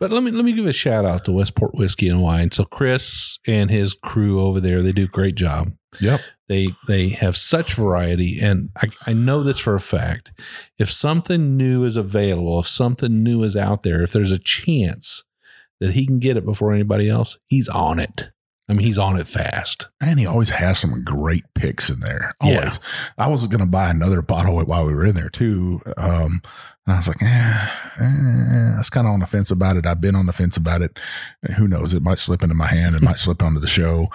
But 0.00 0.10
let 0.12 0.22
me 0.22 0.30
let 0.30 0.44
me 0.44 0.52
give 0.52 0.66
a 0.66 0.72
shout 0.72 1.04
out 1.04 1.24
to 1.26 1.32
Westport 1.32 1.74
Whiskey 1.74 2.08
and 2.08 2.22
Wine. 2.22 2.50
So 2.50 2.64
Chris 2.64 3.38
and 3.46 3.70
his 3.70 3.94
crew 3.94 4.40
over 4.40 4.60
there, 4.60 4.82
they 4.82 4.92
do 4.92 5.04
a 5.04 5.08
great 5.08 5.34
job. 5.34 5.72
Yep. 6.00 6.20
They 6.48 6.68
they 6.86 7.10
have 7.10 7.36
such 7.36 7.74
variety, 7.74 8.40
and 8.40 8.70
I, 8.76 8.88
I 9.06 9.12
know 9.12 9.42
this 9.42 9.58
for 9.58 9.74
a 9.74 9.80
fact. 9.80 10.32
If 10.78 10.90
something 10.90 11.56
new 11.58 11.84
is 11.84 11.96
available, 11.96 12.58
if 12.60 12.66
something 12.68 13.22
new 13.22 13.42
is 13.42 13.56
out 13.56 13.82
there, 13.82 14.02
if 14.02 14.12
there's 14.12 14.32
a 14.32 14.38
chance 14.38 15.24
that 15.80 15.92
he 15.92 16.06
can 16.06 16.18
get 16.18 16.36
it 16.36 16.44
before 16.44 16.72
anybody 16.72 17.08
else, 17.08 17.38
he's 17.46 17.68
on 17.68 17.98
it. 17.98 18.30
I 18.68 18.74
mean, 18.74 18.84
he's 18.84 18.98
on 18.98 19.16
it 19.16 19.26
fast. 19.26 19.86
And 20.00 20.18
he 20.18 20.26
always 20.26 20.50
has 20.50 20.78
some 20.78 21.02
great 21.02 21.44
picks 21.54 21.88
in 21.88 22.00
there. 22.00 22.32
Yeah. 22.42 22.58
Always. 22.58 22.80
I 23.16 23.28
was 23.28 23.46
going 23.46 23.60
to 23.60 23.66
buy 23.66 23.88
another 23.88 24.20
bottle 24.20 24.62
while 24.64 24.84
we 24.84 24.94
were 24.94 25.06
in 25.06 25.14
there 25.14 25.30
too. 25.30 25.80
Um, 25.96 26.42
and 26.86 26.94
I 26.94 26.96
was 26.96 27.08
like, 27.08 27.22
eh, 27.22 27.68
eh, 28.00 28.72
I 28.74 28.78
was 28.78 28.90
kind 28.90 29.06
of 29.06 29.14
on 29.14 29.20
the 29.20 29.26
fence 29.26 29.50
about 29.50 29.78
it. 29.78 29.86
I've 29.86 30.02
been 30.02 30.14
on 30.14 30.26
the 30.26 30.34
fence 30.34 30.58
about 30.58 30.82
it. 30.82 30.98
Who 31.56 31.66
knows? 31.66 31.94
It 31.94 32.02
might 32.02 32.18
slip 32.18 32.42
into 32.42 32.54
my 32.54 32.66
hand. 32.66 32.94
It 32.94 33.02
might 33.02 33.18
slip 33.18 33.42
onto 33.42 33.60
the 33.60 33.66
show. 33.66 34.08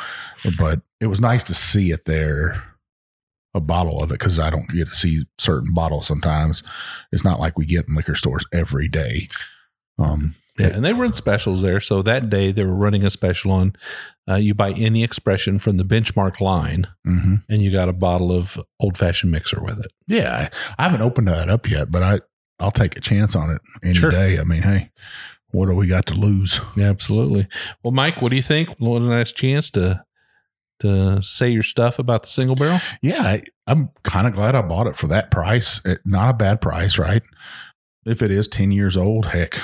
But 0.57 0.81
it 0.99 1.07
was 1.07 1.21
nice 1.21 1.43
to 1.45 1.55
see 1.55 1.89
it 1.89 2.05
there, 2.05 2.63
a 3.55 3.59
bottle 3.59 4.03
of 4.03 4.11
it, 4.11 4.19
because 4.19 4.37
I 4.37 4.51
don't 4.51 4.69
get 4.69 4.89
to 4.89 4.93
see 4.93 5.23
certain 5.39 5.73
bottles 5.73 6.05
sometimes. 6.05 6.61
It's 7.11 7.23
not 7.23 7.39
like 7.39 7.57
we 7.57 7.65
get 7.65 7.87
in 7.87 7.95
liquor 7.95 8.15
stores 8.15 8.45
every 8.51 8.87
day. 8.87 9.29
Um, 9.97 10.35
Yeah, 10.57 10.67
and 10.67 10.85
they 10.85 10.93
run 10.93 11.13
specials 11.13 11.63
there. 11.63 11.79
So 11.79 12.03
that 12.03 12.29
day 12.29 12.51
they 12.51 12.63
were 12.63 12.75
running 12.75 13.03
a 13.03 13.09
special 13.09 13.51
on 13.51 13.75
uh, 14.29 14.35
you 14.35 14.53
buy 14.53 14.71
any 14.73 15.03
expression 15.03 15.57
from 15.57 15.77
the 15.77 15.83
benchmark 15.83 16.39
line, 16.39 16.87
mhm. 17.05 17.43
and 17.49 17.61
you 17.61 17.71
got 17.71 17.89
a 17.89 17.93
bottle 17.93 18.31
of 18.31 18.59
old 18.79 18.97
fashioned 18.97 19.31
mixer 19.31 19.61
with 19.61 19.79
it. 19.79 19.91
Yeah, 20.07 20.49
I, 20.77 20.83
haven't 20.83 21.01
opened 21.01 21.27
that 21.27 21.49
up 21.49 21.69
yet, 21.69 21.89
but 21.89 22.03
I 22.03 22.19
I'll 22.59 22.71
take 22.71 22.95
a 22.95 23.01
chance 23.01 23.35
on 23.35 23.49
it 23.49 23.61
any 23.83 23.95
Sure. 23.95 24.11
day. 24.11 24.37
I 24.39 24.43
mean, 24.43 24.61
hey, 24.61 24.91
what 25.49 25.67
do 25.67 25.75
we 25.75 25.87
got 25.87 26.05
to 26.07 26.13
lose? 26.13 26.61
Yeah, 26.77 26.89
absolutely. 26.89 27.47
Well, 27.83 27.91
Mike, 27.91 28.21
what 28.21 28.29
do 28.29 28.35
you 28.35 28.41
think? 28.43 28.69
What 28.79 29.01
a 29.01 29.05
nice 29.05 29.31
chance 29.31 29.69
to 29.71 30.03
to 30.79 31.21
say 31.21 31.49
your 31.49 31.63
stuff 31.63 31.97
about 31.97 32.23
the 32.23 32.29
single 32.29 32.55
barrel. 32.55 32.79
Yeah, 33.01 33.21
I, 33.23 33.43
I'm 33.65 33.89
kind 34.03 34.27
of 34.27 34.33
glad 34.33 34.53
I 34.53 34.61
bought 34.61 34.87
it 34.87 34.95
for 34.95 35.07
that 35.07 35.31
price. 35.31 35.83
It, 35.83 35.99
not 36.05 36.29
a 36.29 36.33
bad 36.33 36.61
price, 36.61 36.97
right? 36.97 37.23
If 38.05 38.21
it 38.21 38.29
is 38.31 38.47
ten 38.47 38.71
years 38.71 38.95
old, 38.97 39.27
heck, 39.27 39.59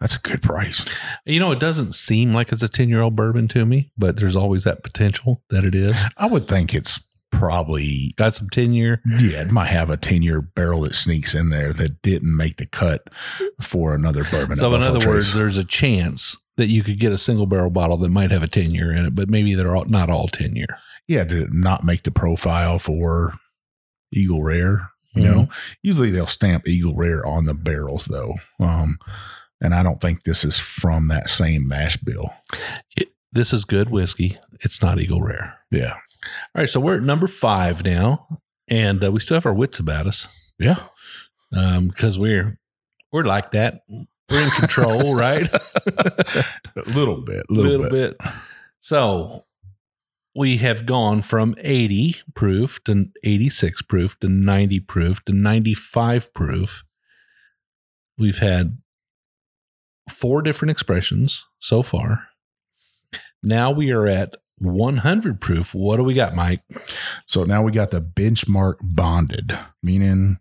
that's 0.00 0.14
a 0.16 0.20
good 0.20 0.42
price. 0.42 0.84
You 1.24 1.40
know, 1.40 1.50
it 1.52 1.58
doesn't 1.60 1.94
seem 1.94 2.32
like 2.32 2.52
it's 2.52 2.62
a 2.62 2.68
ten 2.68 2.88
year 2.88 3.00
old 3.02 3.16
bourbon 3.16 3.48
to 3.48 3.66
me, 3.66 3.90
but 3.96 4.16
there's 4.16 4.36
always 4.36 4.64
that 4.64 4.82
potential 4.82 5.42
that 5.50 5.64
it 5.64 5.74
is. 5.74 6.00
I 6.16 6.26
would 6.26 6.46
think 6.48 6.74
it's 6.74 7.06
probably 7.30 8.12
Got 8.16 8.34
some 8.34 8.48
ten 8.50 8.72
year. 8.72 9.02
yeah, 9.06 9.42
it 9.42 9.50
might 9.50 9.68
have 9.68 9.90
a 9.90 9.96
ten 9.96 10.22
year 10.22 10.40
barrel 10.40 10.82
that 10.82 10.94
sneaks 10.94 11.34
in 11.34 11.50
there 11.50 11.72
that 11.74 12.00
didn't 12.02 12.34
make 12.36 12.56
the 12.56 12.66
cut 12.66 13.08
for 13.60 13.94
another 13.94 14.24
bourbon. 14.24 14.56
So, 14.56 14.74
in 14.74 14.82
other 14.82 15.06
words, 15.06 15.34
there's 15.34 15.56
a 15.56 15.64
chance 15.64 16.36
that 16.56 16.66
you 16.68 16.82
could 16.82 16.98
get 16.98 17.12
a 17.12 17.18
single 17.18 17.46
barrel 17.46 17.70
bottle 17.70 17.96
that 17.98 18.08
might 18.08 18.30
have 18.30 18.42
a 18.42 18.48
ten 18.48 18.70
year 18.72 18.90
in 18.92 19.04
it, 19.06 19.14
but 19.14 19.28
maybe 19.28 19.54
they're 19.54 19.76
all, 19.76 19.84
not 19.84 20.10
all 20.10 20.28
ten 20.28 20.56
year. 20.56 20.78
yeah, 21.06 21.24
did 21.24 21.42
it 21.42 21.52
not 21.52 21.84
make 21.84 22.02
the 22.04 22.10
profile 22.10 22.78
for 22.78 23.34
Eagle 24.12 24.42
Rare? 24.42 24.90
You 25.14 25.24
know, 25.24 25.48
usually 25.82 26.10
they'll 26.10 26.28
stamp 26.28 26.68
Eagle 26.68 26.94
Rare 26.94 27.26
on 27.26 27.44
the 27.46 27.54
barrels 27.54 28.04
though. 28.04 28.34
Um, 28.60 28.98
and 29.60 29.74
I 29.74 29.82
don't 29.82 30.00
think 30.00 30.24
this 30.24 30.44
is 30.44 30.58
from 30.58 31.08
that 31.08 31.30
same 31.30 31.66
mash 31.68 31.96
bill. 31.98 32.30
It- 32.96 33.12
this 33.30 33.52
is 33.52 33.66
good 33.66 33.90
whiskey. 33.90 34.38
It's 34.60 34.80
not 34.80 34.98
Eagle 34.98 35.20
Rare. 35.20 35.58
Yeah. 35.70 35.92
All 35.92 36.00
right, 36.62 36.68
so 36.68 36.80
we're 36.80 36.96
at 36.96 37.02
number 37.02 37.26
five 37.26 37.84
now, 37.84 38.40
and 38.68 39.04
uh, 39.04 39.12
we 39.12 39.20
still 39.20 39.34
have 39.36 39.44
our 39.44 39.52
wits 39.52 39.78
about 39.78 40.06
us 40.06 40.52
Yeah. 40.58 40.82
because 41.50 42.18
we're 42.18 42.58
we're 43.12 43.24
like 43.24 43.50
that. 43.50 43.82
We're 44.30 44.42
in 44.44 44.50
control, 44.50 45.14
right? 45.18 45.46
A 45.52 46.44
little 46.86 47.20
bit. 47.22 47.44
A 47.50 47.52
A 47.52 47.54
little, 47.54 47.70
little 47.72 47.90
bit. 47.90 48.18
bit. 48.18 48.30
So 48.80 49.44
we 50.34 50.56
have 50.58 50.86
gone 50.86 51.20
from 51.22 51.54
80 51.58 52.16
proof 52.34 52.82
to 52.84 53.10
86 53.24 53.82
proof 53.82 54.18
to 54.20 54.28
90 54.28 54.80
proof 54.80 55.22
to 55.26 55.32
95 55.32 56.32
proof. 56.32 56.82
We've 58.16 58.38
had 58.38 58.78
four 60.10 60.42
different 60.42 60.70
expressions 60.70 61.44
so 61.58 61.82
far. 61.82 62.28
Now 63.42 63.70
we 63.70 63.90
are 63.92 64.06
at 64.06 64.36
100 64.58 65.40
proof. 65.40 65.74
What 65.74 65.96
do 65.96 66.02
we 66.04 66.14
got, 66.14 66.34
Mike? 66.34 66.62
So 67.26 67.44
now 67.44 67.62
we 67.62 67.70
got 67.72 67.90
the 67.90 68.00
benchmark 68.00 68.76
bonded, 68.82 69.56
meaning 69.82 70.38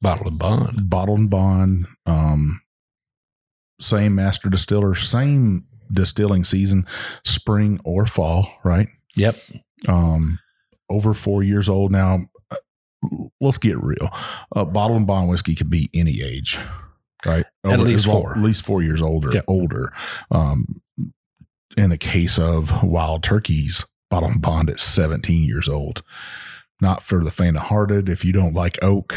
Bottled 0.00 0.28
and 0.28 0.38
bond. 0.38 0.90
bottled 0.90 1.18
and 1.18 1.30
bond, 1.30 1.86
um, 2.04 2.60
same 3.80 4.14
master 4.14 4.50
distiller, 4.50 4.94
same 4.94 5.64
distilling 5.90 6.44
season, 6.44 6.86
spring 7.24 7.80
or 7.84 8.04
fall, 8.04 8.46
right? 8.64 8.88
Yep. 9.16 9.36
Um, 9.88 10.38
over 10.90 11.14
four 11.14 11.42
years 11.42 11.70
old 11.70 11.90
now. 11.90 12.26
Uh, 12.50 12.56
Let's 13.40 13.56
get 13.58 13.82
real. 13.82 14.10
Uh, 14.54 14.64
bottled 14.66 14.98
and 14.98 15.06
bond 15.06 15.28
whiskey 15.30 15.54
can 15.54 15.68
be 15.68 15.88
any 15.94 16.20
age, 16.22 16.58
right? 17.24 17.46
At 17.64 17.80
least 17.80 18.06
four. 18.06 18.32
At 18.32 18.42
least 18.42 18.64
four 18.64 18.82
years 18.82 19.02
older. 19.02 19.30
Yep. 19.32 19.44
Older. 19.48 19.92
Um, 20.30 20.80
in 21.76 21.90
the 21.90 21.98
case 21.98 22.38
of 22.38 22.82
wild 22.82 23.22
turkeys, 23.22 23.84
bottom 24.10 24.38
bond 24.38 24.70
at 24.70 24.80
17 24.80 25.42
years 25.42 25.68
old. 25.68 26.02
Not 26.80 27.02
for 27.02 27.24
the 27.24 27.30
faint 27.30 27.56
of 27.56 27.64
hearted. 27.64 28.08
If 28.08 28.24
you 28.24 28.32
don't 28.32 28.54
like 28.54 28.82
oak, 28.82 29.16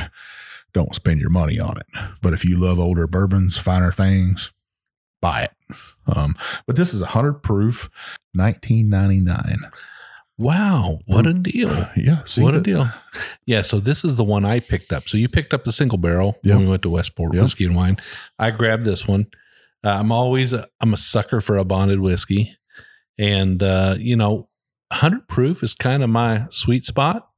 don't 0.73 0.95
spend 0.95 1.19
your 1.19 1.29
money 1.29 1.59
on 1.59 1.77
it. 1.77 1.87
But 2.21 2.33
if 2.33 2.45
you 2.45 2.57
love 2.57 2.79
older 2.79 3.07
bourbons, 3.07 3.57
finer 3.57 3.91
things, 3.91 4.51
buy 5.21 5.43
it. 5.43 5.51
Um, 6.07 6.35
but 6.65 6.75
this 6.75 6.93
is 6.93 7.01
a 7.01 7.05
100 7.05 7.43
proof, 7.43 7.89
1999. 8.33 9.71
Wow. 10.37 10.99
What 11.07 11.25
a 11.25 11.33
deal. 11.33 11.89
Yeah. 11.95 12.23
See 12.25 12.41
what 12.41 12.53
a 12.53 12.61
deal. 12.61 12.91
Yeah. 13.45 13.63
So 13.63 13.79
this 13.79 14.03
is 14.03 14.15
the 14.17 14.23
one 14.23 14.45
I 14.45 14.59
picked 14.59 14.93
up. 14.93 15.07
So 15.07 15.17
you 15.17 15.27
picked 15.27 15.53
up 15.53 15.63
the 15.63 15.71
single 15.71 15.97
barrel 15.97 16.37
Yep. 16.43 16.55
when 16.55 16.65
we 16.65 16.69
went 16.71 16.83
to 16.83 16.89
Westport 16.89 17.33
Yep. 17.33 17.41
Whiskey 17.43 17.65
and 17.65 17.75
Wine. 17.75 17.97
I 18.37 18.51
grabbed 18.51 18.83
this 18.85 19.07
one. 19.07 19.27
Uh, 19.83 19.89
I'm 19.91 20.11
always, 20.11 20.53
a, 20.53 20.67
I'm 20.79 20.93
a 20.93 20.97
sucker 20.97 21.41
for 21.41 21.57
a 21.57 21.63
bonded 21.63 21.99
whiskey. 22.01 22.55
And, 23.17 23.63
uh, 23.63 23.95
you 23.97 24.15
know, 24.15 24.49
100 24.89 25.27
proof 25.27 25.63
is 25.63 25.73
kind 25.73 26.03
of 26.03 26.09
my 26.09 26.45
sweet 26.51 26.85
spot. 26.85 27.29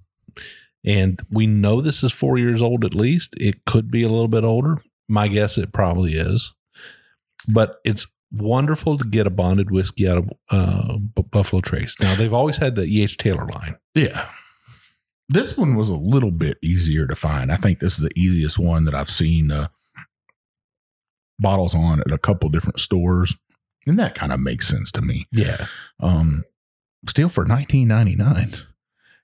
And 0.86 1.22
we 1.30 1.48
know 1.48 1.82
this 1.82 2.04
is 2.04 2.12
four 2.12 2.38
years 2.38 2.62
old 2.62 2.84
at 2.86 2.94
least. 2.94 3.34
It 3.38 3.66
could 3.66 3.92
be 3.92 4.04
a 4.04 4.10
little 4.10 4.28
bit 4.28 4.44
older. 4.44 4.82
My 5.08 5.28
guess 5.28 5.58
it 5.58 5.72
probably 5.74 6.14
is. 6.14 6.54
But 7.48 7.78
it's 7.86 8.08
wonderful 8.32 8.98
to 8.98 9.04
get 9.04 9.28
a 9.28 9.30
bonded 9.30 9.72
whiskey 9.72 10.08
out 10.08 10.18
of 10.18 10.30
uh, 10.50 10.98
Buffalo 11.32 11.62
Trace. 11.62 12.00
Now, 12.00 12.16
they've 12.16 12.34
always 12.34 12.58
had 12.58 12.76
the 12.76 12.84
E.H. 12.84 13.18
Taylor 13.18 13.48
line. 13.48 13.78
Yeah. 13.96 14.30
This 15.28 15.58
one 15.58 15.76
was 15.76 15.90
a 15.90 15.96
little 15.96 16.32
bit 16.32 16.58
easier 16.62 17.06
to 17.08 17.16
find. 17.16 17.52
I 17.52 17.56
think 17.56 17.80
this 17.80 17.98
is 17.98 18.04
the 18.04 18.20
easiest 18.20 18.58
one 18.58 18.86
that 18.86 18.96
I've 18.96 19.12
seen 19.12 19.52
uh, 19.52 19.68
bottles 21.40 21.76
on 21.76 22.00
at 22.00 22.12
a 22.12 22.18
couple 22.18 22.50
different 22.50 22.80
stores. 22.80 23.36
And 23.86 23.98
that 24.00 24.16
kind 24.16 24.32
of 24.32 24.40
makes 24.40 24.68
sense 24.68 24.92
to 24.94 25.02
me. 25.02 25.28
Yeah. 25.32 25.68
Um, 26.00 26.44
still 27.08 27.30
for 27.30 27.46
19.99, 27.46 28.62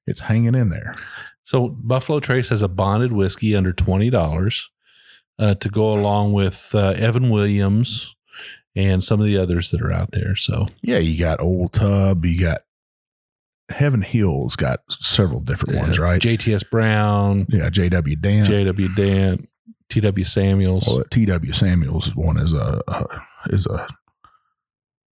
it's 0.08 0.22
hanging 0.22 0.56
in 0.56 0.70
there. 0.70 0.96
So 1.44 1.70
Buffalo 1.70 2.20
Trace 2.20 2.50
has 2.50 2.64
a 2.64 2.68
bonded 2.68 3.12
whiskey 3.12 3.56
under 3.56 3.72
twenty 3.72 4.10
dollars 4.10 4.72
uh, 5.38 5.54
to 5.56 5.70
go 5.70 5.94
along 5.94 6.34
with 6.34 6.72
uh, 6.74 6.94
Evan 6.98 7.30
Williams 7.30 8.15
and 8.76 9.04
some 9.04 9.20
of 9.20 9.26
the 9.26 9.38
others 9.38 9.72
that 9.72 9.82
are 9.82 9.92
out 9.94 10.12
there. 10.12 10.36
So 10.36 10.68
Yeah, 10.82 10.98
you 10.98 11.18
got 11.20 11.40
Old 11.42 11.74
Tub, 11.74 12.26
you 12.26 12.40
got 12.40 12.62
Heaven 13.70 14.02
Hill's 14.04 14.56
got 14.56 14.82
several 14.90 15.40
different 15.40 15.80
ones, 15.80 15.98
uh, 15.98 16.04
right? 16.04 16.22
JTS 16.22 16.70
Brown, 16.70 17.48
yeah, 17.50 17.70
JW 17.70 18.20
Dan. 18.22 18.46
J.W. 18.46 18.90
Dan, 18.96 19.48
T.W. 19.90 20.24
Samuels. 20.24 20.86
Well, 20.88 21.04
TW 21.10 21.54
Samuels 21.54 22.16
one 22.16 22.38
is 22.40 22.54
a, 22.54 22.82
a 22.88 23.06
is 23.50 23.66
a 23.66 23.88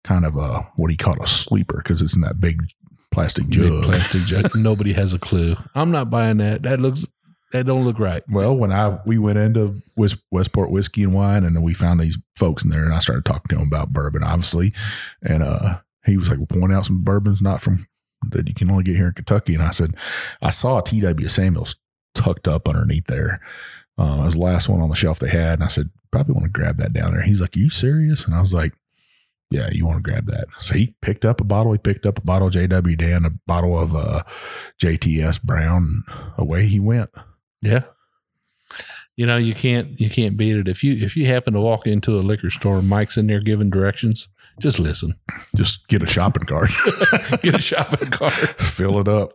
kind 0.04 0.24
of 0.26 0.36
a 0.36 0.60
what 0.76 0.88
do 0.88 0.92
you 0.92 0.98
call 0.98 1.14
it, 1.14 1.22
a 1.22 1.26
sleeper 1.26 1.78
because 1.78 2.02
it's 2.02 2.14
in 2.14 2.22
that 2.22 2.40
big 2.40 2.62
plastic 3.10 3.44
Big 3.44 3.52
jug. 3.52 3.84
plastic 3.84 4.22
jug. 4.24 4.50
Nobody 4.56 4.92
has 4.94 5.14
a 5.14 5.18
clue. 5.18 5.56
I'm 5.74 5.90
not 5.90 6.10
buying 6.10 6.38
that. 6.38 6.62
That 6.64 6.80
looks. 6.80 7.06
That 7.52 7.66
don't 7.66 7.84
look 7.84 7.98
right. 7.98 8.22
Well, 8.30 8.56
when 8.56 8.72
I 8.72 8.98
we 9.04 9.18
went 9.18 9.38
into 9.38 9.82
West, 9.94 10.16
Westport 10.30 10.70
Whiskey 10.70 11.04
and 11.04 11.12
Wine, 11.12 11.44
and 11.44 11.54
then 11.54 11.62
we 11.62 11.74
found 11.74 12.00
these 12.00 12.16
folks 12.34 12.64
in 12.64 12.70
there, 12.70 12.84
and 12.84 12.94
I 12.94 12.98
started 12.98 13.26
talking 13.26 13.48
to 13.50 13.56
him 13.56 13.66
about 13.66 13.92
bourbon, 13.92 14.22
obviously, 14.22 14.72
and 15.22 15.42
uh, 15.42 15.80
he 16.06 16.16
was 16.16 16.30
like, 16.30 16.38
"Well, 16.38 16.46
point 16.46 16.72
out 16.72 16.86
some 16.86 17.02
bourbons 17.02 17.42
not 17.42 17.60
from 17.60 17.86
that 18.30 18.48
you 18.48 18.54
can 18.54 18.70
only 18.70 18.84
get 18.84 18.96
here 18.96 19.08
in 19.08 19.12
Kentucky." 19.12 19.54
And 19.54 19.62
I 19.62 19.70
said, 19.70 19.94
"I 20.40 20.50
saw 20.50 20.78
a 20.78 20.82
T.W. 20.82 21.28
Samuels 21.28 21.76
tucked 22.14 22.48
up 22.48 22.68
underneath 22.68 23.06
there. 23.06 23.40
Uh, 23.98 24.20
it 24.22 24.24
was 24.24 24.34
the 24.34 24.40
last 24.40 24.70
one 24.70 24.80
on 24.80 24.88
the 24.88 24.96
shelf 24.96 25.18
they 25.18 25.28
had." 25.28 25.54
And 25.54 25.64
I 25.64 25.68
said, 25.68 25.90
"Probably 26.10 26.32
want 26.32 26.44
to 26.46 26.50
grab 26.50 26.78
that 26.78 26.94
down 26.94 27.12
there." 27.12 27.22
He's 27.22 27.42
like, 27.42 27.54
"Are 27.54 27.60
you 27.60 27.68
serious?" 27.68 28.24
And 28.24 28.34
I 28.34 28.40
was 28.40 28.54
like, 28.54 28.72
"Yeah, 29.50 29.68
you 29.70 29.84
want 29.84 30.02
to 30.02 30.10
grab 30.10 30.24
that?" 30.28 30.46
So 30.58 30.74
he 30.74 30.94
picked 31.02 31.26
up 31.26 31.38
a 31.38 31.44
bottle. 31.44 31.72
He 31.72 31.78
picked 31.78 32.06
up 32.06 32.16
a 32.18 32.22
bottle 32.22 32.48
of 32.48 32.54
J.W. 32.54 32.96
Dan, 32.96 33.26
a 33.26 33.30
bottle 33.46 33.78
of 33.78 33.94
uh, 33.94 34.22
JTS 34.80 35.42
Brown. 35.42 36.04
Away 36.38 36.64
he 36.64 36.80
went. 36.80 37.10
Yeah. 37.62 37.84
You 39.16 39.26
know, 39.26 39.36
you 39.36 39.54
can't 39.54 40.00
you 40.00 40.08
can't 40.08 40.36
beat 40.36 40.56
it. 40.56 40.68
If 40.68 40.82
you 40.82 40.94
if 40.94 41.16
you 41.16 41.26
happen 41.26 41.52
to 41.54 41.60
walk 41.60 41.86
into 41.86 42.18
a 42.18 42.22
liquor 42.22 42.50
store, 42.50 42.82
Mike's 42.82 43.16
in 43.16 43.26
there 43.26 43.40
giving 43.40 43.70
directions. 43.70 44.28
Just 44.60 44.78
listen. 44.78 45.14
Just 45.56 45.86
get 45.88 46.02
a 46.02 46.06
shopping 46.06 46.44
cart. 46.44 46.70
Get 47.42 47.54
a 47.54 47.58
shopping 47.58 48.10
cart. 48.10 48.32
fill 48.60 48.98
it 48.98 49.08
up. 49.08 49.32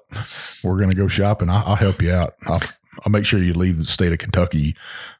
We're 0.63 0.79
gonna 0.79 0.95
go 0.95 1.07
shopping. 1.07 1.49
I'll, 1.49 1.63
I'll 1.65 1.75
help 1.75 2.01
you 2.01 2.11
out. 2.11 2.35
I'll, 2.45 2.61
I'll 3.03 3.11
make 3.11 3.25
sure 3.25 3.41
you 3.41 3.53
leave 3.53 3.77
the 3.77 3.85
state 3.85 4.11
of 4.11 4.19
Kentucky, 4.19 4.75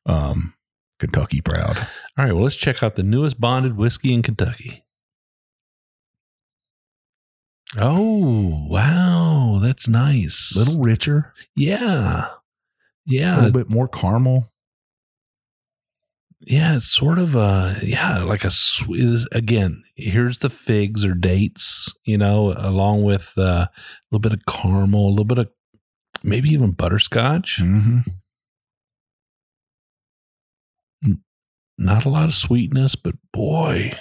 um, 0.05 0.53
Kentucky 0.99 1.41
proud. 1.41 1.77
All 2.17 2.25
right, 2.25 2.33
well, 2.33 2.43
let's 2.43 2.55
check 2.55 2.83
out 2.83 2.95
the 2.95 3.03
newest 3.03 3.39
bonded 3.39 3.75
whiskey 3.75 4.13
in 4.13 4.21
Kentucky. 4.21 4.83
Oh, 7.75 8.65
wow. 8.69 9.59
That's 9.61 9.87
nice. 9.87 10.55
Little 10.55 10.81
richer, 10.81 11.33
yeah. 11.55 12.29
A 13.07 13.35
little 13.35 13.51
bit 13.51 13.69
more 13.69 13.87
caramel. 13.87 14.49
Yeah. 16.39 16.75
It's 16.75 16.85
sort 16.85 17.17
of 17.17 17.35
a, 17.35 17.77
yeah, 17.81 18.23
like 18.23 18.43
a 18.43 18.51
sweet, 18.51 19.25
again, 19.31 19.83
here's 19.95 20.39
the 20.39 20.49
figs 20.49 21.03
or 21.03 21.13
dates, 21.13 21.91
you 22.05 22.17
know, 22.17 22.53
along 22.57 23.03
with 23.03 23.33
uh, 23.37 23.41
a 23.41 23.69
little 24.11 24.21
bit 24.21 24.33
of 24.33 24.45
caramel, 24.45 25.07
a 25.07 25.09
little 25.09 25.25
bit 25.25 25.39
of 25.39 25.49
maybe 26.23 26.49
even 26.49 26.71
butterscotch. 26.71 27.59
Mm-hmm. 27.61 28.01
Not 31.79 32.05
a 32.05 32.09
lot 32.09 32.25
of 32.25 32.33
sweetness, 32.33 32.95
but 32.95 33.15
boy. 33.31 33.97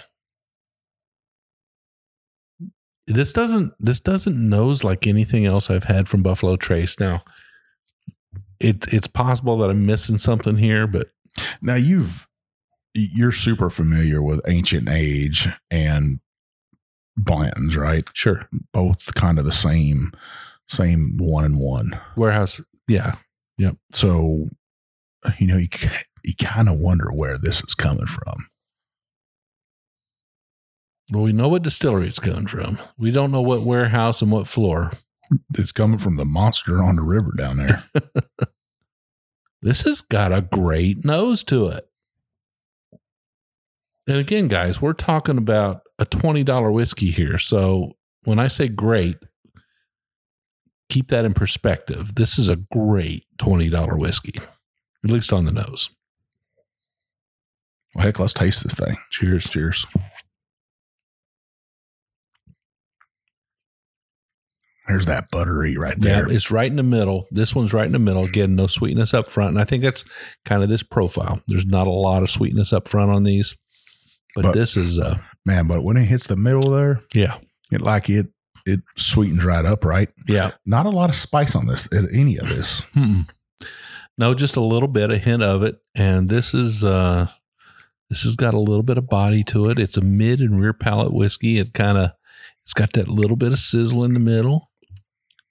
This 3.07 3.32
doesn't 3.32 3.74
this 3.78 4.00
doesn't 4.00 4.48
nose 4.48 4.82
like 4.82 5.07
anything 5.07 5.44
else 5.46 5.70
I've 5.70 5.84
had 5.84 6.09
from 6.09 6.22
Buffalo 6.22 6.57
Trace. 6.57 6.98
Now, 6.98 7.22
it 8.61 8.92
it's 8.92 9.09
possible 9.09 9.57
that 9.59 9.70
I'm 9.70 9.86
missing 9.86 10.18
something 10.18 10.57
here, 10.57 10.86
but 10.86 11.09
Now 11.61 11.74
you've 11.74 12.26
you're 12.94 13.32
super 13.32 13.68
familiar 13.68 14.22
with 14.22 14.40
ancient 14.48 14.88
age 14.88 15.48
and 15.70 16.20
Blanton's, 17.16 17.76
right? 17.76 18.02
sure. 18.14 18.48
Both 18.72 19.14
kind 19.14 19.38
of 19.38 19.44
the 19.44 19.52
same, 19.52 20.12
same 20.68 21.16
one 21.18 21.44
and 21.44 21.59
one. 21.59 21.98
Warehouse, 22.16 22.61
yeah. 22.88 23.16
Yep. 23.59 23.76
So, 23.92 24.46
you 25.38 25.46
know, 25.46 25.57
you 25.57 25.68
you 26.24 26.34
kind 26.40 26.68
of 26.68 26.78
wonder 26.78 27.11
where 27.12 27.38
this 27.38 27.62
is 27.62 27.74
coming 27.74 28.07
from. 28.07 28.48
Well, 31.11 31.22
we 31.22 31.32
know 31.32 31.48
what 31.48 31.62
distillery 31.62 32.09
it's 32.09 32.18
coming 32.18 32.46
from. 32.48 32.78
We 32.98 33.12
don't 33.12 33.30
know 33.30 33.40
what 33.40 33.62
warehouse 33.62 34.22
and 34.22 34.30
what 34.30 34.48
floor. 34.48 34.92
It's 35.54 35.72
coming 35.72 35.98
from 35.98 36.16
the 36.16 36.24
monster 36.24 36.82
on 36.82 36.96
the 36.96 37.02
river 37.02 37.32
down 37.36 37.58
there. 37.58 37.84
This 39.62 39.82
has 39.82 40.00
got 40.00 40.32
a 40.32 40.42
great 40.42 41.04
nose 41.04 41.42
to 41.44 41.66
it. 41.68 41.88
And 44.06 44.18
again, 44.18 44.46
guys, 44.46 44.80
we're 44.80 44.92
talking 44.92 45.38
about 45.38 45.80
a 45.98 46.06
$20 46.06 46.72
whiskey 46.72 47.10
here. 47.10 47.36
So 47.38 47.94
when 48.24 48.38
I 48.38 48.46
say 48.46 48.68
great, 48.68 49.16
keep 50.88 51.08
that 51.08 51.24
in 51.24 51.34
perspective. 51.34 52.14
This 52.14 52.38
is 52.38 52.48
a 52.48 52.56
great 52.56 53.24
$20 53.38 53.98
whiskey, 53.98 54.34
at 55.04 55.10
least 55.10 55.32
on 55.32 55.46
the 55.46 55.52
nose. 55.52 55.90
well, 57.94 58.04
heck, 58.04 58.20
let's 58.20 58.32
taste 58.32 58.62
this 58.62 58.74
thing. 58.74 58.96
Cheers. 59.10 59.48
Cheers. 59.50 59.84
There's 64.89 65.07
that 65.07 65.30
buttery 65.30 65.76
right 65.76 65.97
Yeah, 65.99 66.22
there. 66.22 66.32
it's 66.32 66.51
right 66.51 66.70
in 66.70 66.76
the 66.76 66.82
middle. 66.82 67.26
This 67.30 67.55
one's 67.55 67.72
right 67.72 67.87
in 67.87 67.93
the 67.93 67.99
middle. 67.99 68.24
Again, 68.24 68.55
no 68.55 68.66
sweetness 68.66 69.12
up 69.14 69.28
front. 69.28 69.51
And 69.51 69.61
I 69.61 69.64
think 69.64 69.82
that's 69.82 70.05
kind 70.45 70.62
of 70.62 70.68
this 70.68 70.82
profile. 70.82 71.41
There's 71.49 71.66
not 71.66 71.87
a 71.87 71.91
lot 71.93 72.22
of 72.22 72.30
sweetness 72.30 72.72
up 72.72 72.87
front 72.89 73.11
on 73.11 73.24
these. 73.24 73.57
But, 74.34 74.43
But- 74.43 74.55
this 74.55 74.76
is 74.76 74.99
uh 74.99 75.18
Man, 75.45 75.68
but 75.68 75.82
when 75.82 75.97
it 75.97 76.05
hits 76.07 76.26
the 76.26 76.34
middle 76.37 76.70
there, 76.70 77.01
yeah. 77.14 77.39
it 77.70 77.80
like 77.80 78.11
it 78.11 78.26
it 78.64 78.80
sweetens 78.97 79.45
right 79.45 79.64
up, 79.64 79.84
right? 79.84 80.09
Yeah. 80.26 80.51
Not 80.66 80.87
a 80.87 80.91
lot 80.91 81.09
of 81.09 81.14
spice 81.14 81.55
on 81.55 81.66
this, 81.66 81.89
uh, 81.93 82.07
any 82.12 82.37
of 82.37 82.49
this. 82.49 82.82
Mm-mm. 82.97 83.28
No, 84.18 84.34
just 84.34 84.57
a 84.57 84.61
little 84.61 84.89
bit, 84.89 85.11
a 85.12 85.18
hint 85.18 85.43
of 85.45 85.62
it. 85.62 85.76
And 85.95 86.28
this 86.28 86.53
is 86.55 86.82
uh 86.84 87.28
this 88.11 88.22
has 88.22 88.37
got 88.37 88.55
a 88.55 88.59
little 88.61 88.82
bit 88.84 88.99
of 88.99 89.09
body 89.09 89.43
to 89.45 89.68
it. 89.70 89.78
It's 89.78 89.97
a 89.97 90.01
mid 90.01 90.41
and 90.41 90.61
rear 90.61 90.72
palate 90.72 91.12
whiskey. 91.12 91.59
It 91.59 91.72
kind 91.74 91.97
of 91.99 92.11
It's 92.62 92.74
got 92.74 92.93
that 92.95 93.09
little 93.09 93.37
bit 93.37 93.53
of 93.53 93.59
sizzle 93.59 94.05
in 94.05 94.12
the 94.14 94.20
middle, 94.20 94.70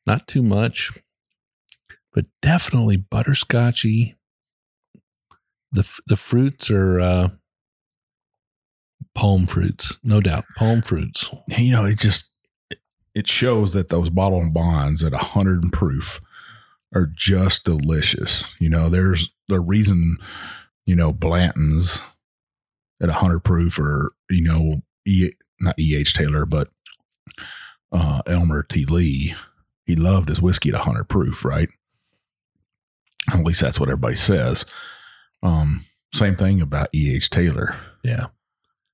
not 0.06 0.28
too 0.28 0.44
much, 0.44 0.92
but 2.14 2.26
definitely 2.42 2.98
butterscotchy. 2.98 4.16
the 5.72 5.88
The 6.08 6.18
fruits 6.18 6.70
are 6.72 7.00
uh, 7.00 7.30
palm 9.14 9.48
fruits, 9.48 9.98
no 10.04 10.22
doubt, 10.22 10.46
palm 10.58 10.82
fruits. 10.82 11.32
you 11.48 11.72
know, 11.72 11.86
it 11.86 12.00
just 12.00 12.32
it 13.14 13.28
shows 13.28 13.72
that 13.74 13.90
those 13.90 14.10
bottle 14.10 14.42
and 14.42 14.54
bonds 14.54 15.04
at 15.04 15.14
a 15.14 15.18
hundred 15.18 15.72
proof 15.72 16.20
are 16.94 17.10
just 17.14 17.66
delicious. 17.66 18.44
You 18.60 18.70
know, 18.70 18.90
there's 18.90 19.32
the 19.48 19.60
reason, 19.60 20.18
you 20.86 20.96
know, 20.96 21.12
Blanton's 21.12 22.00
at 23.02 23.10
a 23.10 23.14
hundred 23.14 23.44
proof 23.44 23.80
or, 23.80 24.12
you 24.30 24.42
know, 24.44 24.82
e, 25.06 25.32
not 25.60 25.80
E.H. 25.80 26.14
Taylor, 26.14 26.46
but 26.46 26.70
uh, 27.92 28.22
Elmer 28.28 28.64
T. 28.64 28.86
Lee, 28.86 29.36
he 29.86 29.96
loved 29.96 30.30
his 30.30 30.42
whiskey 30.42 30.70
at 30.70 30.76
a 30.76 30.80
hundred 30.80 31.06
proof, 31.06 31.46
right? 31.46 31.70
At 33.32 33.44
least 33.44 33.62
that's 33.62 33.80
what 33.80 33.90
everybody 33.90 34.16
says. 34.16 34.66
Um, 35.42 35.86
same 36.14 36.36
thing 36.36 36.62
about 36.62 36.90
E.H. 36.94 37.30
Taylor. 37.30 37.76
Yeah. 38.04 38.28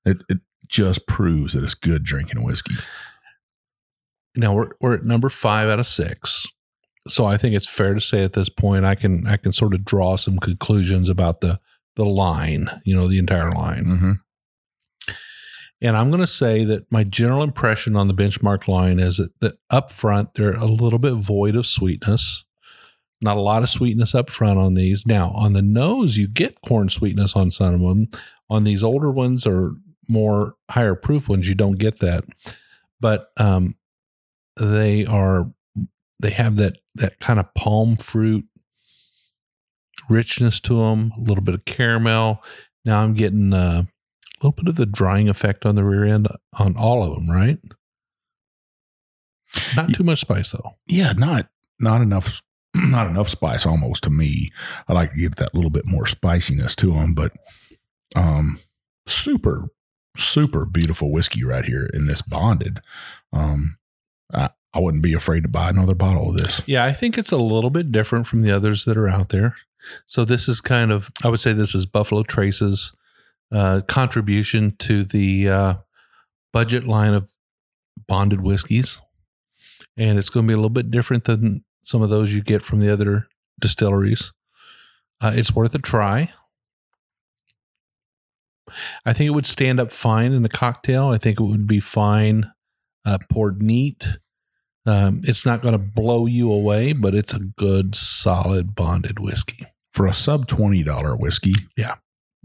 It, 0.05 0.23
it 0.29 0.39
just 0.67 1.05
proves 1.05 1.53
that 1.53 1.63
it's 1.63 1.73
good 1.73 2.03
drinking 2.03 2.43
whiskey. 2.43 2.75
Now 4.35 4.53
we're 4.53 4.71
we're 4.79 4.95
at 4.95 5.03
number 5.03 5.29
five 5.29 5.69
out 5.69 5.79
of 5.79 5.85
six. 5.85 6.47
So 7.07 7.25
I 7.25 7.35
think 7.35 7.55
it's 7.55 7.69
fair 7.69 7.93
to 7.93 8.01
say 8.01 8.23
at 8.23 8.33
this 8.33 8.49
point 8.49 8.85
I 8.85 8.95
can 8.95 9.27
I 9.27 9.37
can 9.37 9.51
sort 9.51 9.73
of 9.73 9.83
draw 9.83 10.15
some 10.15 10.39
conclusions 10.39 11.09
about 11.09 11.41
the 11.41 11.59
the 11.95 12.05
line, 12.05 12.69
you 12.85 12.95
know, 12.95 13.07
the 13.07 13.19
entire 13.19 13.51
line. 13.51 13.85
Mm-hmm. 13.85 14.11
And 15.81 15.97
I'm 15.97 16.09
going 16.09 16.21
to 16.21 16.27
say 16.27 16.63
that 16.65 16.91
my 16.91 17.03
general 17.03 17.41
impression 17.41 17.95
on 17.95 18.07
the 18.07 18.13
benchmark 18.13 18.67
line 18.67 18.99
is 18.99 19.17
that, 19.17 19.39
that 19.39 19.57
up 19.69 19.91
front 19.91 20.35
they're 20.35 20.53
a 20.53 20.65
little 20.65 20.99
bit 20.99 21.13
void 21.13 21.55
of 21.55 21.65
sweetness. 21.65 22.45
Not 23.21 23.37
a 23.37 23.41
lot 23.41 23.63
of 23.63 23.69
sweetness 23.69 24.15
up 24.15 24.29
front 24.29 24.59
on 24.59 24.75
these. 24.75 25.05
Now 25.05 25.31
on 25.31 25.53
the 25.53 25.61
nose, 25.61 26.17
you 26.17 26.27
get 26.27 26.61
corn 26.61 26.89
sweetness 26.89 27.35
on 27.35 27.51
some 27.51 27.75
of 27.75 27.81
them. 27.81 28.07
On 28.49 28.63
these 28.63 28.83
older 28.83 29.09
ones 29.09 29.47
or 29.47 29.73
more 30.07 30.55
higher 30.69 30.95
proof 30.95 31.29
ones, 31.29 31.47
you 31.47 31.55
don't 31.55 31.77
get 31.77 31.99
that. 31.99 32.25
But 32.99 33.31
um, 33.37 33.75
they 34.59 35.05
are 35.05 35.51
they 36.19 36.31
have 36.31 36.57
that 36.57 36.77
that 36.95 37.19
kind 37.19 37.39
of 37.39 37.53
palm 37.53 37.95
fruit 37.95 38.45
richness 40.09 40.59
to 40.61 40.77
them. 40.77 41.13
A 41.17 41.21
little 41.21 41.43
bit 41.43 41.55
of 41.55 41.65
caramel. 41.65 42.43
Now 42.85 43.01
I'm 43.01 43.13
getting 43.13 43.53
uh, 43.53 43.83
little 44.43 44.51
bit 44.51 44.67
of 44.67 44.75
the 44.75 44.85
drying 44.85 45.29
effect 45.29 45.65
on 45.65 45.75
the 45.75 45.83
rear 45.83 46.05
end 46.05 46.27
on 46.53 46.75
all 46.77 47.03
of 47.03 47.13
them, 47.13 47.29
right? 47.29 47.59
Not 49.75 49.93
too 49.93 50.03
much 50.03 50.19
spice 50.21 50.51
though. 50.51 50.75
yeah, 50.87 51.11
not 51.13 51.49
not 51.79 52.01
enough 52.01 52.41
not 52.73 53.07
enough 53.07 53.29
spice 53.29 53.65
almost 53.65 54.03
to 54.03 54.09
me. 54.09 54.51
I 54.87 54.93
like 54.93 55.11
to 55.11 55.17
give 55.17 55.35
that 55.35 55.53
little 55.53 55.69
bit 55.71 55.85
more 55.85 56.07
spiciness 56.07 56.75
to 56.77 56.93
them, 56.93 57.13
but 57.13 57.33
um 58.15 58.59
super 59.07 59.69
super 60.17 60.65
beautiful 60.65 61.11
whiskey 61.11 61.43
right 61.43 61.65
here 61.65 61.89
in 61.93 62.05
this 62.05 62.21
bonded. 62.21 62.79
Um 63.33 63.77
I, 64.33 64.51
I 64.73 64.79
wouldn't 64.79 65.03
be 65.03 65.13
afraid 65.13 65.43
to 65.43 65.49
buy 65.49 65.69
another 65.69 65.95
bottle 65.95 66.29
of 66.29 66.37
this. 66.37 66.61
Yeah, 66.65 66.85
I 66.85 66.93
think 66.93 67.17
it's 67.17 67.33
a 67.33 67.37
little 67.37 67.69
bit 67.69 67.91
different 67.91 68.27
from 68.27 68.39
the 68.41 68.51
others 68.51 68.85
that 68.85 68.95
are 68.97 69.09
out 69.09 69.29
there. 69.29 69.55
So 70.05 70.23
this 70.23 70.47
is 70.47 70.61
kind 70.61 70.91
of, 70.91 71.09
I 71.23 71.27
would 71.27 71.39
say, 71.41 71.51
this 71.51 71.75
is 71.75 71.85
Buffalo 71.85 72.23
Trace's 72.23 72.93
uh, 73.51 73.81
contribution 73.87 74.75
to 74.79 75.03
the 75.03 75.49
uh, 75.49 75.73
budget 76.53 76.85
line 76.85 77.13
of 77.13 77.31
bonded 78.07 78.41
whiskeys, 78.41 78.99
and 79.97 80.17
it's 80.17 80.29
going 80.29 80.45
to 80.45 80.47
be 80.49 80.53
a 80.53 80.57
little 80.57 80.69
bit 80.69 80.91
different 80.91 81.25
than 81.25 81.63
some 81.83 82.01
of 82.01 82.09
those 82.09 82.33
you 82.33 82.41
get 82.41 82.61
from 82.61 82.79
the 82.79 82.91
other 82.91 83.27
distilleries. 83.59 84.31
Uh, 85.19 85.31
it's 85.35 85.53
worth 85.55 85.75
a 85.75 85.79
try. 85.79 86.31
I 89.05 89.13
think 89.13 89.27
it 89.27 89.31
would 89.31 89.45
stand 89.45 89.79
up 89.79 89.91
fine 89.91 90.31
in 90.31 90.45
a 90.45 90.49
cocktail. 90.49 91.07
I 91.09 91.17
think 91.17 91.39
it 91.39 91.43
would 91.43 91.67
be 91.67 91.79
fine 91.79 92.51
uh, 93.05 93.17
poured 93.29 93.61
neat. 93.61 94.07
Um, 94.85 95.21
it's 95.25 95.45
not 95.45 95.61
going 95.61 95.73
to 95.73 95.77
blow 95.77 96.25
you 96.25 96.51
away, 96.51 96.93
but 96.93 97.13
it's 97.13 97.33
a 97.33 97.39
good, 97.39 97.95
solid 97.95 98.73
bonded 98.75 99.19
whiskey. 99.19 99.67
For 99.93 100.07
a 100.07 100.13
sub 100.13 100.47
twenty 100.47 100.83
dollar 100.83 101.15
whiskey, 101.15 101.53
Yeah. 101.75 101.95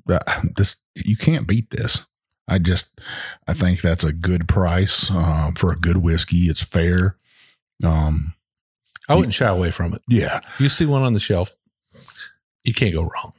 Uh, 0.08 0.18
this 0.56 0.76
you 0.94 1.16
can't 1.16 1.46
beat 1.46 1.70
this. 1.70 2.04
I 2.48 2.58
just 2.58 2.98
I 3.48 3.54
think 3.54 3.80
that's 3.80 4.04
a 4.04 4.12
good 4.12 4.46
price 4.48 5.10
uh, 5.10 5.50
for 5.56 5.72
a 5.72 5.76
good 5.76 5.98
whiskey. 5.98 6.42
It's 6.48 6.62
fair. 6.62 7.16
Um, 7.84 8.34
I 9.08 9.14
wouldn't 9.14 9.34
shy 9.34 9.48
away 9.48 9.70
from 9.70 9.94
it. 9.94 10.02
yeah, 10.08 10.40
You 10.58 10.68
see 10.68 10.84
one 10.86 11.02
on 11.02 11.12
the 11.12 11.20
shelf, 11.20 11.54
you 12.64 12.72
can't 12.74 12.94
go 12.94 13.02
wrong. 13.02 13.32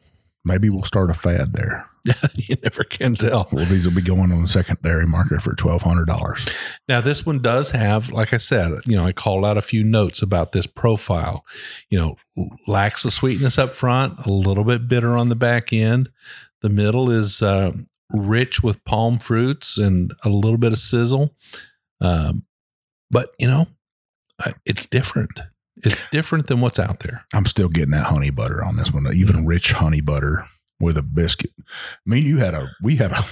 maybe 0.45 0.69
we'll 0.69 0.83
start 0.83 1.09
a 1.09 1.13
fad 1.13 1.53
there. 1.53 1.85
you 2.35 2.55
never 2.63 2.85
can 2.85 3.15
tell. 3.15 3.49
Well, 3.51 3.65
these 3.65 3.85
will 3.85 3.93
be 3.93 4.01
going 4.01 4.31
on 4.31 4.41
the 4.41 4.47
secondary 4.47 5.05
market 5.05 5.41
for 5.41 5.53
twelve 5.55 5.81
hundred 5.81 6.05
dollars. 6.05 6.47
Now, 6.87 7.01
this 7.01 7.25
one 7.25 7.41
does 7.41 7.71
have, 7.71 8.11
like 8.11 8.33
I 8.33 8.37
said, 8.37 8.71
you 8.85 8.95
know, 8.95 9.03
I 9.05 9.11
called 9.11 9.43
out 9.43 9.57
a 9.57 9.61
few 9.61 9.83
notes 9.83 10.21
about 10.21 10.53
this 10.53 10.67
profile. 10.67 11.43
You 11.89 11.99
know, 11.99 12.47
lacks 12.65 13.03
the 13.03 13.11
sweetness 13.11 13.57
up 13.57 13.73
front, 13.73 14.25
a 14.25 14.29
little 14.31 14.63
bit 14.63 14.87
bitter 14.87 15.17
on 15.17 15.27
the 15.27 15.35
back 15.35 15.73
end. 15.73 16.09
The 16.67 16.73
middle 16.73 17.09
is 17.09 17.41
uh, 17.41 17.71
rich 18.11 18.61
with 18.61 18.83
palm 18.83 19.19
fruits 19.19 19.77
and 19.77 20.13
a 20.25 20.27
little 20.27 20.57
bit 20.57 20.73
of 20.73 20.77
sizzle. 20.77 21.33
Um, 22.01 22.43
but, 23.09 23.29
you 23.39 23.47
know, 23.47 23.67
it's 24.65 24.85
different. 24.85 25.39
It's 25.77 26.03
different 26.11 26.47
than 26.47 26.59
what's 26.59 26.77
out 26.77 26.99
there. 26.99 27.25
I'm 27.33 27.45
still 27.45 27.69
getting 27.69 27.91
that 27.91 28.07
honey 28.07 28.31
butter 28.31 28.61
on 28.65 28.75
this 28.75 28.91
one, 28.91 29.07
even 29.13 29.45
rich 29.45 29.71
honey 29.71 30.01
butter 30.01 30.45
with 30.77 30.97
a 30.97 31.03
biscuit. 31.03 31.53
I 31.57 31.63
mean, 32.05 32.25
you 32.25 32.39
had 32.39 32.53
a 32.53 32.69
we 32.83 32.97
had 32.97 33.13
a 33.13 33.23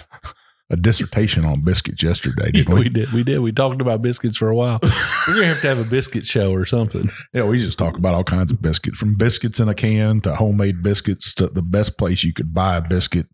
a 0.69 0.75
dissertation 0.75 1.45
on 1.45 1.61
biscuits 1.61 2.01
yesterday, 2.01 2.51
didn't 2.51 2.73
we 2.73 2.81
we? 2.81 2.89
did. 2.89 3.11
We 3.11 3.23
did. 3.23 3.39
We 3.39 3.51
talked 3.51 3.81
about 3.81 4.01
biscuits 4.01 4.37
for 4.37 4.49
a 4.49 4.55
while. 4.55 4.79
We're 5.27 5.35
gonna 5.35 5.45
have 5.45 5.61
to 5.61 5.67
have 5.67 5.79
a 5.85 5.89
biscuit 5.89 6.25
show 6.25 6.51
or 6.51 6.65
something. 6.65 7.09
Yeah, 7.33 7.43
we 7.45 7.59
just 7.59 7.77
talk 7.77 7.97
about 7.97 8.13
all 8.15 8.23
kinds 8.23 8.51
of 8.51 8.61
biscuits, 8.61 8.97
from 8.97 9.15
biscuits 9.15 9.59
in 9.59 9.69
a 9.69 9.75
can 9.75 10.21
to 10.21 10.35
homemade 10.35 10.81
biscuits 10.81 11.33
to 11.35 11.47
the 11.47 11.61
best 11.61 11.97
place 11.97 12.23
you 12.23 12.33
could 12.33 12.53
buy 12.53 12.77
a 12.77 12.81
biscuit. 12.81 13.27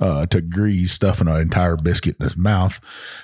Uh, 0.00 0.26
to 0.26 0.40
Grease 0.40 0.90
stuffing 0.90 1.28
an 1.28 1.36
entire 1.36 1.76
biscuit 1.76 2.16
in 2.18 2.24
his 2.24 2.36
mouth. 2.36 2.80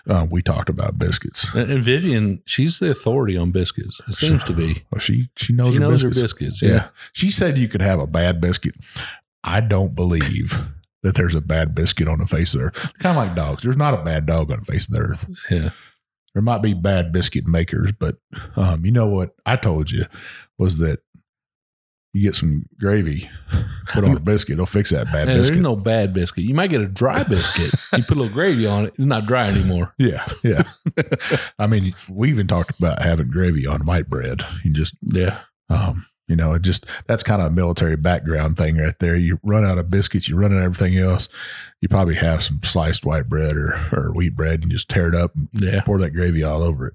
Uh, 0.08 0.28
we 0.30 0.42
talked 0.42 0.68
about 0.68 0.96
biscuits. 0.96 1.52
And, 1.52 1.72
and 1.72 1.82
Vivian, 1.82 2.40
she's 2.46 2.78
the 2.78 2.88
authority 2.88 3.36
on 3.36 3.50
biscuits. 3.50 4.00
It 4.06 4.14
seems 4.14 4.44
to 4.44 4.52
be. 4.52 4.84
Well, 4.92 5.00
she 5.00 5.28
she 5.36 5.52
knows, 5.52 5.70
She 5.70 5.74
her, 5.74 5.80
knows 5.80 6.04
biscuits. 6.04 6.16
her 6.18 6.22
biscuits. 6.22 6.62
Yeah. 6.62 6.70
Yeah. 6.70 6.88
She 7.12 7.32
said 7.32 7.58
you 7.58 7.66
could 7.66 7.82
have 7.82 7.98
a 7.98 8.06
bad 8.06 8.40
biscuit. 8.40 8.76
I 9.42 9.60
don't 9.60 9.96
believe 9.96 10.66
that 11.02 11.14
there's 11.14 11.34
a 11.34 11.40
bad 11.40 11.74
biscuit 11.74 12.08
on 12.08 12.18
the 12.18 12.26
face 12.26 12.54
of 12.54 12.60
the 12.60 12.66
earth. 12.66 12.92
Kind 12.98 13.16
of 13.16 13.24
like 13.24 13.34
dogs. 13.36 13.62
There's 13.62 13.76
not 13.76 13.94
a 13.94 14.02
bad 14.02 14.26
dog 14.26 14.50
on 14.50 14.60
the 14.60 14.64
face 14.64 14.86
of 14.86 14.94
the 14.94 15.00
earth. 15.00 15.26
Yeah. 15.50 15.70
There 16.34 16.42
might 16.42 16.62
be 16.62 16.74
bad 16.74 17.12
biscuit 17.12 17.46
makers, 17.46 17.92
but 17.92 18.16
um, 18.56 18.84
you 18.84 18.92
know 18.92 19.06
what 19.06 19.30
I 19.46 19.56
told 19.56 19.90
you 19.90 20.06
was 20.58 20.78
that 20.78 21.00
you 22.12 22.22
get 22.22 22.34
some 22.34 22.64
gravy, 22.78 23.28
put 23.88 24.04
on 24.04 24.16
a 24.16 24.20
biscuit, 24.20 24.54
it'll 24.54 24.66
fix 24.66 24.90
that 24.90 25.12
bad 25.12 25.28
there's 25.28 25.50
biscuit. 25.50 25.60
no 25.60 25.76
bad 25.76 26.12
biscuit. 26.12 26.44
You 26.44 26.54
might 26.54 26.70
get 26.70 26.80
a 26.80 26.86
dry 26.86 27.22
biscuit. 27.22 27.72
you 27.94 28.02
put 28.02 28.16
a 28.16 28.20
little 28.20 28.32
gravy 28.32 28.66
on 28.66 28.86
it. 28.86 28.94
It's 28.96 29.00
not 29.00 29.26
dry 29.26 29.48
anymore. 29.48 29.94
yeah, 29.98 30.26
yeah. 30.42 30.62
I 31.58 31.66
mean, 31.66 31.94
we 32.08 32.30
even 32.30 32.46
talked 32.46 32.78
about 32.78 33.02
having 33.02 33.30
gravy 33.30 33.66
on 33.66 33.84
white 33.86 34.08
bread. 34.08 34.42
You 34.64 34.72
just 34.72 34.94
Yeah. 35.02 35.40
Um, 35.68 36.06
you 36.28 36.36
know, 36.36 36.52
it 36.52 36.62
just 36.62 36.86
that's 37.06 37.22
kind 37.22 37.40
of 37.42 37.48
a 37.48 37.54
military 37.54 37.96
background 37.96 38.56
thing 38.56 38.76
right 38.76 38.96
there. 39.00 39.16
You 39.16 39.40
run 39.42 39.64
out 39.64 39.78
of 39.78 39.90
biscuits, 39.90 40.28
you 40.28 40.36
run 40.36 40.52
out 40.52 40.58
of 40.58 40.64
everything 40.64 40.96
else. 40.98 41.28
You 41.80 41.88
probably 41.88 42.16
have 42.16 42.42
some 42.42 42.60
sliced 42.62 43.04
white 43.06 43.28
bread 43.28 43.56
or, 43.56 43.74
or 43.92 44.12
wheat 44.14 44.36
bread 44.36 44.62
and 44.62 44.70
just 44.70 44.88
tear 44.88 45.08
it 45.08 45.14
up 45.14 45.34
and 45.34 45.48
Yeah. 45.54 45.80
pour 45.82 45.98
that 45.98 46.10
gravy 46.10 46.42
all 46.44 46.62
over 46.62 46.88
it. 46.88 46.94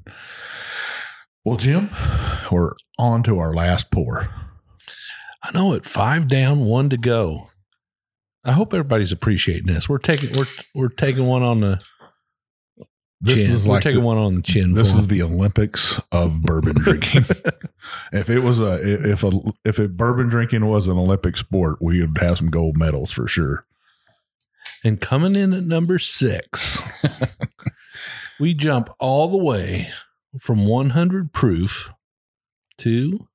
Well, 1.46 1.58
Jim, 1.58 1.90
we're 2.52 2.74
on 2.98 3.24
to 3.24 3.40
our 3.40 3.54
last 3.54 3.92
pour. 3.92 4.30
I 5.44 5.52
know 5.54 5.74
it. 5.74 5.84
Five 5.84 6.28
down, 6.30 6.62
one 6.62 6.90
to 6.90 6.98
go. 6.98 7.50
I 8.46 8.52
hope 8.54 8.74
everybody's 8.74 9.12
appreciating 9.12 9.68
this. 9.68 9.90
We're 9.90 9.98
taking 9.98 10.30
we're 10.38 10.46
we're 10.76 10.90
taking 10.90 11.26
one 11.26 11.44
on 11.44 11.60
the 11.62 11.82
This 13.22 13.44
chin. 13.46 13.52
is 13.54 13.68
we're 13.68 13.76
like 13.76 13.84
taking 13.84 14.02
the, 14.02 14.06
one 14.06 14.18
on 14.18 14.36
the 14.36 14.42
chin. 14.42 14.74
this 14.74 14.96
is 14.96 15.08
the 15.08 15.22
Olympics 15.22 16.00
of 16.12 16.42
bourbon 16.42 16.76
drinking. 16.76 17.24
if 18.14 18.30
it 18.30 18.40
was 18.40 18.60
a 18.60 19.12
if 19.12 19.24
a 19.24 19.32
if 19.66 19.80
a 19.80 19.88
bourbon 19.88 20.30
drinking 20.30 20.66
was 20.68 20.88
an 20.88 20.98
Olympic 20.98 21.36
sport, 21.36 21.82
we 21.82 22.00
would 22.02 22.18
have 22.20 22.38
some 22.38 22.50
gold 22.50 22.78
medals 22.78 23.12
for 23.12 23.28
sure. 23.28 23.66
And 24.84 25.02
coming 25.02 25.36
in 25.36 25.54
at 25.54 25.64
number 25.64 25.98
six, 25.98 26.80
we 28.40 28.54
jump 28.54 28.90
all 29.00 29.30
the 29.30 29.44
way 29.44 29.92
from 30.40 30.68
100 30.68 31.34
proof 31.34 31.90
to 32.80 33.28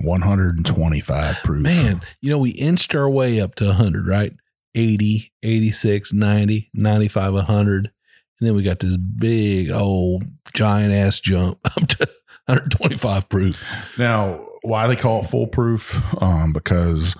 125 0.00 1.36
proof. 1.44 1.62
man, 1.62 2.00
you 2.20 2.30
know, 2.30 2.38
we 2.38 2.50
inched 2.50 2.94
our 2.94 3.08
way 3.08 3.40
up 3.40 3.54
to 3.56 3.66
100, 3.66 4.06
right? 4.06 4.32
80, 4.74 5.32
86, 5.42 6.12
90, 6.12 6.70
95, 6.74 7.32
100. 7.34 7.90
And 8.38 8.46
then 8.46 8.54
we 8.54 8.62
got 8.62 8.80
this 8.80 8.96
big 8.96 9.70
old 9.70 10.24
giant 10.54 10.92
ass 10.92 11.20
jump 11.20 11.58
up 11.76 11.86
to 11.88 12.08
125 12.46 13.28
proof. 13.28 13.62
Now, 13.98 14.46
why 14.62 14.86
they 14.86 14.96
call 14.96 15.20
it 15.22 15.26
full 15.28 15.46
proof? 15.46 16.00
Um, 16.22 16.52
because 16.52 17.16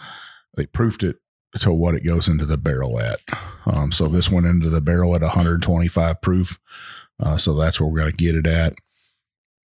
they 0.57 0.67
proofed 0.67 1.03
it 1.03 1.17
to 1.61 1.73
what 1.73 1.95
it 1.95 2.05
goes 2.05 2.29
into 2.29 2.45
the 2.47 2.59
barrel 2.59 3.01
at. 3.01 3.21
Um, 3.67 3.91
so 3.93 4.09
this 4.09 4.31
went 4.31 4.47
into 4.47 4.69
the 4.71 4.81
barrel 4.81 5.15
at 5.15 5.23
125 5.23 6.21
proof. 6.21 6.59
Uh, 7.21 7.39
so 7.39 7.55
that's 7.55 7.81
where 7.81 7.89
we're 7.89 8.01
going 8.01 8.11
to 8.13 8.17
get 8.17 8.35
it 8.37 8.47
at. 8.47 8.75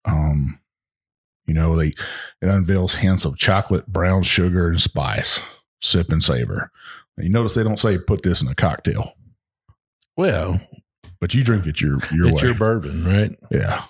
Um, 0.05 0.61
you 1.47 1.55
know, 1.55 1.77
they 1.77 1.89
it 2.43 2.49
unveils 2.49 2.97
hints 2.97 3.25
of 3.25 3.37
chocolate, 3.39 3.87
brown 3.87 4.23
sugar, 4.23 4.69
and 4.69 4.81
spice. 4.81 5.41
Sip 5.81 6.11
and 6.13 6.23
savor. 6.23 6.71
You 7.17 7.29
notice 7.31 7.55
they 7.55 7.63
don't 7.65 7.79
say 7.81 7.99
put 7.99 8.23
this 8.23 8.43
in 8.43 8.49
a 8.49 8.55
cocktail, 8.55 9.13
Well, 10.17 10.61
but 11.21 11.35
you 11.35 11.43
drink 11.43 11.67
it 11.67 11.81
your 11.81 11.99
your 12.13 12.29
it's 12.29 12.43
way. 12.43 12.49
your 12.49 12.55
bourbon, 12.55 13.05
right? 13.05 13.31
yeah. 13.51 13.85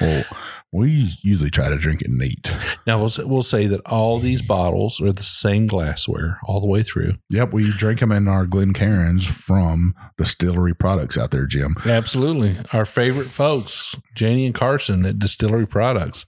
Well, 0.00 0.24
we 0.72 1.12
usually 1.22 1.50
try 1.50 1.68
to 1.68 1.76
drink 1.76 2.02
it 2.02 2.10
neat. 2.10 2.50
Now 2.86 2.98
we'll 2.98 3.12
we'll 3.28 3.44
say 3.44 3.66
that 3.68 3.80
all 3.86 4.18
these 4.18 4.42
bottles 4.42 5.00
are 5.00 5.12
the 5.12 5.22
same 5.22 5.66
glassware 5.66 6.36
all 6.44 6.60
the 6.60 6.66
way 6.66 6.82
through. 6.82 7.14
Yep, 7.30 7.52
we 7.52 7.70
drink 7.72 8.00
them 8.00 8.10
in 8.10 8.26
our 8.26 8.46
Glencairns 8.46 9.24
from 9.24 9.94
distillery 10.18 10.74
products 10.74 11.16
out 11.16 11.30
there, 11.30 11.46
Jim. 11.46 11.76
Absolutely, 11.84 12.56
our 12.72 12.84
favorite 12.84 13.28
folks, 13.28 13.94
Janie 14.16 14.46
and 14.46 14.54
Carson 14.54 15.06
at 15.06 15.20
Distillery 15.20 15.66
Products. 15.66 16.26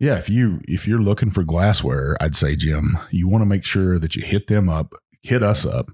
Yeah, 0.00 0.16
if 0.16 0.28
you 0.28 0.60
if 0.66 0.88
you're 0.88 1.00
looking 1.00 1.30
for 1.30 1.44
glassware, 1.44 2.16
I'd 2.20 2.34
say 2.34 2.56
Jim, 2.56 2.98
you 3.10 3.28
want 3.28 3.42
to 3.42 3.46
make 3.46 3.64
sure 3.64 3.98
that 4.00 4.16
you 4.16 4.24
hit 4.24 4.48
them 4.48 4.68
up, 4.68 4.92
hit 5.22 5.42
us 5.42 5.64
up. 5.64 5.86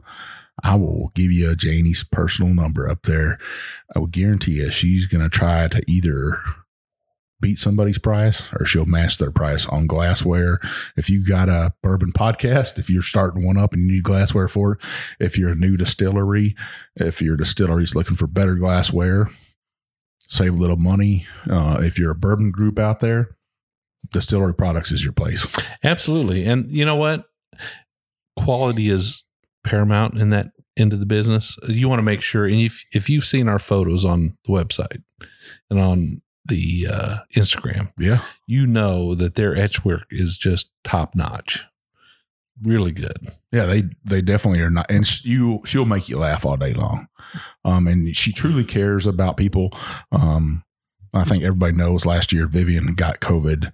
I 0.62 0.75
will 0.75 1.11
give 1.14 1.33
you 1.33 1.55
Janie's 1.55 2.05
personal 2.05 2.53
number 2.55 2.89
up 2.89 3.03
there. 3.05 3.39
I 3.95 3.99
will 3.99 4.07
guarantee 4.07 4.53
you 4.53 4.71
she's 4.71 5.07
going 5.07 5.23
to 5.23 5.31
try 5.31 5.68
to 5.68 5.83
either 5.87 6.39
beat 7.41 7.59
somebody's 7.59 7.99
price 7.99 8.49
or 8.59 8.66
she'll 8.66 8.86
match 8.86 9.18
their 9.18 9.30
price 9.30 9.66
on 9.66 9.86
glassware. 9.86 10.59
If 10.97 11.09
you 11.09 11.26
got 11.26 11.49
a 11.49 11.72
bourbon 11.82 12.12
podcast, 12.12 12.78
if 12.78 12.91
you're 12.91 13.03
starting 13.03 13.45
one 13.45 13.57
up 13.57 13.72
and 13.72 13.82
you 13.82 13.93
need 13.93 14.05
glassware 14.05 14.49
for 14.49 14.72
it, 14.72 14.78
if 15.18 15.38
you're 15.38 15.51
a 15.51 15.57
new 15.57 15.76
distillery, 15.76 16.55
if 16.97 17.22
your 17.22 17.36
distillery's 17.36 17.95
looking 17.95 18.16
for 18.16 18.26
better 18.26 18.55
glassware, 18.55 19.30
save 20.26 20.55
a 20.55 20.57
little 20.57 20.76
money. 20.76 21.26
Uh, 21.51 21.80
if 21.82 21.99
you're 21.99 22.12
a 22.12 22.16
bourbon 22.16 22.51
group 22.51 22.78
out 22.78 23.01
there, 23.01 23.30
distillery 24.11 24.55
products 24.55 24.93
is 24.93 25.05
your 25.05 25.12
place. 25.12 25.47
Absolutely, 25.84 26.45
and 26.45 26.70
you 26.70 26.84
know 26.84 26.97
what? 26.97 27.24
Quality 28.36 28.88
is 28.88 29.22
paramount 29.64 30.18
in 30.18 30.30
that 30.30 30.53
end 30.76 30.93
of 30.93 31.01
the 31.01 31.07
business. 31.07 31.57
You 31.68 31.88
want 31.88 31.99
to 31.99 32.05
make 32.05 32.22
sure, 32.22 32.47
and 32.47 32.57
if 32.57 32.84
if 32.93 33.11
you've 33.11 33.24
seen 33.24 33.49
our 33.49 33.59
photos 33.59 34.05
on 34.05 34.36
the 34.45 34.53
website 34.53 35.03
and 35.68 35.78
on 35.78 36.22
the 36.51 36.86
uh, 36.92 37.16
Instagram, 37.34 37.90
Yeah. 37.98 38.20
you 38.46 38.66
know 38.66 39.14
that 39.14 39.34
their 39.36 39.57
etch 39.57 39.84
work 39.84 40.05
is 40.11 40.36
just 40.36 40.70
top 40.84 41.14
notch, 41.14 41.64
really 42.62 42.92
good. 42.92 43.32
Yeah, 43.53 43.64
they 43.66 43.84
they 44.05 44.20
definitely 44.22 44.61
are 44.61 44.70
not, 44.70 44.90
and 44.90 45.07
sh- 45.07 45.24
you 45.24 45.61
she'll 45.64 45.86
make 45.86 46.09
you 46.11 46.18
laugh 46.18 46.44
all 46.44 46.57
day 46.59 46.74
long, 46.74 47.09
um, 47.64 47.88
and 47.88 48.14
she 48.14 48.32
truly 48.32 48.64
cares 48.64 49.07
about 49.07 49.36
people. 49.38 49.70
Um, 50.12 50.62
I 51.14 51.24
think 51.24 51.42
everybody 51.42 51.72
knows 51.72 52.05
last 52.07 52.32
year 52.32 52.46
Vivian 52.46 52.94
got 52.94 53.20
COVID, 53.20 53.72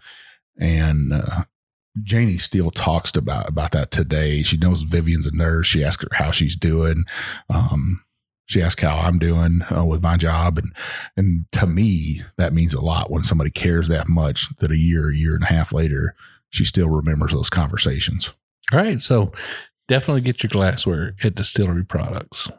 and 0.59 1.13
uh, 1.13 1.45
Janie 2.03 2.39
still 2.39 2.71
talks 2.71 3.15
about 3.17 3.49
about 3.49 3.73
that 3.73 3.91
today. 3.91 4.43
She 4.43 4.57
knows 4.57 4.83
Vivian's 4.83 5.27
a 5.27 5.35
nurse. 5.35 5.67
She 5.67 5.85
asked 5.85 6.03
her 6.03 6.09
how 6.13 6.31
she's 6.31 6.57
doing. 6.57 7.05
Um, 7.51 8.03
she 8.47 8.63
asked 8.63 8.81
how 8.81 8.97
I'm 8.97 9.19
doing 9.19 9.63
uh, 9.71 9.85
with 9.85 10.03
my 10.03 10.17
job, 10.17 10.57
and 10.57 10.73
and 11.17 11.45
to 11.53 11.67
me 11.67 12.23
that 12.39 12.55
means 12.55 12.73
a 12.73 12.81
lot 12.81 13.11
when 13.11 13.23
somebody 13.23 13.51
cares 13.51 13.89
that 13.89 14.09
much 14.09 14.49
that 14.59 14.71
a 14.71 14.79
year, 14.79 15.11
a 15.11 15.17
year 15.17 15.35
and 15.35 15.43
a 15.43 15.53
half 15.53 15.73
later, 15.73 16.15
she 16.51 16.65
still 16.65 16.89
remembers 16.89 17.33
those 17.33 17.51
conversations. 17.51 18.35
All 18.73 18.79
right, 18.79 19.01
so 19.01 19.33
definitely 19.89 20.23
get 20.23 20.43
your 20.43 20.49
glassware 20.49 21.15
at 21.23 21.35
Distillery 21.35 21.85
Products. 21.85 22.51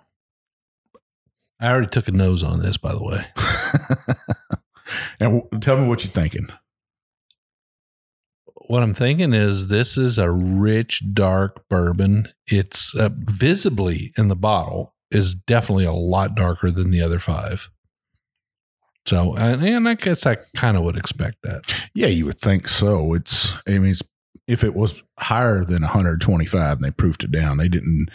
I 1.60 1.70
already 1.70 1.88
took 1.88 2.08
a 2.08 2.12
nose 2.12 2.44
on 2.44 2.60
this, 2.60 2.78
by 2.78 2.94
the 2.94 3.04
way. 3.04 3.26
and 5.20 5.42
w- 5.42 5.60
tell 5.60 5.78
me 5.78 5.88
what 5.88 6.04
you're 6.04 6.12
thinking. 6.12 6.48
What 8.68 8.84
I'm 8.84 8.94
thinking 8.94 9.34
is 9.34 9.70
this 9.70 9.98
is 9.98 10.20
a 10.20 10.30
rich, 10.30 11.02
dark 11.14 11.68
bourbon. 11.70 12.28
It's 12.46 12.94
uh, 12.94 13.10
visibly 13.14 14.14
in 14.18 14.28
the 14.28 14.36
bottle 14.36 14.94
is 15.12 15.36
definitely 15.36 15.86
a 15.86 15.94
lot 15.94 16.36
darker 16.36 16.72
than 16.72 16.92
the 16.92 17.02
other 17.02 17.20
five. 17.20 17.70
So, 19.06 19.36
and, 19.36 19.64
and 19.64 19.88
I 19.88 19.94
guess 19.94 20.26
I 20.26 20.36
kind 20.56 20.76
of 20.76 20.84
would 20.84 20.98
expect 20.98 21.38
that. 21.44 21.64
Yeah, 21.96 22.08
you 22.08 22.26
would 22.26 22.40
think 22.40 22.68
so. 22.68 23.14
It's, 23.14 23.54
I 23.66 23.78
mean, 23.78 23.92
it's, 23.92 24.04
if 24.48 24.64
it 24.64 24.76
was 24.76 25.02
higher 25.18 25.64
than 25.64 25.82
125 25.82 26.78
and 26.78 26.84
they 26.84 26.92
proofed 26.92 27.24
it 27.24 27.32
down, 27.32 27.58
they 27.58 27.70
didn't, 27.70 28.10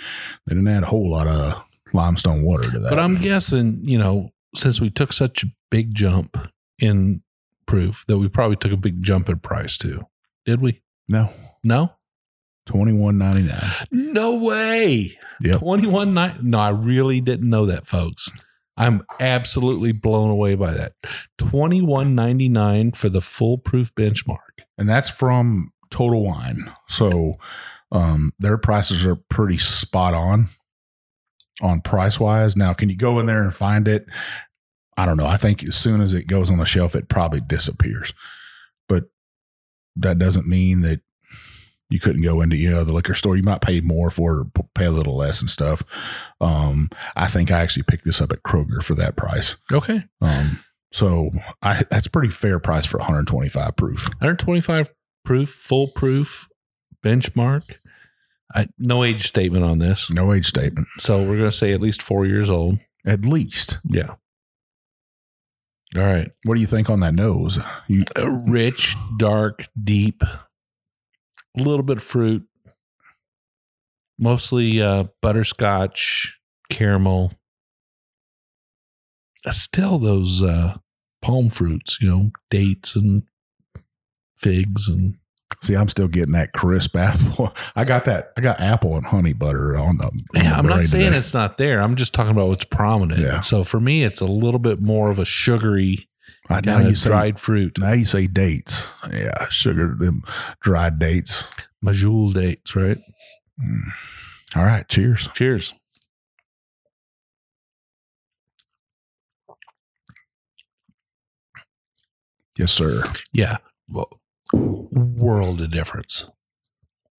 they 0.47 0.55
didn't 0.55 0.69
add 0.69 0.83
a 0.83 0.87
whole 0.87 1.11
lot 1.11 1.27
of 1.27 1.63
limestone 1.95 2.43
water 2.43 2.71
to 2.71 2.79
that. 2.79 2.91
But 2.91 3.01
I'm 3.01 3.17
guessing, 3.17 3.81
you 3.83 3.99
know, 3.99 4.31
since 4.55 4.81
we 4.81 4.91
took 4.91 5.13
such 5.13 5.45
a 5.45 5.47
big 5.71 5.95
jump 5.95 6.37
in 6.79 7.23
proof, 7.67 8.05
that 8.07 8.19
we 8.19 8.29
probably 8.29 8.57
took 8.57 8.73
a 8.73 8.77
big 8.77 9.03
jump 9.03 9.29
in 9.31 9.39
price 9.39 9.79
too. 9.79 10.07
Did 10.45 10.61
we? 10.61 10.83
no, 11.09 11.31
No, 11.63 11.93
21.99. 12.67 13.87
no 13.91 14.35
way. 14.37 15.19
Yep. 15.41 15.59
Twenty 15.59 15.89
one 15.89 16.15
nine. 16.15 16.39
No, 16.43 16.59
I 16.59 16.69
really 16.69 17.21
didn't 17.21 17.51
know 17.51 17.67
that, 17.67 17.87
folks. 17.87 18.31
I'm 18.77 19.05
absolutely 19.21 19.93
blown 19.93 20.31
away 20.31 20.55
by 20.55 20.73
that. 20.73 20.93
Twenty 21.37 21.83
one 21.83 22.15
ninety 22.15 22.49
nine 22.49 22.93
for 22.93 23.09
the 23.09 23.21
full 23.21 23.59
proof 23.59 23.95
benchmark. 23.95 24.39
And 24.79 24.89
that's 24.89 25.11
from 25.11 25.73
Total 25.91 26.23
Wine. 26.23 26.73
So, 26.89 27.35
um, 27.91 28.33
their 28.39 28.57
prices 28.57 29.05
are 29.05 29.17
pretty 29.17 29.59
spot 29.59 30.15
on 30.15 30.49
on 31.61 31.81
price 31.81 32.19
wise. 32.19 32.57
Now, 32.57 32.73
can 32.73 32.89
you 32.89 32.97
go 32.97 33.19
in 33.19 33.27
there 33.27 33.43
and 33.43 33.53
find 33.53 33.87
it? 33.89 34.07
I 34.97 35.07
don't 35.07 35.17
know. 35.17 35.27
I 35.27 35.37
think 35.37 35.65
as 35.65 35.77
soon 35.77 36.01
as 36.01 36.15
it 36.15 36.27
goes 36.27 36.51
on 36.51 36.59
the 36.59 36.65
shelf, 36.65 36.95
it 36.95 37.09
probably 37.09 37.41
disappears. 37.41 38.13
But 38.89 39.05
that 39.97 40.19
doesn't 40.19 40.47
mean 40.47 40.81
that 40.83 41.01
you 41.93 42.01
couldn't 42.01 42.23
go 42.23 42.41
into 42.41 42.57
you 42.57 42.71
know 42.71 42.83
the 42.85 42.93
liquor 42.93 43.15
store. 43.15 43.37
You 43.37 43.43
might 43.43 43.61
pay 43.61 43.81
more 43.81 44.11
for 44.11 44.41
it, 44.55 44.75
pay 44.75 44.87
a 44.87 44.91
little 44.91 45.17
less 45.17 45.41
and 45.41 45.51
stuff. 45.51 45.83
Um, 46.41 46.89
I 47.15 47.29
think 47.29 47.51
I 47.51 47.61
actually 47.61 47.85
picked 47.85 48.05
this 48.05 48.21
up 48.21 48.33
at 48.33 48.43
Kroger 48.43 48.83
for 48.83 48.95
that 48.97 49.17
price. 49.17 49.57
Okay, 49.73 50.05
Um, 50.21 50.65
so 50.93 51.31
I 51.63 51.85
that's 51.91 52.09
pretty 52.09 52.31
fair 52.31 52.59
price 52.59 52.87
for 52.87 52.99
125 52.99 53.77
proof. 53.77 54.09
one 54.09 54.17
hundred 54.21 54.39
twenty 54.39 54.61
five 54.61 54.91
proof, 55.25 56.49
benchmark. 57.05 57.77
I, 58.55 58.67
no 58.79 59.03
age 59.03 59.27
statement 59.27 59.65
on 59.65 59.79
this, 59.79 60.11
No 60.11 60.33
age 60.33 60.47
statement, 60.47 60.87
so 60.99 61.19
we're 61.21 61.39
going 61.39 61.51
to 61.51 61.57
say 61.57 61.73
at 61.73 61.81
least 61.81 62.03
four 62.03 62.27
years 62.27 62.51
old. 62.51 62.79
at 63.07 63.25
least. 63.25 63.79
Yeah. 63.89 64.15
All 65.97 66.03
right. 66.03 66.31
What 66.45 66.55
do 66.55 66.61
you 66.61 66.67
think 66.67 66.89
on 66.91 67.01
that 67.01 67.15
nose? 67.15 67.59
You 67.89 68.05
Uh, 68.19 68.29
rich, 68.29 68.97
dark, 69.19 69.69
deep, 69.83 70.23
a 71.57 71.63
little 71.63 71.83
bit 71.83 71.99
of 71.99 72.03
fruit, 72.03 72.45
mostly 74.19 74.81
uh, 74.81 75.05
butterscotch, 75.21 76.39
caramel. 76.71 77.33
Still 79.51 79.99
those 79.99 80.43
uh, 80.43 80.77
palm 81.21 81.49
fruits, 81.49 81.99
you 82.01 82.09
know, 82.09 82.31
dates 82.51 82.95
and 82.95 83.25
figs 84.37 84.89
and 84.89 85.17
see, 85.63 85.75
I'm 85.75 85.89
still 85.89 86.09
getting 86.09 86.33
that 86.33 86.53
crisp 86.53 86.97
apple. 86.97 87.55
I 87.75 87.85
got 87.85 88.05
that. 88.05 88.33
I 88.37 88.41
got 88.41 88.61
apple 88.61 88.97
and 88.97 89.07
honey 89.07 89.33
butter 89.33 89.77
on 89.77 89.99
the. 89.99 90.05
on 90.05 90.13
yeah. 90.35 90.43
the 90.43 90.57
I'm 90.57 90.67
not 90.67 90.85
saying 90.85 91.07
today. 91.07 91.17
it's 91.17 91.35
not 91.35 91.59
there. 91.59 91.81
I'm 91.81 91.97
just 91.97 92.13
talking 92.13 92.33
about 92.33 92.49
what's 92.49 92.65
prominent. 92.65 93.21
Yeah. 93.21 93.41
So 93.41 93.65
for 93.65 93.81
me, 93.81 94.05
it's 94.05 94.21
a 94.21 94.27
little 94.27 94.61
bit 94.61 94.81
more 94.81 95.11
of 95.11 95.19
a 95.19 95.25
sugary 95.25 96.09
I, 96.49 96.61
now 96.61 96.79
you 96.81 96.95
say 96.97 97.09
dried 97.09 97.41
fruit, 97.41 97.79
Now 97.79 97.93
you 97.93 98.05
say 98.05 98.27
dates. 98.27 98.87
Yeah, 99.11 99.49
sugar 99.49 99.95
them 99.97 100.23
dried 100.61 100.99
dates. 100.99 101.45
Medjool 101.85 102.35
dates, 102.35 102.75
right? 102.77 102.99
Mm. 103.63 103.83
All 104.57 104.65
right. 104.65 104.87
Cheers. 104.89 105.29
Cheers. 105.35 105.75
Yes, 112.59 112.73
sir. 112.73 113.03
Yeah. 113.33 113.59
Well, 113.89 114.21
world 114.53 115.61
of 115.61 115.71
difference. 115.71 116.29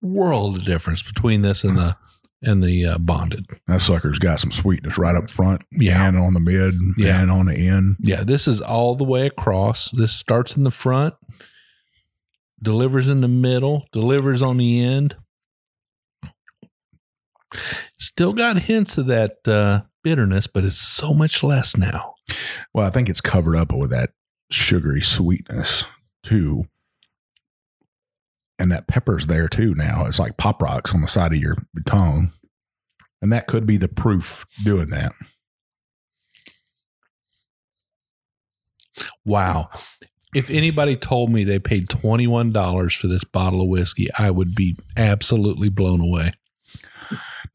World 0.00 0.56
of 0.56 0.64
difference 0.64 1.02
between 1.02 1.42
this 1.42 1.64
and 1.64 1.76
the 1.76 1.96
and 2.44 2.62
the 2.62 2.86
uh, 2.86 2.98
bonded. 2.98 3.46
That 3.66 3.82
sucker's 3.82 4.18
got 4.18 4.40
some 4.40 4.50
sweetness 4.50 4.98
right 4.98 5.16
up 5.16 5.30
front. 5.30 5.62
Yeah. 5.72 6.06
And 6.06 6.16
on 6.18 6.34
the 6.34 6.40
mid. 6.40 6.74
Yeah. 6.96 7.20
And 7.20 7.30
on 7.30 7.46
the 7.46 7.68
end. 7.68 7.96
Yeah, 8.00 8.22
this 8.22 8.46
is 8.46 8.60
all 8.60 8.94
the 8.94 9.04
way 9.04 9.26
across. 9.26 9.90
This 9.90 10.12
starts 10.12 10.56
in 10.56 10.64
the 10.64 10.70
front, 10.70 11.14
delivers 12.62 13.08
in 13.08 13.20
the 13.20 13.28
middle, 13.28 13.86
delivers 13.92 14.42
on 14.42 14.56
the 14.56 14.82
end. 14.84 15.16
Still 17.98 18.32
got 18.32 18.62
hints 18.62 18.98
of 18.98 19.06
that 19.06 19.46
uh, 19.46 19.82
bitterness, 20.02 20.46
but 20.46 20.64
it's 20.64 20.76
so 20.76 21.14
much 21.14 21.42
less 21.42 21.76
now. 21.76 22.14
Well, 22.72 22.86
I 22.86 22.90
think 22.90 23.08
it's 23.08 23.20
covered 23.20 23.56
up 23.56 23.72
with 23.72 23.90
that 23.90 24.10
sugary 24.50 25.02
sweetness 25.02 25.84
too. 26.22 26.64
And 28.58 28.70
that 28.70 28.86
pepper's 28.86 29.26
there 29.26 29.48
too 29.48 29.74
now. 29.74 30.04
It's 30.06 30.18
like 30.20 30.36
pop 30.36 30.62
rocks 30.62 30.94
on 30.94 31.00
the 31.00 31.08
side 31.08 31.32
of 31.32 31.38
your 31.38 31.56
tongue. 31.86 32.32
And 33.20 33.32
that 33.32 33.46
could 33.46 33.66
be 33.66 33.76
the 33.76 33.88
proof 33.88 34.46
doing 34.64 34.90
that. 34.90 35.12
Wow. 39.24 39.70
If 40.34 40.50
anybody 40.50 40.96
told 40.96 41.30
me 41.30 41.44
they 41.44 41.58
paid 41.58 41.88
$21 41.88 42.96
for 42.96 43.06
this 43.06 43.24
bottle 43.24 43.62
of 43.62 43.68
whiskey, 43.68 44.08
I 44.18 44.30
would 44.30 44.54
be 44.54 44.76
absolutely 44.96 45.68
blown 45.68 46.00
away. 46.00 46.32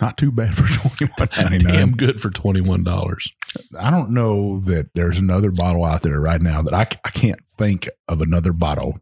Not 0.02 0.18
too 0.18 0.32
bad 0.32 0.56
for 0.56 0.64
twenty 0.66 1.12
one 1.18 1.28
ninety 1.38 1.58
Damn 1.66 1.90
nine. 1.90 1.92
good 1.98 2.22
for 2.22 2.30
$21. 2.30 3.32
I 3.78 3.90
don't 3.92 4.12
know 4.12 4.62
that 4.62 4.92
there's 4.96 5.18
another 5.20 5.52
bottle 5.52 5.84
out 5.84 6.04
there 6.04 6.22
right 6.22 6.42
now 6.42 6.62
that 6.62 6.74
I, 6.74 6.88
I 7.04 7.10
can't 7.10 7.40
think 7.58 7.90
of 8.08 8.22
another 8.22 8.54
bottle 8.54 9.00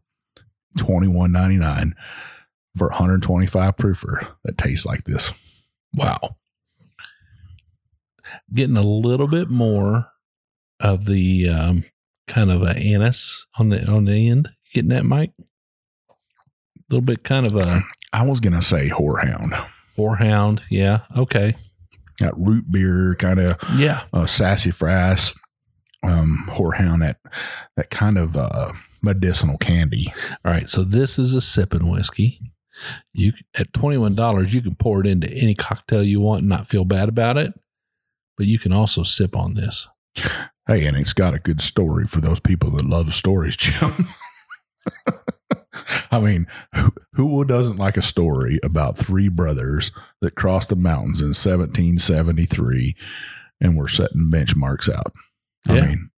twenty 0.76 1.08
one 1.08 1.32
ninety 1.32 1.56
nine 1.56 1.94
for 2.76 2.88
125 2.88 3.76
proofer 3.76 4.28
that 4.44 4.56
tastes 4.58 4.86
like 4.86 5.04
this. 5.04 5.32
Wow. 5.94 6.36
Getting 8.52 8.76
a 8.76 8.82
little 8.82 9.26
bit 9.26 9.48
more 9.50 10.08
of 10.80 11.06
the 11.06 11.48
um, 11.48 11.84
kind 12.28 12.50
of 12.52 12.62
a 12.62 12.76
anise 12.76 13.46
on 13.58 13.70
the 13.70 13.84
on 13.90 14.04
the 14.04 14.28
end. 14.28 14.50
Getting 14.72 14.90
that, 14.90 15.04
Mike? 15.04 15.32
A 16.10 16.14
little 16.90 17.04
bit 17.04 17.24
kind 17.24 17.46
of 17.46 17.56
a 17.56 17.80
I 18.12 18.22
was 18.24 18.40
gonna 18.40 18.62
say 18.62 18.88
horehound. 18.90 19.52
horehound. 19.96 20.60
Yeah. 20.70 21.00
Okay. 21.16 21.56
That 22.20 22.34
root 22.36 22.70
beer 22.70 23.14
kind 23.18 23.40
of 23.40 23.56
Yeah. 23.76 24.02
uh, 24.12 24.26
sassafras, 24.26 25.34
um, 26.02 26.44
horehound. 26.48 27.00
That 27.00 27.18
that 27.76 27.90
kind 27.90 28.18
of 28.18 28.36
uh, 28.36 28.72
medicinal 29.02 29.58
candy. 29.58 30.12
All 30.44 30.52
right. 30.52 30.68
So 30.68 30.84
this 30.84 31.18
is 31.18 31.34
a 31.34 31.40
sipping 31.40 31.88
whiskey. 31.88 32.40
You 33.12 33.32
at 33.58 33.72
twenty 33.72 33.98
one 33.98 34.14
dollars, 34.14 34.54
you 34.54 34.62
can 34.62 34.74
pour 34.74 35.00
it 35.00 35.06
into 35.06 35.30
any 35.30 35.54
cocktail 35.54 36.02
you 36.02 36.20
want 36.20 36.40
and 36.40 36.48
not 36.48 36.66
feel 36.66 36.84
bad 36.84 37.08
about 37.08 37.36
it. 37.36 37.52
But 38.36 38.46
you 38.46 38.58
can 38.58 38.72
also 38.72 39.02
sip 39.02 39.34
on 39.36 39.54
this. 39.54 39.88
Hey, 40.66 40.86
and 40.86 40.96
it's 40.96 41.12
got 41.12 41.34
a 41.34 41.38
good 41.38 41.60
story 41.60 42.04
for 42.06 42.20
those 42.20 42.40
people 42.40 42.70
that 42.72 42.84
love 42.84 43.14
stories, 43.14 43.56
Jim. 43.58 44.08
I 46.10 46.20
mean, 46.20 46.46
who, 46.74 46.92
who 47.14 47.44
doesn't 47.44 47.78
like 47.78 47.96
a 47.96 48.02
story 48.02 48.58
about 48.62 48.98
three 48.98 49.28
brothers 49.28 49.92
that 50.20 50.34
crossed 50.34 50.70
the 50.70 50.76
mountains 50.76 51.20
in 51.20 51.28
1773 51.28 52.96
and 53.60 53.76
were 53.76 53.88
setting 53.88 54.30
benchmarks 54.30 54.92
out? 54.92 55.12
I 55.68 55.76
Yeah. 55.76 55.86
mean, 55.86 56.10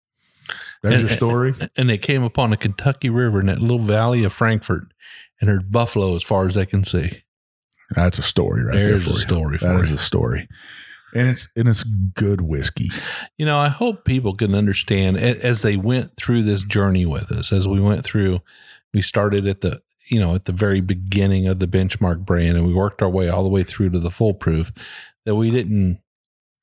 there's 0.82 1.00
your 1.00 1.10
story. 1.10 1.54
And 1.76 1.88
they 1.90 1.98
came 1.98 2.22
upon 2.22 2.50
the 2.50 2.56
Kentucky 2.56 3.10
River 3.10 3.40
in 3.40 3.46
that 3.46 3.60
little 3.60 3.78
valley 3.78 4.24
of 4.24 4.32
Frankfort, 4.32 4.92
and 5.40 5.48
there's 5.48 5.62
buffalo 5.64 6.14
as 6.16 6.22
far 6.22 6.46
as 6.46 6.54
they 6.54 6.66
can 6.66 6.84
see. 6.84 7.22
That's 7.94 8.18
a 8.18 8.22
story 8.22 8.62
right 8.64 8.74
There's 8.76 8.88
there 8.88 8.96
a 8.96 9.00
for 9.00 9.10
you. 9.10 9.16
story 9.18 9.58
That 9.58 9.76
for 9.76 9.82
is 9.82 9.90
a 9.90 9.98
story, 9.98 10.48
and 11.12 11.28
it's 11.28 11.48
and 11.56 11.68
it's 11.68 11.82
good 11.82 12.40
whiskey. 12.40 12.90
You 13.36 13.44
know, 13.46 13.58
I 13.58 13.68
hope 13.68 14.04
people 14.04 14.34
can 14.34 14.54
understand 14.54 15.16
as 15.18 15.62
they 15.62 15.76
went 15.76 16.16
through 16.16 16.44
this 16.44 16.62
journey 16.62 17.04
with 17.04 17.32
us, 17.32 17.52
as 17.52 17.66
we 17.66 17.80
went 17.80 18.04
through, 18.04 18.40
we 18.94 19.02
started 19.02 19.46
at 19.46 19.60
the, 19.62 19.82
you 20.08 20.20
know, 20.20 20.34
at 20.36 20.44
the 20.44 20.52
very 20.52 20.80
beginning 20.80 21.48
of 21.48 21.58
the 21.58 21.66
benchmark 21.66 22.24
brand 22.24 22.56
and 22.56 22.64
we 22.66 22.72
worked 22.74 23.02
our 23.02 23.10
way 23.10 23.28
all 23.28 23.42
the 23.42 23.48
way 23.50 23.64
through 23.64 23.90
to 23.90 23.98
the 23.98 24.10
full 24.10 24.34
proof 24.34 24.72
that 25.26 25.34
we 25.34 25.50
didn't, 25.50 26.00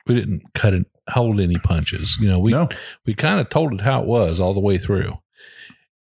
we 0.08 0.16
didn't 0.16 0.54
cut 0.54 0.74
it, 0.74 0.86
hold 1.10 1.40
any 1.40 1.58
punches. 1.58 2.18
You 2.20 2.30
know, 2.30 2.40
we, 2.40 2.52
no, 2.52 2.70
we 3.06 3.14
kind 3.14 3.40
of 3.40 3.50
told 3.50 3.74
it 3.74 3.82
how 3.82 4.02
it 4.02 4.08
was 4.08 4.40
all 4.40 4.54
the 4.54 4.60
way 4.60 4.78
through. 4.78 5.14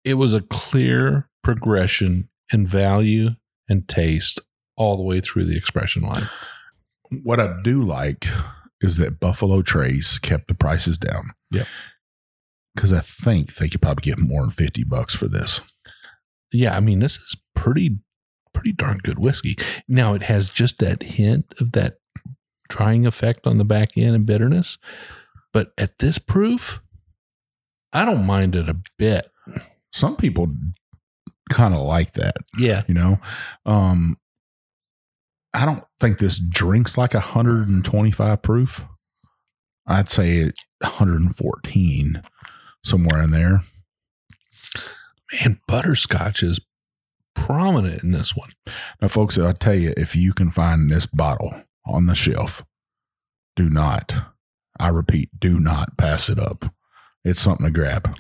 It 0.05 0.15
was 0.15 0.33
a 0.35 0.41
clear 0.41 1.29
progression 1.43 2.29
in 2.53 2.67
value 2.67 3.31
and 3.69 3.89
taste 3.89 4.41
all 4.77 4.97
the 4.97 5.03
way 5.03 5.21
through 5.21 5.45
the 5.45 5.57
expression 5.57 6.03
line. 6.03 6.29
what 7.23 7.41
I 7.41 7.61
do 7.63 7.83
like 7.83 8.27
is 8.81 8.97
that 8.97 9.21
Buffalo 9.21 9.63
Trace 9.63 10.19
kept 10.19 10.49
the 10.49 10.55
prices 10.55 10.99
down. 10.99 11.31
Yeah. 11.51 11.65
Because 12.75 12.93
I 12.93 13.01
think 13.01 13.55
they 13.55 13.69
could 13.69 13.81
probably 13.81 14.03
get 14.03 14.19
more 14.19 14.43
than 14.43 14.51
50 14.51 14.85
bucks 14.85 15.15
for 15.15 15.29
this. 15.29 15.61
yeah, 16.53 16.77
I 16.77 16.81
mean, 16.81 16.99
this 16.99 17.17
is 17.17 17.37
pretty, 17.55 17.99
pretty 18.53 18.73
darn 18.73 18.99
good 18.99 19.19
whiskey. 19.19 19.57
Now 19.89 20.13
it 20.15 20.23
has 20.23 20.51
just 20.51 20.79
that 20.79 21.03
hint 21.03 21.55
of 21.61 21.73
that 21.73 21.99
drying 22.69 23.07
effect 23.07 23.47
on 23.47 23.59
the 23.59 23.65
back 23.65 23.97
end 23.97 24.15
and 24.15 24.27
bitterness, 24.27 24.79
but 25.53 25.73
at 25.79 25.99
this 25.99 26.19
proof, 26.19 26.81
I 27.93 28.05
don't 28.05 28.27
mind 28.27 28.57
it 28.57 28.69
a 28.69 28.77
bit. 28.99 29.27
Some 29.93 30.17
people 30.17 30.49
kind 31.51 31.75
of 31.75 31.81
like 31.81 32.15
that, 32.15 32.37
Yeah, 32.59 32.83
you 32.89 32.95
know? 32.95 33.19
Um, 33.65 34.17
I 35.53 35.65
don't 35.65 35.85
think 36.01 36.19
this 36.19 36.39
drinks 36.41 36.99
like 36.99 37.15
125 37.15 38.43
proof. 38.43 38.85
I'd 39.87 40.11
say 40.11 40.51
114, 40.81 42.23
somewhere 42.83 43.23
in 43.23 43.31
there. 43.31 43.63
man, 45.33 45.61
butterscotch 45.69 46.43
is 46.43 46.59
prominent 47.37 48.03
in 48.03 48.11
this 48.11 48.35
one. 48.35 48.51
Now, 49.01 49.09
folks, 49.09 49.39
I 49.39 49.53
tell 49.53 49.75
you, 49.75 49.93
if 49.97 50.17
you 50.17 50.33
can 50.33 50.51
find 50.51 50.89
this 50.91 51.07
bottle 51.07 51.55
on 51.87 52.07
the 52.07 52.15
shelf, 52.15 52.65
do 53.57 53.69
not, 53.71 54.15
I 54.79 54.89
repeat, 54.89 55.31
do 55.39 55.61
not 55.61 55.97
pass 55.97 56.29
it 56.29 56.39
up. 56.39 56.67
It's 57.25 57.41
something 57.41 57.65
to 57.65 57.73
grab. 57.73 58.17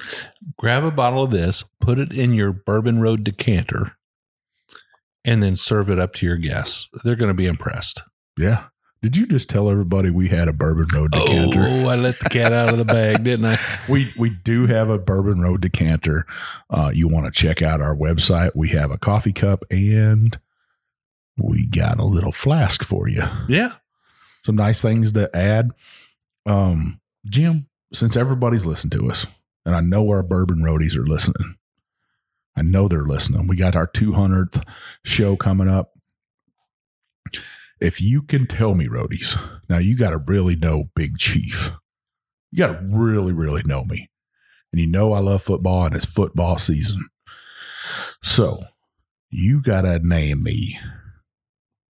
Grab 0.58 0.84
a 0.84 0.90
bottle 0.90 1.24
of 1.24 1.30
this, 1.30 1.64
put 1.80 1.98
it 1.98 2.12
in 2.12 2.32
your 2.32 2.52
Bourbon 2.52 3.00
Road 3.00 3.22
decanter, 3.22 3.96
and 5.24 5.42
then 5.42 5.56
serve 5.56 5.90
it 5.90 5.98
up 5.98 6.14
to 6.14 6.26
your 6.26 6.36
guests. 6.36 6.88
They're 7.04 7.16
going 7.16 7.28
to 7.28 7.34
be 7.34 7.46
impressed. 7.46 8.02
Yeah. 8.38 8.64
Did 9.02 9.18
you 9.18 9.26
just 9.26 9.50
tell 9.50 9.68
everybody 9.68 10.08
we 10.08 10.28
had 10.28 10.48
a 10.48 10.54
Bourbon 10.54 10.86
Road 10.94 11.10
decanter? 11.10 11.60
Oh, 11.60 11.88
I 11.88 11.96
let 11.96 12.18
the 12.20 12.30
cat 12.30 12.54
out 12.54 12.70
of 12.70 12.78
the 12.78 12.86
bag, 12.86 13.22
didn't 13.22 13.44
I? 13.44 13.58
We 13.88 14.10
we 14.16 14.30
do 14.30 14.66
have 14.66 14.88
a 14.88 14.98
Bourbon 14.98 15.42
Road 15.42 15.60
decanter. 15.60 16.24
Uh, 16.70 16.90
you 16.94 17.06
want 17.06 17.26
to 17.26 17.30
check 17.30 17.60
out 17.60 17.82
our 17.82 17.94
website? 17.94 18.52
We 18.54 18.70
have 18.70 18.90
a 18.90 18.96
coffee 18.96 19.34
cup 19.34 19.62
and 19.70 20.38
we 21.36 21.66
got 21.66 21.98
a 21.98 22.04
little 22.04 22.32
flask 22.32 22.84
for 22.84 23.08
you. 23.08 23.22
Yeah. 23.48 23.72
Some 24.44 24.56
nice 24.56 24.80
things 24.80 25.12
to 25.12 25.34
add. 25.34 25.70
Um, 26.46 27.00
Jim, 27.26 27.66
since 27.92 28.16
everybody's 28.16 28.66
listened 28.66 28.92
to 28.92 29.10
us, 29.10 29.26
and 29.64 29.74
I 29.74 29.80
know 29.80 30.08
our 30.10 30.22
bourbon 30.22 30.58
roadies 30.58 30.96
are 30.96 31.06
listening. 31.06 31.56
I 32.56 32.62
know 32.62 32.86
they're 32.86 33.04
listening. 33.04 33.46
We 33.46 33.56
got 33.56 33.74
our 33.74 33.86
200th 33.86 34.62
show 35.04 35.36
coming 35.36 35.68
up. 35.68 35.92
If 37.80 38.00
you 38.00 38.22
can 38.22 38.46
tell 38.46 38.74
me, 38.74 38.86
roadies, 38.86 39.40
now 39.68 39.78
you 39.78 39.96
got 39.96 40.10
to 40.10 40.18
really 40.18 40.54
know 40.54 40.90
Big 40.94 41.18
Chief. 41.18 41.72
You 42.52 42.58
got 42.58 42.68
to 42.68 42.80
really, 42.82 43.32
really 43.32 43.62
know 43.64 43.84
me. 43.84 44.10
And 44.72 44.80
you 44.80 44.86
know 44.86 45.12
I 45.12 45.18
love 45.18 45.42
football 45.42 45.86
and 45.86 45.96
it's 45.96 46.04
football 46.04 46.58
season. 46.58 47.08
So 48.22 48.64
you 49.30 49.60
got 49.60 49.82
to 49.82 49.98
name 49.98 50.42
me 50.42 50.78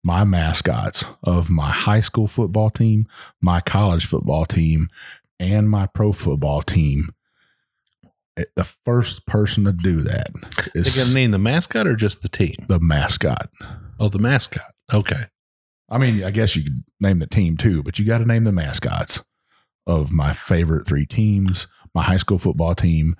my 0.05 0.23
mascots 0.23 1.03
of 1.23 1.49
my 1.49 1.71
high 1.71 1.99
school 1.99 2.27
football 2.27 2.69
team, 2.69 3.07
my 3.41 3.59
college 3.59 4.05
football 4.05 4.45
team, 4.45 4.87
and 5.39 5.67
my 5.67 5.87
pro 5.87 6.11
football 6.13 6.61
team. 6.61 7.09
It- 8.37 8.51
The 8.55 8.63
first 8.63 9.25
person 9.25 9.63
to 9.63 9.73
do 9.73 10.03
that 10.03 10.27
is 10.75 10.93
They 10.93 11.01
got 11.01 11.07
to 11.07 11.13
name 11.15 11.31
the 11.31 11.39
mascot 11.39 11.87
or 11.87 11.95
just 11.95 12.21
the 12.21 12.29
team? 12.29 12.53
the 12.67 12.79
mascot. 12.79 13.49
Oh, 13.99 14.07
the 14.09 14.19
mascot. 14.19 14.75
Okay. 14.93 15.23
I 15.89 15.97
mean, 15.97 16.23
I 16.23 16.29
guess 16.29 16.55
you 16.55 16.63
could 16.63 16.83
name 16.99 17.17
the 17.19 17.27
team 17.27 17.57
too, 17.57 17.81
but 17.81 17.97
you 17.97 18.05
got 18.05 18.19
to 18.19 18.25
name 18.25 18.43
the 18.43 18.51
mascots 18.51 19.23
of 19.87 20.11
my 20.11 20.31
favorite 20.33 20.85
three 20.87 21.05
teams 21.05 21.67
my 21.95 22.03
high 22.03 22.17
school 22.17 22.37
football 22.37 22.75
team, 22.75 23.15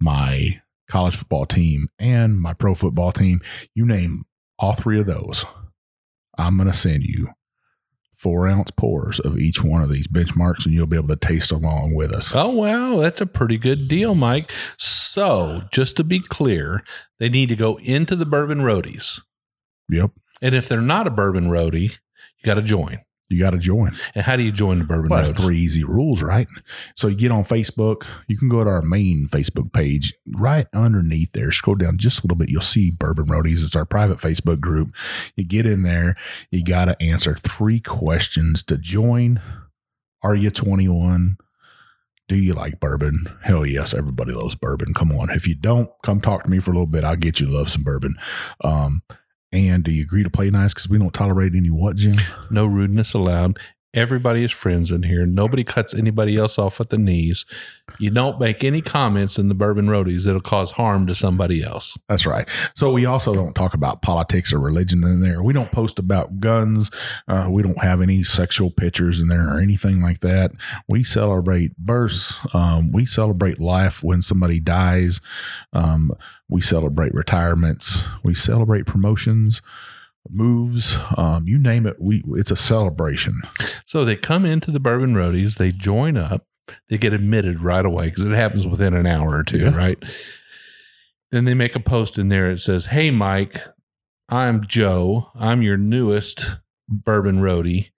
my 0.00 0.60
college 0.88 1.16
football 1.16 1.44
team, 1.44 1.88
and 1.98 2.40
my 2.40 2.52
pro 2.54 2.72
football 2.72 3.10
team. 3.10 3.40
You 3.74 3.84
name 3.84 4.24
all 4.60 4.74
three 4.74 5.00
of 5.00 5.06
those. 5.06 5.44
I'm 6.38 6.56
going 6.56 6.70
to 6.70 6.76
send 6.76 7.04
you 7.04 7.28
four 8.16 8.46
ounce 8.46 8.70
pours 8.70 9.18
of 9.20 9.36
each 9.38 9.64
one 9.64 9.82
of 9.82 9.90
these 9.90 10.06
benchmarks, 10.06 10.64
and 10.64 10.72
you'll 10.72 10.86
be 10.86 10.96
able 10.96 11.08
to 11.08 11.16
taste 11.16 11.50
along 11.50 11.94
with 11.94 12.12
us. 12.12 12.32
Oh, 12.34 12.50
wow. 12.50 13.00
That's 13.00 13.20
a 13.20 13.26
pretty 13.26 13.58
good 13.58 13.88
deal, 13.88 14.14
Mike. 14.14 14.50
So, 14.78 15.64
just 15.72 15.96
to 15.96 16.04
be 16.04 16.20
clear, 16.20 16.84
they 17.18 17.28
need 17.28 17.48
to 17.48 17.56
go 17.56 17.78
into 17.80 18.14
the 18.14 18.24
Bourbon 18.24 18.60
Roadies. 18.60 19.20
Yep. 19.90 20.12
And 20.40 20.54
if 20.54 20.68
they're 20.68 20.80
not 20.80 21.06
a 21.06 21.10
Bourbon 21.10 21.48
Roadie, 21.48 21.98
you 22.38 22.44
got 22.44 22.54
to 22.54 22.62
join. 22.62 23.00
You 23.32 23.40
got 23.40 23.50
to 23.50 23.58
join. 23.58 23.96
And 24.14 24.24
how 24.24 24.36
do 24.36 24.42
you 24.42 24.52
join 24.52 24.78
the 24.78 24.84
Bourbon 24.84 25.08
Well, 25.08 25.22
that's 25.22 25.38
three 25.38 25.58
easy 25.58 25.84
rules, 25.84 26.22
right? 26.22 26.46
So 26.96 27.08
you 27.08 27.16
get 27.16 27.32
on 27.32 27.44
Facebook. 27.44 28.06
You 28.28 28.36
can 28.36 28.48
go 28.48 28.62
to 28.62 28.70
our 28.70 28.82
main 28.82 29.26
Facebook 29.28 29.72
page. 29.72 30.14
Right 30.36 30.66
underneath 30.74 31.32
there, 31.32 31.52
scroll 31.52 31.76
down 31.76 31.98
just 31.98 32.20
a 32.20 32.22
little 32.22 32.36
bit. 32.36 32.50
You'll 32.50 32.62
see 32.62 32.90
Bourbon 32.90 33.26
Roadies. 33.26 33.62
It's 33.64 33.76
our 33.76 33.86
private 33.86 34.18
Facebook 34.18 34.60
group. 34.60 34.94
You 35.36 35.44
get 35.44 35.66
in 35.66 35.82
there. 35.82 36.14
You 36.50 36.64
got 36.64 36.86
to 36.86 37.02
answer 37.02 37.34
three 37.34 37.80
questions 37.80 38.62
to 38.64 38.76
join. 38.76 39.40
Are 40.22 40.34
you 40.34 40.50
21? 40.50 41.36
Do 42.28 42.36
you 42.36 42.54
like 42.54 42.80
bourbon? 42.80 43.26
Hell 43.42 43.66
yes, 43.66 43.92
everybody 43.92 44.32
loves 44.32 44.54
bourbon. 44.54 44.94
Come 44.94 45.12
on. 45.12 45.30
If 45.30 45.46
you 45.46 45.54
don't, 45.54 45.90
come 46.02 46.20
talk 46.20 46.44
to 46.44 46.50
me 46.50 46.60
for 46.60 46.70
a 46.70 46.74
little 46.74 46.86
bit. 46.86 47.04
I'll 47.04 47.16
get 47.16 47.40
you 47.40 47.46
to 47.46 47.52
love 47.52 47.70
some 47.70 47.82
bourbon. 47.82 48.14
Um, 48.62 49.02
and 49.52 49.84
do 49.84 49.90
you 49.90 50.02
agree 50.02 50.22
to 50.22 50.30
play 50.30 50.50
nice? 50.50 50.72
Because 50.72 50.88
we 50.88 50.98
don't 50.98 51.12
tolerate 51.12 51.54
any 51.54 51.70
what, 51.70 51.96
Jim? 51.96 52.16
No 52.50 52.64
rudeness 52.66 53.12
allowed. 53.14 53.58
Everybody 53.94 54.42
is 54.42 54.52
friends 54.52 54.90
in 54.90 55.02
here. 55.02 55.26
Nobody 55.26 55.64
cuts 55.64 55.92
anybody 55.92 56.38
else 56.38 56.58
off 56.58 56.80
at 56.80 56.88
the 56.88 56.96
knees. 56.96 57.44
You 57.98 58.10
don't 58.10 58.40
make 58.40 58.64
any 58.64 58.80
comments 58.80 59.38
in 59.38 59.48
the 59.48 59.54
bourbon 59.54 59.86
roadies 59.86 60.24
that'll 60.24 60.40
cause 60.40 60.70
harm 60.72 61.06
to 61.08 61.14
somebody 61.14 61.62
else. 61.62 61.98
That's 62.08 62.24
right. 62.24 62.48
So 62.74 62.90
we 62.90 63.04
also 63.04 63.34
don't 63.34 63.52
talk 63.52 63.74
about 63.74 64.00
politics 64.00 64.50
or 64.50 64.58
religion 64.58 65.04
in 65.04 65.20
there. 65.20 65.42
We 65.42 65.52
don't 65.52 65.70
post 65.70 65.98
about 65.98 66.40
guns. 66.40 66.90
Uh, 67.28 67.48
we 67.50 67.62
don't 67.62 67.82
have 67.82 68.00
any 68.00 68.22
sexual 68.22 68.70
pictures 68.70 69.20
in 69.20 69.28
there 69.28 69.46
or 69.46 69.60
anything 69.60 70.00
like 70.00 70.20
that. 70.20 70.52
We 70.88 71.04
celebrate 71.04 71.76
births. 71.76 72.38
Um, 72.54 72.92
we 72.92 73.04
celebrate 73.04 73.60
life 73.60 74.02
when 74.02 74.22
somebody 74.22 74.58
dies. 74.58 75.20
Um, 75.74 76.12
we 76.48 76.60
celebrate 76.60 77.14
retirements. 77.14 78.04
We 78.22 78.34
celebrate 78.34 78.86
promotions, 78.86 79.62
moves. 80.30 80.98
Um, 81.16 81.46
you 81.46 81.58
name 81.58 81.86
it. 81.86 81.96
We 82.00 82.22
it's 82.36 82.50
a 82.50 82.56
celebration. 82.56 83.42
So 83.86 84.04
they 84.04 84.16
come 84.16 84.44
into 84.44 84.70
the 84.70 84.80
bourbon 84.80 85.14
roadies, 85.14 85.58
they 85.58 85.72
join 85.72 86.16
up, 86.16 86.46
they 86.88 86.98
get 86.98 87.12
admitted 87.12 87.60
right 87.60 87.84
away 87.84 88.06
because 88.10 88.24
it 88.24 88.32
happens 88.32 88.66
within 88.66 88.94
an 88.94 89.06
hour 89.06 89.36
or 89.36 89.42
two, 89.44 89.58
Yeah. 89.58 89.74
right? 89.76 89.98
Then 91.30 91.44
they 91.44 91.54
make 91.54 91.74
a 91.74 91.80
post 91.80 92.18
in 92.18 92.28
there. 92.28 92.50
It 92.50 92.60
says, 92.60 92.86
Hey, 92.86 93.10
Mike, 93.10 93.60
I'm 94.28 94.66
Joe. 94.66 95.30
I'm 95.34 95.62
your 95.62 95.76
newest 95.76 96.56
bourbon 96.88 97.40
roadie. 97.40 97.88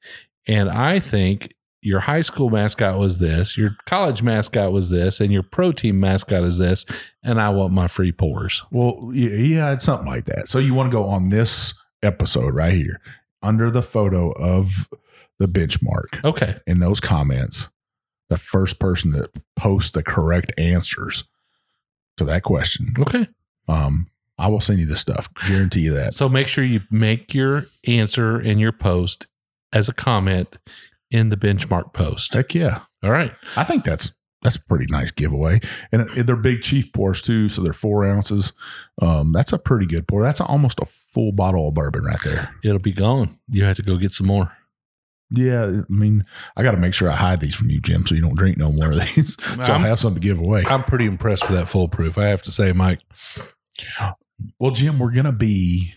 And 0.46 0.68
I 0.70 1.00
think 1.00 1.52
your 1.80 2.00
high 2.00 2.22
school 2.22 2.48
mascot 2.48 2.98
was 2.98 3.18
this, 3.18 3.58
your 3.58 3.76
college 3.86 4.22
mascot 4.22 4.72
was 4.72 4.88
this, 4.88 5.20
and 5.20 5.30
your 5.32 5.42
pro 5.42 5.70
team 5.72 6.00
mascot 6.00 6.42
is 6.44 6.56
this. 6.58 6.86
And 7.22 7.40
I 7.40 7.50
want 7.50 7.72
my 7.72 7.88
free 7.88 8.12
pours. 8.12 8.62
Well, 8.70 9.10
yeah, 9.12 9.30
yeah, 9.30 9.72
it's 9.72 9.84
something 9.84 10.06
like 10.06 10.24
that. 10.26 10.48
So 10.48 10.58
you 10.58 10.72
want 10.74 10.90
to 10.90 10.96
go 10.96 11.04
on 11.08 11.28
this 11.28 11.74
episode 12.04 12.54
right 12.54 12.74
here 12.74 13.00
under 13.42 13.70
the 13.70 13.82
photo 13.82 14.30
of 14.32 14.88
the 15.38 15.46
benchmark 15.46 16.24
Okay. 16.24 16.58
in 16.66 16.78
those 16.78 17.00
comments, 17.00 17.68
the 18.28 18.36
first 18.36 18.78
person 18.78 19.10
that 19.12 19.30
posts 19.56 19.90
the 19.90 20.02
correct 20.02 20.52
answers 20.58 21.24
to 22.16 22.24
that 22.24 22.42
question, 22.42 22.94
Okay. 22.98 23.26
um, 23.68 24.06
I 24.38 24.48
will 24.48 24.60
send 24.60 24.78
you 24.80 24.86
the 24.86 24.96
stuff. 24.96 25.28
Guarantee 25.46 25.80
you 25.82 25.94
that. 25.94 26.14
So 26.14 26.28
make 26.28 26.46
sure 26.48 26.64
you 26.64 26.80
make 26.90 27.34
your 27.34 27.66
answer 27.86 28.40
in 28.40 28.58
your 28.58 28.72
post 28.72 29.26
as 29.72 29.88
a 29.88 29.92
comment 29.92 30.56
in 31.10 31.28
the 31.28 31.36
benchmark 31.36 31.92
post. 31.92 32.34
Heck 32.34 32.54
yeah. 32.54 32.80
All 33.02 33.10
right. 33.10 33.32
I 33.56 33.62
think 33.64 33.84
that's 33.84 34.12
that's 34.44 34.56
a 34.56 34.60
pretty 34.60 34.86
nice 34.88 35.10
giveaway. 35.10 35.58
And 35.90 36.02
it- 36.16 36.26
they're 36.26 36.36
big 36.36 36.62
chief 36.62 36.92
pours 36.92 37.20
too, 37.20 37.48
so 37.48 37.62
they're 37.62 37.72
four 37.72 38.04
ounces. 38.04 38.52
Um, 39.02 39.32
that's 39.32 39.52
a 39.52 39.58
pretty 39.58 39.86
good 39.86 40.06
pour. 40.06 40.22
That's 40.22 40.40
almost 40.40 40.78
a 40.78 40.84
full 40.86 41.32
bottle 41.32 41.66
of 41.68 41.74
bourbon 41.74 42.04
right 42.04 42.20
there. 42.22 42.54
It'll 42.62 42.78
be 42.78 42.92
gone. 42.92 43.38
You 43.48 43.64
have 43.64 43.76
to 43.76 43.82
go 43.82 43.96
get 43.96 44.12
some 44.12 44.28
more. 44.28 44.52
Yeah, 45.30 45.64
I 45.64 45.92
mean, 45.92 46.22
I 46.56 46.62
got 46.62 46.72
to 46.72 46.76
make 46.76 46.94
sure 46.94 47.10
I 47.10 47.16
hide 47.16 47.40
these 47.40 47.56
from 47.56 47.70
you, 47.70 47.80
Jim, 47.80 48.06
so 48.06 48.14
you 48.14 48.20
don't 48.20 48.36
drink 48.36 48.56
no 48.58 48.70
more 48.70 48.92
of 48.92 49.00
these. 49.00 49.34
so 49.64 49.72
I 49.72 49.74
I'm, 49.74 49.82
have 49.82 49.98
something 49.98 50.20
to 50.20 50.28
give 50.28 50.38
away. 50.38 50.64
I'm 50.68 50.84
pretty 50.84 51.06
impressed 51.06 51.48
with 51.48 51.58
that 51.58 51.66
full 51.68 51.88
proof. 51.88 52.18
I 52.18 52.26
have 52.26 52.42
to 52.42 52.52
say, 52.52 52.72
Mike. 52.72 53.00
Well, 54.60 54.70
Jim, 54.70 54.98
we're 54.98 55.10
going 55.12 55.24
to 55.24 55.32
be 55.32 55.94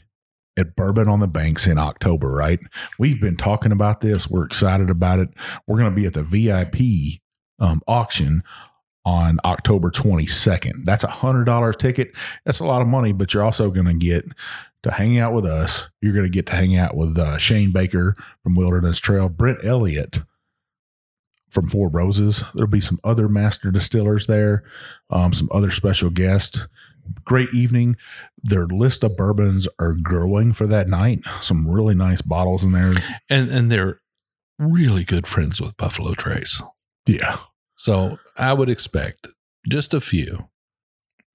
at 0.58 0.76
Bourbon 0.76 1.08
on 1.08 1.20
the 1.20 1.28
Banks 1.28 1.68
in 1.68 1.78
October, 1.78 2.30
right? 2.30 2.60
We've 2.98 3.20
been 3.22 3.38
talking 3.38 3.72
about 3.72 4.02
this. 4.02 4.30
We're 4.30 4.46
excited 4.46 4.90
about 4.90 5.20
it. 5.20 5.30
We're 5.68 5.78
going 5.78 5.92
to 5.92 5.96
be 5.96 6.06
at 6.06 6.14
the 6.14 6.24
VIP 6.24 7.20
um, 7.60 7.82
auction 7.88 8.44
on 9.06 9.40
October 9.46 9.90
22nd. 9.90 10.84
That's 10.84 11.04
a 11.04 11.08
$100 11.08 11.78
ticket. 11.78 12.12
That's 12.46 12.60
a 12.60 12.66
lot 12.66 12.82
of 12.82 12.88
money, 12.88 13.14
but 13.14 13.34
you're 13.34 13.44
also 13.44 13.72
going 13.72 13.86
to 13.86 13.94
get 13.94 14.26
to 14.84 14.92
hang 14.92 15.18
out 15.18 15.34
with 15.34 15.46
us. 15.46 15.88
You're 16.02 16.14
going 16.14 16.26
to 16.26 16.30
get 16.30 16.46
to 16.48 16.56
hang 16.56 16.76
out 16.76 16.96
with 16.96 17.18
uh, 17.18 17.38
Shane 17.38 17.72
Baker 17.72 18.16
from 18.44 18.56
Wilderness 18.56 19.00
Trail, 19.00 19.30
Brent 19.30 19.64
Elliott 19.64 20.22
from 21.50 21.70
Four 21.70 21.90
Roses. 21.90 22.44
There'll 22.54 22.70
be 22.70 22.82
some 22.82 23.00
other 23.04 23.30
master 23.30 23.72
distillers 23.72 24.28
there, 24.28 24.64
um, 25.10 25.32
some 25.32 25.48
other 25.52 25.72
special 25.72 26.10
guests. 26.10 26.60
Great 27.24 27.54
evening 27.54 27.96
their 28.44 28.66
list 28.66 29.04
of 29.04 29.18
bourbons 29.18 29.68
are 29.80 29.94
growing 29.94 30.54
for 30.54 30.68
that 30.68 30.88
night. 30.88 31.22
Some 31.42 31.68
really 31.68 31.96
nice 31.96 32.22
bottles 32.22 32.64
in 32.64 32.72
there. 32.72 32.94
And 33.30 33.50
and 33.50 33.72
they're 33.72 34.02
really 34.60 35.04
good 35.04 35.28
friends 35.28 35.60
with 35.60 35.78
Buffalo 35.78 36.14
Trace. 36.14 36.62
Yeah. 37.08 37.38
So 37.78 38.20
I 38.38 38.54
would 38.54 38.70
expect 38.70 39.28
just 39.70 39.94
a 39.94 40.02
few 40.02 40.50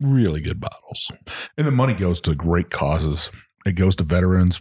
really 0.00 0.40
good 0.40 0.60
bottles. 0.60 1.10
And 1.56 1.66
the 1.66 1.70
money 1.72 1.94
goes 1.94 2.20
to 2.22 2.34
great 2.34 2.70
causes. 2.70 3.30
It 3.64 3.72
goes 3.72 3.96
to 3.96 4.04
veterans. 4.04 4.60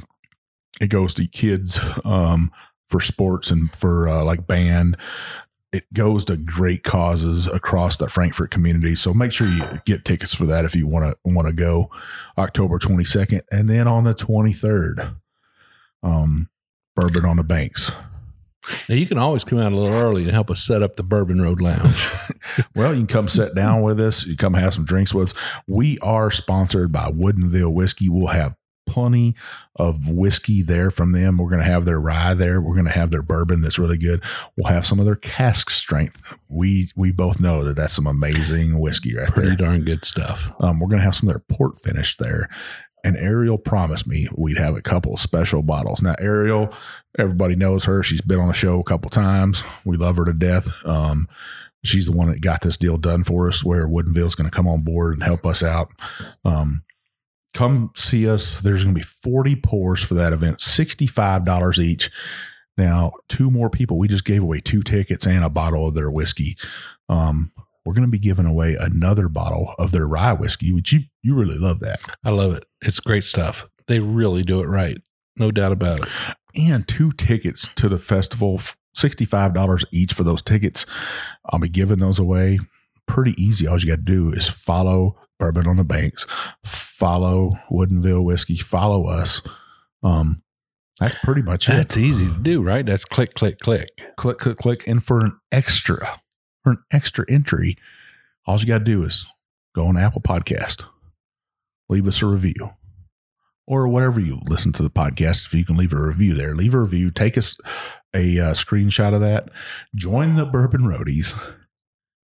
It 0.79 0.87
goes 0.87 1.13
to 1.15 1.27
kids 1.27 1.79
um, 2.05 2.51
for 2.87 2.99
sports 2.99 3.51
and 3.51 3.73
for 3.75 4.07
uh, 4.07 4.23
like 4.23 4.47
band. 4.47 4.97
It 5.71 5.91
goes 5.93 6.25
to 6.25 6.37
great 6.37 6.83
causes 6.83 7.47
across 7.47 7.97
the 7.97 8.09
Frankfort 8.09 8.51
community. 8.51 8.95
So 8.95 9.13
make 9.13 9.31
sure 9.31 9.47
you 9.47 9.63
get 9.85 10.03
tickets 10.03 10.35
for 10.35 10.45
that 10.45 10.65
if 10.65 10.75
you 10.75 10.85
want 10.85 11.11
to 11.11 11.17
want 11.23 11.47
to 11.47 11.53
go 11.53 11.89
October 12.37 12.77
22nd 12.77 13.41
and 13.51 13.69
then 13.69 13.87
on 13.87 14.03
the 14.03 14.13
23rd. 14.13 15.15
Um, 16.03 16.49
Bourbon 16.95 17.25
on 17.25 17.37
the 17.37 17.43
Banks. 17.43 17.91
Now 18.87 18.95
you 18.95 19.07
can 19.07 19.17
always 19.17 19.43
come 19.43 19.59
out 19.59 19.71
a 19.71 19.75
little 19.75 19.93
early 19.93 20.23
and 20.23 20.31
help 20.31 20.51
us 20.51 20.63
set 20.63 20.83
up 20.83 20.95
the 20.95 21.03
Bourbon 21.03 21.41
Road 21.41 21.61
Lounge. 21.61 22.07
Well, 22.75 22.93
you 22.93 23.01
can 23.01 23.07
come 23.07 23.27
sit 23.27 23.55
down 23.55 23.81
with 23.81 23.99
us. 23.99 24.25
You 24.25 24.35
come 24.35 24.55
have 24.55 24.73
some 24.73 24.83
drinks 24.83 25.13
with 25.13 25.29
us. 25.29 25.33
We 25.67 25.99
are 25.99 26.31
sponsored 26.31 26.91
by 26.91 27.09
Woodinville 27.11 27.71
Whiskey. 27.71 28.09
We'll 28.09 28.27
have 28.27 28.55
plenty 28.87 29.35
of 29.75 30.09
whiskey 30.09 30.61
there 30.61 30.91
from 30.91 31.11
them. 31.13 31.37
We're 31.37 31.49
going 31.49 31.61
to 31.61 31.71
have 31.71 31.85
their 31.85 31.99
rye 31.99 32.33
there. 32.33 32.59
We're 32.59 32.73
going 32.73 32.85
to 32.85 32.91
have 32.91 33.11
their 33.11 33.21
bourbon 33.21 33.61
that's 33.61 33.79
really 33.79 33.97
good. 33.97 34.23
We'll 34.57 34.71
have 34.71 34.85
some 34.85 34.99
of 34.99 35.05
their 35.05 35.15
cask 35.15 35.69
strength. 35.69 36.23
We 36.49 36.91
we 36.95 37.11
both 37.11 37.39
know 37.39 37.63
that 37.63 37.75
that's 37.75 37.93
some 37.93 38.07
amazing 38.07 38.79
whiskey 38.79 39.15
right 39.15 39.27
Pretty 39.27 39.49
there. 39.49 39.57
Pretty 39.57 39.63
darn 39.63 39.85
good 39.85 40.03
stuff. 40.03 40.51
Um, 40.59 40.79
we're 40.79 40.89
going 40.89 40.99
to 40.99 41.05
have 41.05 41.15
some 41.15 41.29
of 41.29 41.35
their 41.35 41.57
port 41.57 41.77
finish 41.77 42.17
there. 42.17 42.49
And 43.03 43.17
Ariel 43.17 43.57
promised 43.57 44.07
me 44.07 44.27
we'd 44.35 44.57
have 44.57 44.75
a 44.75 44.81
couple 44.81 45.13
of 45.13 45.19
special 45.19 45.61
bottles. 45.61 46.01
Now, 46.01 46.15
Ariel, 46.19 46.73
everybody 47.17 47.55
knows 47.55 47.85
her. 47.85 48.03
She's 48.03 48.21
been 48.21 48.39
on 48.39 48.47
the 48.47 48.53
show 48.53 48.79
a 48.79 48.83
couple 48.83 49.09
times. 49.09 49.63
We 49.85 49.97
love 49.97 50.17
her 50.17 50.25
to 50.25 50.33
death. 50.33 50.69
Um, 50.85 51.27
she's 51.83 52.05
the 52.05 52.11
one 52.11 52.29
that 52.29 52.41
got 52.41 52.61
this 52.61 52.77
deal 52.77 52.97
done 52.97 53.23
for 53.23 53.47
us 53.47 53.63
where 53.63 53.87
Woodinville's 53.87 54.35
going 54.35 54.49
to 54.49 54.55
come 54.55 54.67
on 54.67 54.81
board 54.81 55.13
and 55.13 55.23
help 55.23 55.45
us 55.45 55.63
out. 55.63 55.89
Um, 56.45 56.83
come 57.53 57.91
see 57.95 58.29
us. 58.29 58.59
There's 58.59 58.83
going 58.83 58.95
to 58.95 58.99
be 58.99 59.05
40 59.05 59.55
pours 59.57 60.03
for 60.03 60.13
that 60.15 60.33
event, 60.33 60.59
$65 60.59 61.79
each. 61.79 62.11
Now, 62.77 63.11
two 63.27 63.51
more 63.51 63.69
people. 63.69 63.97
We 63.97 64.07
just 64.07 64.25
gave 64.25 64.41
away 64.41 64.59
two 64.59 64.81
tickets 64.81 65.27
and 65.27 65.43
a 65.43 65.49
bottle 65.49 65.87
of 65.87 65.93
their 65.93 66.09
whiskey. 66.09 66.57
Um, 67.09 67.51
we're 67.85 67.93
going 67.93 68.05
to 68.05 68.11
be 68.11 68.19
giving 68.19 68.45
away 68.45 68.75
another 68.79 69.27
bottle 69.27 69.73
of 69.79 69.91
their 69.91 70.07
rye 70.07 70.33
whiskey, 70.33 70.71
which 70.73 70.93
you 70.93 71.01
you 71.23 71.35
really 71.35 71.57
love 71.57 71.79
that, 71.79 72.01
I 72.23 72.29
love 72.29 72.53
it. 72.53 72.65
It's 72.81 72.99
great 72.99 73.23
stuff. 73.23 73.67
They 73.87 73.99
really 73.99 74.43
do 74.43 74.61
it 74.61 74.67
right. 74.67 74.97
No 75.37 75.51
doubt 75.51 75.71
about 75.71 75.99
it. 75.99 76.07
and 76.55 76.87
two 76.87 77.11
tickets 77.11 77.73
to 77.75 77.89
the 77.89 77.97
festival, 77.97 78.59
sixty 78.93 79.25
five 79.25 79.53
dollars 79.53 79.85
each 79.91 80.13
for 80.13 80.23
those 80.23 80.41
tickets. 80.41 80.85
I'll 81.49 81.59
be 81.59 81.69
giving 81.69 81.99
those 81.99 82.19
away. 82.19 82.59
Pretty 83.07 83.33
easy. 83.41 83.67
All 83.67 83.79
you 83.79 83.87
got 83.87 83.95
to 83.95 84.01
do 84.01 84.31
is 84.31 84.47
follow 84.47 85.17
Bourbon 85.39 85.67
on 85.67 85.77
the 85.77 85.83
Banks, 85.83 86.25
follow 86.63 87.53
Woodinville 87.71 88.23
Whiskey, 88.23 88.57
follow 88.57 89.07
us. 89.07 89.41
Um, 90.03 90.43
that's 90.99 91.15
pretty 91.15 91.41
much 91.41 91.67
it. 91.67 91.71
That's 91.73 91.97
easy 91.97 92.27
to 92.27 92.37
do, 92.39 92.61
right? 92.61 92.85
That's 92.85 93.05
click, 93.05 93.33
click, 93.33 93.57
click. 93.59 93.89
click, 94.17 94.37
click, 94.37 94.57
click. 94.57 94.87
And 94.87 95.03
for 95.03 95.21
an 95.21 95.39
extra, 95.51 96.20
for 96.63 96.71
an 96.71 96.83
extra 96.91 97.25
entry, 97.29 97.77
all 98.45 98.59
you 98.59 98.65
got 98.65 98.79
to 98.79 98.83
do 98.83 99.03
is 99.03 99.25
go 99.75 99.87
on 99.87 99.97
Apple 99.97 100.21
Podcast, 100.21 100.85
leave 101.89 102.07
us 102.07 102.21
a 102.21 102.25
review, 102.25 102.71
or 103.67 103.87
whatever 103.87 104.19
you 104.19 104.39
listen 104.47 104.71
to 104.73 104.83
the 104.83 104.89
podcast. 104.89 105.45
If 105.45 105.53
you 105.53 105.65
can 105.65 105.77
leave 105.77 105.93
a 105.93 106.01
review 106.01 106.33
there, 106.33 106.55
leave 106.55 106.73
a 106.73 106.79
review. 106.79 107.11
Take 107.11 107.37
us 107.37 107.57
a 108.13 108.39
uh, 108.39 108.53
screenshot 108.53 109.13
of 109.13 109.21
that. 109.21 109.49
Join 109.95 110.35
the 110.35 110.45
Bourbon 110.45 110.81
Roadies. 110.81 111.39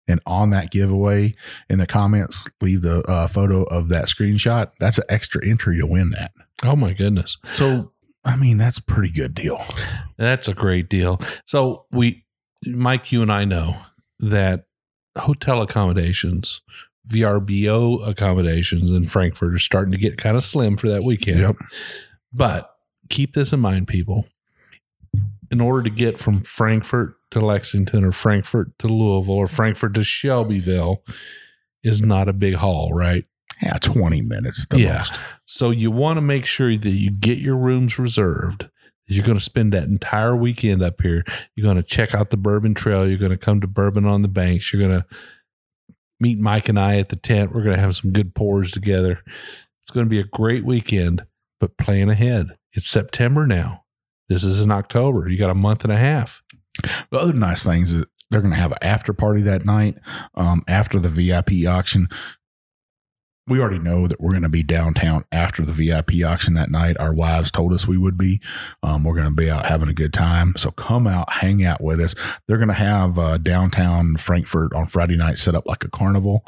And 0.07 0.19
on 0.25 0.49
that 0.49 0.71
giveaway 0.71 1.35
in 1.69 1.79
the 1.79 1.87
comments, 1.87 2.45
leave 2.59 2.81
the 2.81 3.01
uh, 3.03 3.27
photo 3.27 3.63
of 3.63 3.87
that 3.89 4.05
screenshot. 4.05 4.71
That's 4.79 4.97
an 4.97 5.05
extra 5.07 5.45
entry 5.45 5.77
to 5.77 5.85
win 5.85 6.09
that. 6.09 6.31
Oh 6.63 6.75
my 6.75 6.93
goodness. 6.93 7.37
So, 7.53 7.93
I 8.25 8.35
mean, 8.35 8.57
that's 8.57 8.79
a 8.79 8.83
pretty 8.83 9.11
good 9.11 9.33
deal. 9.33 9.63
That's 10.17 10.47
a 10.47 10.53
great 10.53 10.89
deal. 10.89 11.21
So 11.45 11.85
we 11.91 12.25
Mike, 12.65 13.11
you 13.11 13.21
and 13.21 13.31
I 13.31 13.45
know 13.45 13.77
that 14.21 14.65
hotel 15.17 15.61
accommodations, 15.61 16.61
VRBO 17.09 18.07
accommodations 18.07 18.91
in 18.91 19.03
Frankfort 19.03 19.53
are 19.53 19.59
starting 19.59 19.91
to 19.91 19.97
get 19.97 20.17
kind 20.17 20.37
of 20.37 20.43
slim 20.43 20.77
for 20.77 20.87
that 20.89 21.03
weekend. 21.03 21.39
Yep. 21.39 21.55
But 22.33 22.69
keep 23.09 23.33
this 23.33 23.51
in 23.53 23.59
mind, 23.59 23.87
people. 23.87 24.27
in 25.51 25.59
order 25.59 25.83
to 25.83 25.89
get 25.89 26.17
from 26.17 26.39
Frankfort 26.41 27.13
to 27.31 27.41
Lexington 27.41 28.05
or 28.05 28.13
Frankfort 28.13 28.71
to 28.79 28.87
Louisville 28.87 29.33
or 29.35 29.47
Frankfort 29.47 29.93
to 29.95 30.03
Shelbyville 30.03 31.03
is 31.83 32.01
not 32.01 32.29
a 32.29 32.33
big 32.33 32.53
haul, 32.55 32.91
right? 32.93 33.25
Yeah, 33.61 33.77
20 33.81 34.21
minutes 34.21 34.63
at 34.63 34.69
the 34.69 34.79
Yeah. 34.79 34.99
most. 34.99 35.19
So 35.45 35.69
you 35.71 35.91
want 35.91 36.15
to 36.15 36.21
make 36.21 36.45
sure 36.45 36.77
that 36.77 36.89
you 36.89 37.11
get 37.11 37.37
your 37.39 37.57
rooms 37.57 37.99
reserved. 37.99 38.69
You're 39.11 39.25
going 39.25 39.37
to 39.37 39.43
spend 39.43 39.73
that 39.73 39.89
entire 39.89 40.35
weekend 40.35 40.81
up 40.81 41.01
here. 41.01 41.25
You're 41.55 41.65
going 41.65 41.75
to 41.75 41.83
check 41.83 42.15
out 42.15 42.29
the 42.29 42.37
Bourbon 42.37 42.73
Trail. 42.73 43.07
You're 43.07 43.19
going 43.19 43.31
to 43.31 43.37
come 43.37 43.59
to 43.61 43.67
Bourbon 43.67 44.05
on 44.05 44.21
the 44.21 44.27
Banks. 44.27 44.71
You're 44.71 44.87
going 44.87 45.01
to 45.01 45.05
meet 46.19 46.39
Mike 46.39 46.69
and 46.69 46.79
I 46.79 46.97
at 46.97 47.09
the 47.09 47.17
tent. 47.17 47.53
We're 47.53 47.63
going 47.63 47.75
to 47.75 47.81
have 47.81 47.97
some 47.97 48.11
good 48.11 48.33
pours 48.33 48.71
together. 48.71 49.19
It's 49.81 49.91
going 49.91 50.05
to 50.05 50.09
be 50.09 50.19
a 50.19 50.23
great 50.23 50.63
weekend, 50.63 51.25
but 51.59 51.77
plan 51.77 52.09
ahead. 52.09 52.57
It's 52.73 52.87
September 52.87 53.45
now. 53.45 53.83
This 54.29 54.45
is 54.45 54.61
in 54.61 54.71
October. 54.71 55.27
You 55.27 55.37
got 55.37 55.49
a 55.49 55.55
month 55.55 55.83
and 55.83 55.91
a 55.91 55.97
half. 55.97 56.41
The 57.09 57.19
other 57.19 57.33
nice 57.33 57.65
things 57.65 57.91
is 57.91 58.05
they're 58.29 58.39
going 58.39 58.53
to 58.53 58.59
have 58.59 58.71
an 58.71 58.77
after 58.81 59.11
party 59.11 59.41
that 59.41 59.65
night 59.65 59.97
um, 60.35 60.63
after 60.69 60.99
the 60.99 61.09
VIP 61.09 61.67
auction. 61.67 62.07
We 63.47 63.59
already 63.59 63.79
know 63.79 64.07
that 64.07 64.21
we're 64.21 64.31
going 64.31 64.43
to 64.43 64.49
be 64.49 64.63
downtown 64.63 65.25
after 65.31 65.63
the 65.63 65.71
VIP 65.71 66.23
auction 66.25 66.53
that 66.53 66.69
night. 66.69 66.95
Our 66.99 67.11
wives 67.13 67.49
told 67.51 67.73
us 67.73 67.87
we 67.87 67.97
would 67.97 68.17
be. 68.17 68.39
Um, 68.83 69.03
we're 69.03 69.15
going 69.15 69.27
to 69.29 69.33
be 69.35 69.49
out 69.49 69.65
having 69.65 69.89
a 69.89 69.93
good 69.93 70.13
time. 70.13 70.53
So 70.57 70.69
come 70.71 71.07
out, 71.07 71.29
hang 71.33 71.65
out 71.65 71.81
with 71.81 71.99
us. 71.99 72.13
They're 72.47 72.57
going 72.57 72.67
to 72.69 72.73
have 72.75 73.17
uh, 73.17 73.37
downtown 73.39 74.15
Frankfort 74.17 74.73
on 74.73 74.87
Friday 74.87 75.17
night 75.17 75.37
set 75.39 75.55
up 75.55 75.65
like 75.65 75.83
a 75.83 75.89
carnival. 75.89 76.45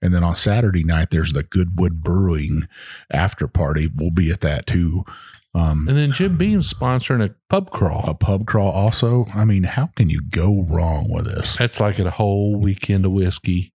And 0.00 0.14
then 0.14 0.22
on 0.22 0.34
Saturday 0.36 0.84
night, 0.84 1.10
there's 1.10 1.32
the 1.32 1.42
Goodwood 1.42 2.02
Brewing 2.02 2.68
after 3.10 3.48
party. 3.48 3.90
We'll 3.94 4.10
be 4.10 4.30
at 4.30 4.40
that 4.42 4.66
too. 4.66 5.04
Um, 5.54 5.88
And 5.88 5.96
then 5.96 6.12
Jim 6.12 6.36
Beam's 6.36 6.72
sponsoring 6.72 7.24
a 7.24 7.34
pub 7.50 7.70
crawl. 7.70 8.04
a 8.08 8.14
pub 8.14 8.46
crawl 8.46 8.70
also. 8.70 9.26
I 9.34 9.44
mean, 9.44 9.64
how 9.64 9.88
can 9.96 10.10
you 10.10 10.20
go 10.30 10.62
wrong 10.68 11.08
with 11.10 11.24
this? 11.24 11.56
That's 11.56 11.80
like 11.80 11.98
a 11.98 12.10
whole 12.10 12.54
weekend 12.56 13.04
of 13.04 13.12
whiskey. 13.12 13.72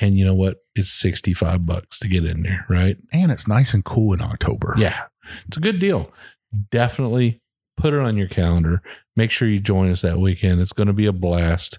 And 0.00 0.16
you 0.16 0.24
know 0.24 0.34
what? 0.34 0.58
It's 0.74 0.90
65 0.90 1.66
bucks 1.66 1.98
to 1.98 2.08
get 2.08 2.24
in 2.24 2.42
there, 2.42 2.64
right? 2.68 2.96
And 3.12 3.30
it's 3.30 3.46
nice 3.46 3.74
and 3.74 3.84
cool 3.84 4.14
in 4.14 4.20
October. 4.20 4.74
Yeah. 4.78 5.02
It's 5.46 5.56
a 5.56 5.60
good 5.60 5.78
deal. 5.78 6.10
Definitely 6.70 7.40
put 7.76 7.94
it 7.94 8.00
on 8.00 8.16
your 8.16 8.28
calendar. 8.28 8.82
Make 9.16 9.30
sure 9.30 9.48
you 9.48 9.58
join 9.58 9.90
us 9.90 10.02
that 10.02 10.18
weekend. 10.18 10.60
It's 10.60 10.72
going 10.72 10.86
to 10.86 10.92
be 10.92 11.06
a 11.06 11.12
blast. 11.12 11.78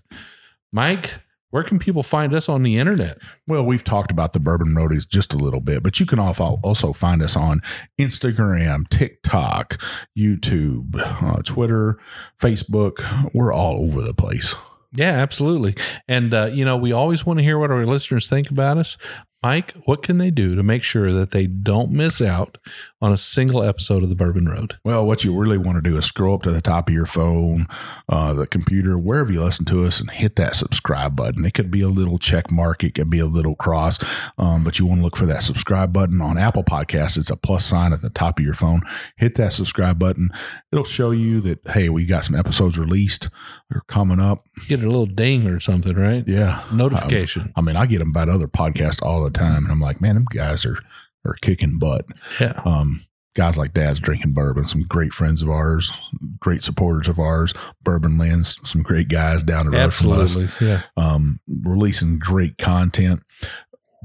Mike, 0.72 1.16
where 1.54 1.64
can 1.64 1.78
people 1.78 2.02
find 2.02 2.34
us 2.34 2.50
on 2.50 2.64
the 2.64 2.78
internet? 2.78 3.20
Well, 3.46 3.64
we've 3.64 3.84
talked 3.84 4.10
about 4.10 4.34
the 4.34 4.40
Bourbon 4.40 4.70
Roadies 4.70 5.08
just 5.08 5.36
a 5.36 5.38
little 5.38 5.60
bit, 5.60 5.84
but 5.84 6.00
you 6.00 6.06
can 6.08 6.18
also 6.18 6.94
find 6.94 7.22
us 7.22 7.36
on 7.36 7.62
Instagram, 8.00 8.90
TikTok, 8.90 9.80
YouTube, 10.18 10.96
uh, 10.96 11.44
Twitter, 11.44 12.00
Facebook. 12.42 13.32
We're 13.36 13.54
all 13.54 13.84
over 13.84 14.02
the 14.02 14.16
place. 14.16 14.56
Yeah, 14.96 15.12
absolutely. 15.12 15.76
And, 16.08 16.34
uh, 16.34 16.46
you 16.54 16.66
know, 16.66 16.78
we 16.78 16.92
always 16.92 17.26
want 17.26 17.40
to 17.40 17.44
hear 17.44 17.58
what 17.58 17.72
our 17.72 17.86
listeners 17.86 18.28
think 18.28 18.52
about 18.52 18.78
us. 18.78 18.98
Mike, 19.44 19.74
what 19.84 20.02
can 20.02 20.20
they 20.20 20.32
do 20.32 20.56
to 20.56 20.64
make 20.64 20.84
sure 20.84 21.12
that 21.12 21.32
they 21.32 21.48
don't 21.48 21.92
miss 21.92 22.22
out 22.22 22.58
on 23.02 23.12
a 23.12 23.18
single 23.18 23.62
episode 23.62 24.02
of 24.02 24.08
the 24.08 24.16
Bourbon 24.16 24.46
Road? 24.46 24.78
Well, 24.86 25.06
what 25.06 25.26
you 25.26 25.38
really 25.38 25.58
want 25.58 25.76
to 25.76 25.82
do 25.82 25.98
is 25.98 26.06
scroll 26.06 26.36
up 26.36 26.44
to 26.44 26.52
the 26.52 26.62
top 26.62 26.88
of 26.88 26.96
your 26.96 27.06
phone, 27.06 27.68
uh, 28.08 28.32
the 28.32 28.48
computer, 28.48 28.98
wherever 28.98 29.34
you 29.34 29.44
listen 29.44 29.66
to 29.66 29.84
us, 29.84 30.00
and 30.00 30.10
hit 30.10 30.38
that 30.38 30.56
subscribe 30.56 31.18
button. 31.18 31.44
It 31.44 31.54
could 31.54 31.70
be 31.70 31.82
a 31.82 31.90
little 31.90 32.18
check 32.18 32.52
mark, 32.52 32.86
it 32.86 32.96
could 32.96 33.10
be 33.10 33.20
a 33.20 33.26
little 33.26 33.56
cross, 33.56 34.00
um, 34.38 34.64
but 34.64 34.80
you 34.80 34.86
want 34.86 35.02
to 35.02 35.04
look 35.04 35.18
for 35.18 35.26
that 35.26 35.44
subscribe 35.44 35.92
button 35.92 36.22
on 36.22 36.38
Apple 36.38 36.64
Podcasts. 36.64 37.18
It's 37.18 37.30
a 37.30 37.36
plus 37.36 37.66
sign 37.66 37.92
at 37.92 38.02
the 38.02 38.10
top 38.10 38.40
of 38.40 38.46
your 38.46 38.54
phone. 38.54 38.80
Hit 39.18 39.36
that 39.36 39.52
subscribe 39.52 40.00
button. 40.00 40.30
It'll 40.72 40.86
show 40.86 41.12
you 41.12 41.42
that 41.42 41.68
hey, 41.68 41.90
we 41.90 42.06
got 42.06 42.24
some 42.24 42.36
episodes 42.36 42.78
released. 42.80 43.28
They're 43.74 43.82
coming 43.88 44.20
up. 44.20 44.46
Get 44.68 44.80
a 44.82 44.86
little 44.86 45.06
ding 45.08 45.48
or 45.48 45.60
something, 45.60 45.96
right? 45.96 46.24
Yeah, 46.28 46.64
Notification. 46.72 47.52
I 47.56 47.62
mean, 47.62 47.76
I 47.76 47.86
get 47.88 48.00
them 48.00 48.10
about 48.12 48.30
other 48.30 48.48
podcasts 48.48 49.02
all 49.04 49.24
the 49.24 49.32
time, 49.32 49.64
and 49.64 49.72
I'm 49.72 49.82
like, 49.82 50.00
man, 50.00 50.16
them 50.16 50.26
guys 50.30 50.66
are 50.66 50.78
are 51.26 51.36
kicking 51.42 51.80
butt. 51.80 52.06
yeah. 52.40 52.62
Um, 52.66 53.06
guys 53.36 53.58
like 53.58 53.74
Dad's 53.74 54.00
drinking 54.00 54.34
bourbon, 54.34 54.68
some 54.68 54.84
great 54.84 55.12
friends 55.14 55.42
of 55.42 55.50
ours, 55.50 55.92
great 56.40 56.62
supporters 56.64 57.08
of 57.08 57.18
ours. 57.18 57.54
Bourbon 57.82 58.18
Lens, 58.18 58.60
some 58.64 58.84
great 58.84 59.08
guys 59.08 59.42
down 59.42 59.66
the 59.66 59.72
road 59.72 59.94
from 59.94 60.12
us, 60.12 60.36
Absolutely. 60.36 60.68
Yeah. 60.68 60.82
um, 60.98 61.40
releasing 61.64 62.20
great 62.20 62.58
content. 62.58 63.22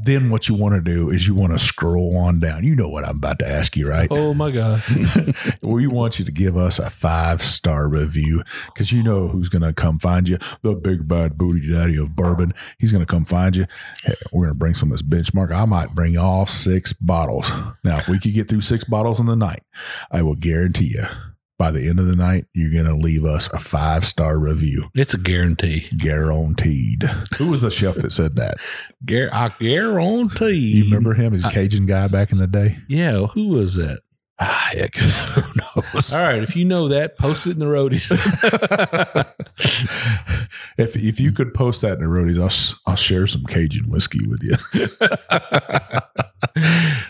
Then 0.05 0.31
what 0.31 0.49
you 0.49 0.55
want 0.55 0.75
to 0.75 0.81
do 0.81 1.11
is 1.11 1.27
you 1.27 1.35
want 1.35 1.53
to 1.53 1.59
scroll 1.59 2.17
on 2.17 2.41
down. 2.41 2.65
You 2.65 2.75
know 2.75 2.89
what 2.89 3.05
I'm 3.05 3.17
about 3.17 3.39
to 3.41 3.49
ask 3.49 3.77
you, 3.77 3.85
right? 3.85 4.09
Oh 4.11 4.33
my 4.35 4.51
God. 4.51 4.83
we 5.63 5.87
want 5.87 6.19
you 6.19 6.25
to 6.25 6.33
give 6.33 6.57
us 6.57 6.79
a 6.79 6.89
five 6.89 7.43
star 7.43 7.89
review 7.89 8.43
because 8.67 8.93
you 8.93 9.03
know 9.03 9.29
who's 9.29 9.49
going 9.49 9.63
to 9.63 9.73
come 9.73 9.99
find 9.99 10.29
you. 10.29 10.39
The 10.63 10.75
big 10.75 11.09
bad 11.09 11.37
booty 11.37 11.71
daddy 11.73 11.97
of 11.97 12.15
bourbon. 12.15 12.55
He's 12.79 12.93
going 12.93 13.05
to 13.05 13.11
come 13.11 13.25
find 13.25 13.57
you. 13.57 13.67
We're 14.33 14.47
going 14.47 14.55
to 14.55 14.59
bring 14.59 14.75
some 14.75 14.93
of 14.93 14.99
this 14.99 15.09
benchmark. 15.09 15.53
I 15.53 15.65
might 15.65 15.95
bring 15.95 16.17
all 16.17 16.47
six 16.47 16.93
bottles. 16.93 17.51
Now, 17.85 17.99
if 17.99 18.09
we 18.09 18.19
could 18.19 18.35
get 18.35 18.49
through 18.49 18.63
six 18.63 18.85
bottles 18.85 19.21
in 19.21 19.27
the 19.27 19.37
night, 19.37 19.63
I 20.11 20.23
will 20.23 20.37
guarantee 20.37 20.93
you 20.95 21.07
by 21.59 21.71
the 21.73 21.89
end 21.89 21.99
of 21.99 22.07
the 22.07 22.17
night, 22.17 22.47
you're 22.55 22.73
going 22.73 22.85
to 22.87 22.95
leave 22.95 23.25
us 23.25 23.49
a 23.53 23.59
five 23.59 24.05
star 24.07 24.39
review. 24.39 24.89
It's 24.95 25.13
a 25.15 25.19
guarantee. 25.19 25.89
Guaranteed. 25.97 27.03
Who 27.37 27.49
was 27.49 27.63
the 27.63 27.71
chef 27.71 27.97
that 27.97 28.13
said 28.13 28.37
that? 28.37 28.59
Gar- 29.05 29.29
I 29.33 29.51
guarantee. 29.61 30.53
You 30.55 30.85
remember 30.85 31.15
him? 31.15 31.33
He's 31.33 31.45
a 31.45 31.51
Cajun 31.51 31.87
guy 31.87 32.09
back 32.09 32.33
in 32.33 32.39
the 32.39 32.47
day. 32.47 32.79
Yeah. 32.89 33.27
Who 33.27 33.49
was 33.49 33.75
that? 33.75 34.01
Ah, 34.41 34.71
heck, 34.73 34.95
who 34.97 35.41
knows? 35.41 36.13
All 36.13 36.23
right. 36.23 36.41
If 36.43 36.55
you 36.55 36.65
know 36.65 36.87
that, 36.89 37.19
post 37.19 37.47
it 37.47 37.51
in 37.51 37.59
the 37.59 37.67
roadies. 37.67 38.09
if 40.79 40.97
if 40.97 41.19
you 41.19 41.33
could 41.33 41.53
post 41.55 41.83
that 41.83 41.95
in 41.95 42.01
the 42.01 42.07
roadies, 42.07 42.39
I'll 42.39 42.93
I'll 42.93 42.97
share 42.97 43.27
some 43.27 43.43
Cajun 43.45 43.91
whiskey 43.91 44.25
with 44.27 44.45
you. 44.45 44.55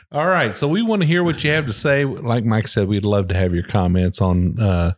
All 0.12 0.26
right. 0.26 0.56
So 0.56 0.68
we 0.68 0.80
want 0.80 1.02
to 1.02 1.08
hear 1.08 1.22
what 1.22 1.44
you 1.44 1.50
have 1.50 1.66
to 1.66 1.72
say. 1.72 2.06
Like 2.06 2.44
Mike 2.44 2.66
said, 2.66 2.88
we'd 2.88 3.04
love 3.04 3.28
to 3.28 3.34
have 3.34 3.54
your 3.54 3.64
comments 3.64 4.22
on 4.22 4.58
uh, 4.58 4.92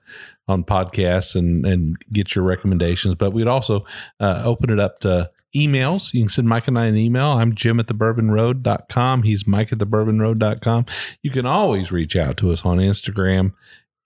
on 0.47 0.63
podcasts 0.63 1.35
and 1.35 1.67
and 1.67 1.97
get 2.13 2.37
your 2.37 2.45
recommendations. 2.45 3.17
But 3.17 3.33
we'd 3.33 3.49
also 3.49 3.85
uh, 4.21 4.43
open 4.45 4.71
it 4.71 4.79
up 4.79 5.01
to 5.01 5.29
emails. 5.55 6.13
You 6.15 6.23
can 6.23 6.29
send 6.29 6.49
Mike 6.49 6.69
and 6.69 6.79
I 6.79 6.87
an 6.87 6.97
email. 6.97 7.29
I'm 7.29 7.55
Jim 7.55 7.81
at 7.81 7.87
the 7.87 7.95
bourbonroad.com. 7.95 9.23
He's 9.23 9.47
Mike 9.47 9.73
at 9.73 9.79
the 9.79 9.87
bourbonroad.com. 9.87 10.87
You 11.23 11.31
can 11.31 11.47
always 11.47 11.91
reach 11.93 12.17
out 12.17 12.37
to 12.39 12.51
us 12.53 12.65
on 12.65 12.79
Instagram. 12.79 13.53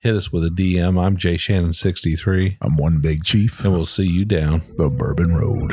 Hit 0.00 0.14
us 0.14 0.30
with 0.30 0.44
a 0.44 0.50
DM. 0.50 1.02
I'm 1.02 1.16
Jay 1.16 1.36
Shannon63, 1.36 2.58
I'm 2.60 2.76
one 2.76 3.00
big 3.00 3.24
chief, 3.24 3.64
and 3.64 3.72
we'll 3.72 3.86
see 3.86 4.06
you 4.06 4.26
down. 4.26 4.62
the 4.76 4.90
Bourbon 4.90 5.34
Road. 5.34 5.72